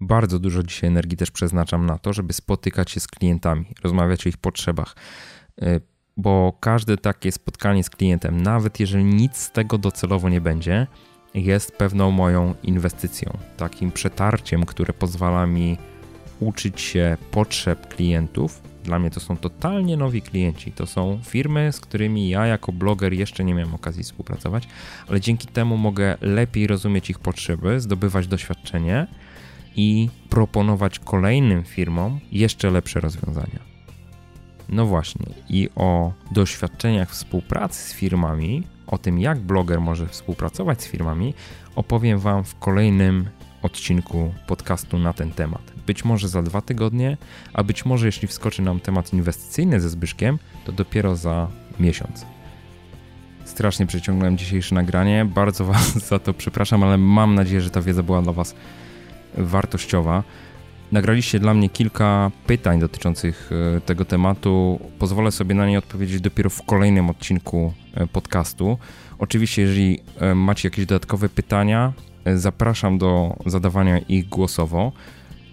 Bardzo 0.00 0.38
dużo 0.38 0.62
dzisiaj 0.62 0.88
energii 0.88 1.16
też 1.16 1.30
przeznaczam 1.30 1.86
na 1.86 1.98
to, 1.98 2.12
żeby 2.12 2.32
spotykać 2.32 2.90
się 2.90 3.00
z 3.00 3.06
klientami, 3.06 3.66
rozmawiać 3.82 4.26
o 4.26 4.28
ich 4.28 4.36
potrzebach, 4.36 4.96
y, 5.62 5.80
bo 6.16 6.56
każde 6.60 6.96
takie 6.96 7.32
spotkanie 7.32 7.84
z 7.84 7.90
klientem, 7.90 8.42
nawet 8.42 8.80
jeżeli 8.80 9.04
nic 9.04 9.36
z 9.36 9.50
tego 9.50 9.78
docelowo 9.78 10.28
nie 10.28 10.40
będzie, 10.40 10.86
jest 11.34 11.72
pewną 11.72 12.10
moją 12.10 12.54
inwestycją, 12.62 13.38
takim 13.56 13.92
przetarciem, 13.92 14.66
które 14.66 14.92
pozwala 14.92 15.46
mi 15.46 15.78
uczyć 16.40 16.80
się 16.80 17.16
potrzeb 17.30 17.94
klientów 17.94 18.62
dla 18.84 18.98
mnie 18.98 19.10
to 19.10 19.20
są 19.20 19.36
totalnie 19.36 19.96
nowi 19.96 20.22
klienci. 20.22 20.72
To 20.72 20.86
są 20.86 21.20
firmy, 21.24 21.72
z 21.72 21.80
którymi 21.80 22.28
ja 22.28 22.46
jako 22.46 22.72
bloger 22.72 23.12
jeszcze 23.12 23.44
nie 23.44 23.54
miałem 23.54 23.74
okazji 23.74 24.02
współpracować, 24.02 24.68
ale 25.08 25.20
dzięki 25.20 25.46
temu 25.46 25.76
mogę 25.76 26.16
lepiej 26.20 26.66
rozumieć 26.66 27.10
ich 27.10 27.18
potrzeby, 27.18 27.80
zdobywać 27.80 28.26
doświadczenie 28.26 29.06
i 29.76 30.08
proponować 30.30 30.98
kolejnym 30.98 31.64
firmom 31.64 32.20
jeszcze 32.32 32.70
lepsze 32.70 33.00
rozwiązania. 33.00 33.70
No 34.68 34.86
właśnie, 34.86 35.26
i 35.48 35.68
o 35.76 36.12
doświadczeniach 36.30 37.10
współpracy 37.10 37.88
z 37.88 37.94
firmami, 37.94 38.62
o 38.86 38.98
tym 38.98 39.18
jak 39.18 39.38
bloger 39.38 39.80
może 39.80 40.06
współpracować 40.06 40.82
z 40.82 40.86
firmami, 40.86 41.34
opowiem 41.76 42.18
Wam 42.18 42.44
w 42.44 42.58
kolejnym 42.58 43.28
odcinku 43.62 44.34
podcastu 44.46 44.98
na 44.98 45.12
ten 45.12 45.30
temat. 45.30 45.79
Być 45.90 46.04
może 46.04 46.28
za 46.28 46.42
dwa 46.42 46.60
tygodnie, 46.60 47.16
a 47.52 47.64
być 47.64 47.84
może 47.84 48.06
jeśli 48.06 48.28
wskoczy 48.28 48.62
nam 48.62 48.80
temat 48.80 49.12
inwestycyjny 49.12 49.80
ze 49.80 49.88
Zbyszkiem, 49.88 50.38
to 50.64 50.72
dopiero 50.72 51.16
za 51.16 51.48
miesiąc. 51.80 52.26
Strasznie 53.44 53.86
przeciągnąłem 53.86 54.38
dzisiejsze 54.38 54.74
nagranie, 54.74 55.24
bardzo 55.24 55.64
Was 55.64 55.92
za 56.08 56.18
to 56.18 56.34
przepraszam, 56.34 56.82
ale 56.82 56.98
mam 56.98 57.34
nadzieję, 57.34 57.60
że 57.60 57.70
ta 57.70 57.82
wiedza 57.82 58.02
była 58.02 58.22
dla 58.22 58.32
Was 58.32 58.54
wartościowa. 59.38 60.22
Nagraliście 60.92 61.38
dla 61.38 61.54
mnie 61.54 61.68
kilka 61.68 62.30
pytań 62.46 62.80
dotyczących 62.80 63.50
e, 63.76 63.80
tego 63.80 64.04
tematu. 64.04 64.80
Pozwolę 64.98 65.32
sobie 65.32 65.54
na 65.54 65.66
nie 65.66 65.78
odpowiedzieć 65.78 66.20
dopiero 66.20 66.50
w 66.50 66.62
kolejnym 66.62 67.10
odcinku 67.10 67.72
e, 67.94 68.06
podcastu. 68.06 68.78
Oczywiście, 69.18 69.62
jeżeli 69.62 70.00
e, 70.20 70.34
macie 70.34 70.68
jakieś 70.68 70.86
dodatkowe 70.86 71.28
pytania, 71.28 71.92
zapraszam 72.36 72.98
do 72.98 73.36
zadawania 73.46 73.98
ich 73.98 74.28
głosowo. 74.28 74.92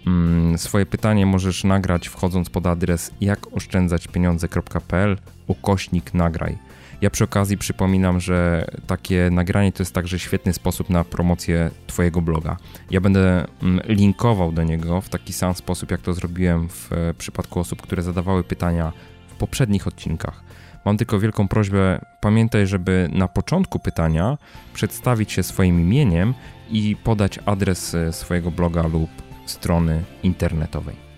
Mm, 0.08 0.58
swoje 0.58 0.86
pytanie 0.86 1.26
możesz 1.26 1.64
nagrać 1.64 2.08
wchodząc 2.08 2.50
pod 2.50 2.66
adres 2.66 3.10
jakoszczędzaćpieniądze.pl 3.20 5.18
ukośnik 5.46 6.14
nagraj. 6.14 6.58
Ja 7.00 7.10
przy 7.10 7.24
okazji 7.24 7.58
przypominam, 7.58 8.20
że 8.20 8.66
takie 8.86 9.28
nagranie 9.30 9.72
to 9.72 9.82
jest 9.82 9.94
także 9.94 10.18
świetny 10.18 10.52
sposób 10.52 10.90
na 10.90 11.04
promocję 11.04 11.70
Twojego 11.86 12.20
bloga. 12.20 12.56
Ja 12.90 13.00
będę 13.00 13.46
mm, 13.62 13.80
linkował 13.88 14.52
do 14.52 14.62
niego 14.62 15.00
w 15.00 15.08
taki 15.08 15.32
sam 15.32 15.54
sposób, 15.54 15.90
jak 15.90 16.00
to 16.00 16.12
zrobiłem 16.12 16.68
w 16.68 16.92
e, 16.92 17.14
przypadku 17.14 17.60
osób, 17.60 17.82
które 17.82 18.02
zadawały 18.02 18.44
pytania 18.44 18.92
w 19.28 19.34
poprzednich 19.34 19.86
odcinkach. 19.86 20.42
Mam 20.84 20.96
tylko 20.96 21.20
wielką 21.20 21.48
prośbę, 21.48 22.04
pamiętaj, 22.20 22.66
żeby 22.66 23.08
na 23.12 23.28
początku 23.28 23.78
pytania 23.78 24.38
przedstawić 24.74 25.32
się 25.32 25.42
swoim 25.42 25.80
imieniem 25.80 26.34
i 26.70 26.96
podać 27.04 27.38
adres 27.46 27.94
e, 27.94 28.12
swojego 28.12 28.50
bloga 28.50 28.82
lub 28.86 29.27
strony 29.50 30.02
internetowej. 30.22 31.08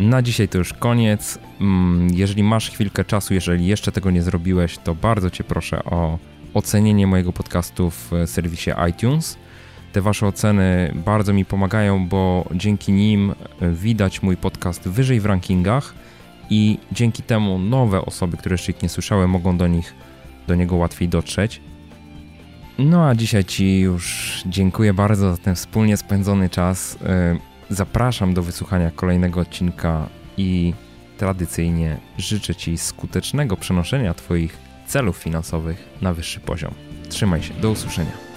Na 0.00 0.22
dzisiaj 0.22 0.48
to 0.48 0.58
już 0.58 0.72
koniec. 0.72 1.38
Mm, 1.60 2.08
jeżeli 2.14 2.42
masz 2.42 2.70
chwilkę 2.70 3.04
czasu, 3.04 3.34
jeżeli 3.34 3.66
jeszcze 3.66 3.92
tego 3.92 4.10
nie 4.10 4.22
zrobiłeś, 4.22 4.78
to 4.78 4.94
bardzo 4.94 5.30
Cię 5.30 5.44
proszę 5.44 5.84
o 5.84 6.18
ocenienie 6.54 7.06
mojego 7.06 7.32
podcastu 7.32 7.90
w 7.90 8.10
serwisie 8.26 8.70
iTunes. 8.90 9.38
Te 9.92 10.00
Wasze 10.00 10.26
oceny 10.26 10.94
bardzo 11.04 11.32
mi 11.32 11.44
pomagają, 11.44 12.08
bo 12.08 12.48
dzięki 12.54 12.92
nim 12.92 13.34
widać 13.72 14.22
mój 14.22 14.36
podcast 14.36 14.88
wyżej 14.88 15.20
w 15.20 15.26
rankingach 15.26 15.94
i 16.50 16.78
dzięki 16.92 17.22
temu 17.22 17.58
nowe 17.58 18.04
osoby, 18.04 18.36
które 18.36 18.54
jeszcze 18.54 18.72
ich 18.72 18.82
nie 18.82 18.88
słyszały, 18.88 19.28
mogą 19.28 19.56
do 19.56 19.66
nich, 19.66 19.94
do 20.46 20.54
niego 20.54 20.76
łatwiej 20.76 21.08
dotrzeć. 21.08 21.60
No 22.78 23.08
a 23.08 23.14
dzisiaj 23.14 23.44
Ci 23.44 23.80
już 23.80 24.34
dziękuję 24.46 24.94
bardzo 24.94 25.30
za 25.30 25.36
ten 25.36 25.54
wspólnie 25.54 25.96
spędzony 25.96 26.50
czas. 26.50 26.98
Zapraszam 27.70 28.34
do 28.34 28.42
wysłuchania 28.42 28.90
kolejnego 28.90 29.40
odcinka 29.40 30.08
i 30.36 30.74
tradycyjnie 31.16 31.96
życzę 32.18 32.54
Ci 32.54 32.78
skutecznego 32.78 33.56
przenoszenia 33.56 34.14
Twoich 34.14 34.58
celów 34.86 35.16
finansowych 35.16 35.88
na 36.02 36.14
wyższy 36.14 36.40
poziom. 36.40 36.74
Trzymaj 37.08 37.42
się, 37.42 37.54
do 37.54 37.70
usłyszenia. 37.70 38.27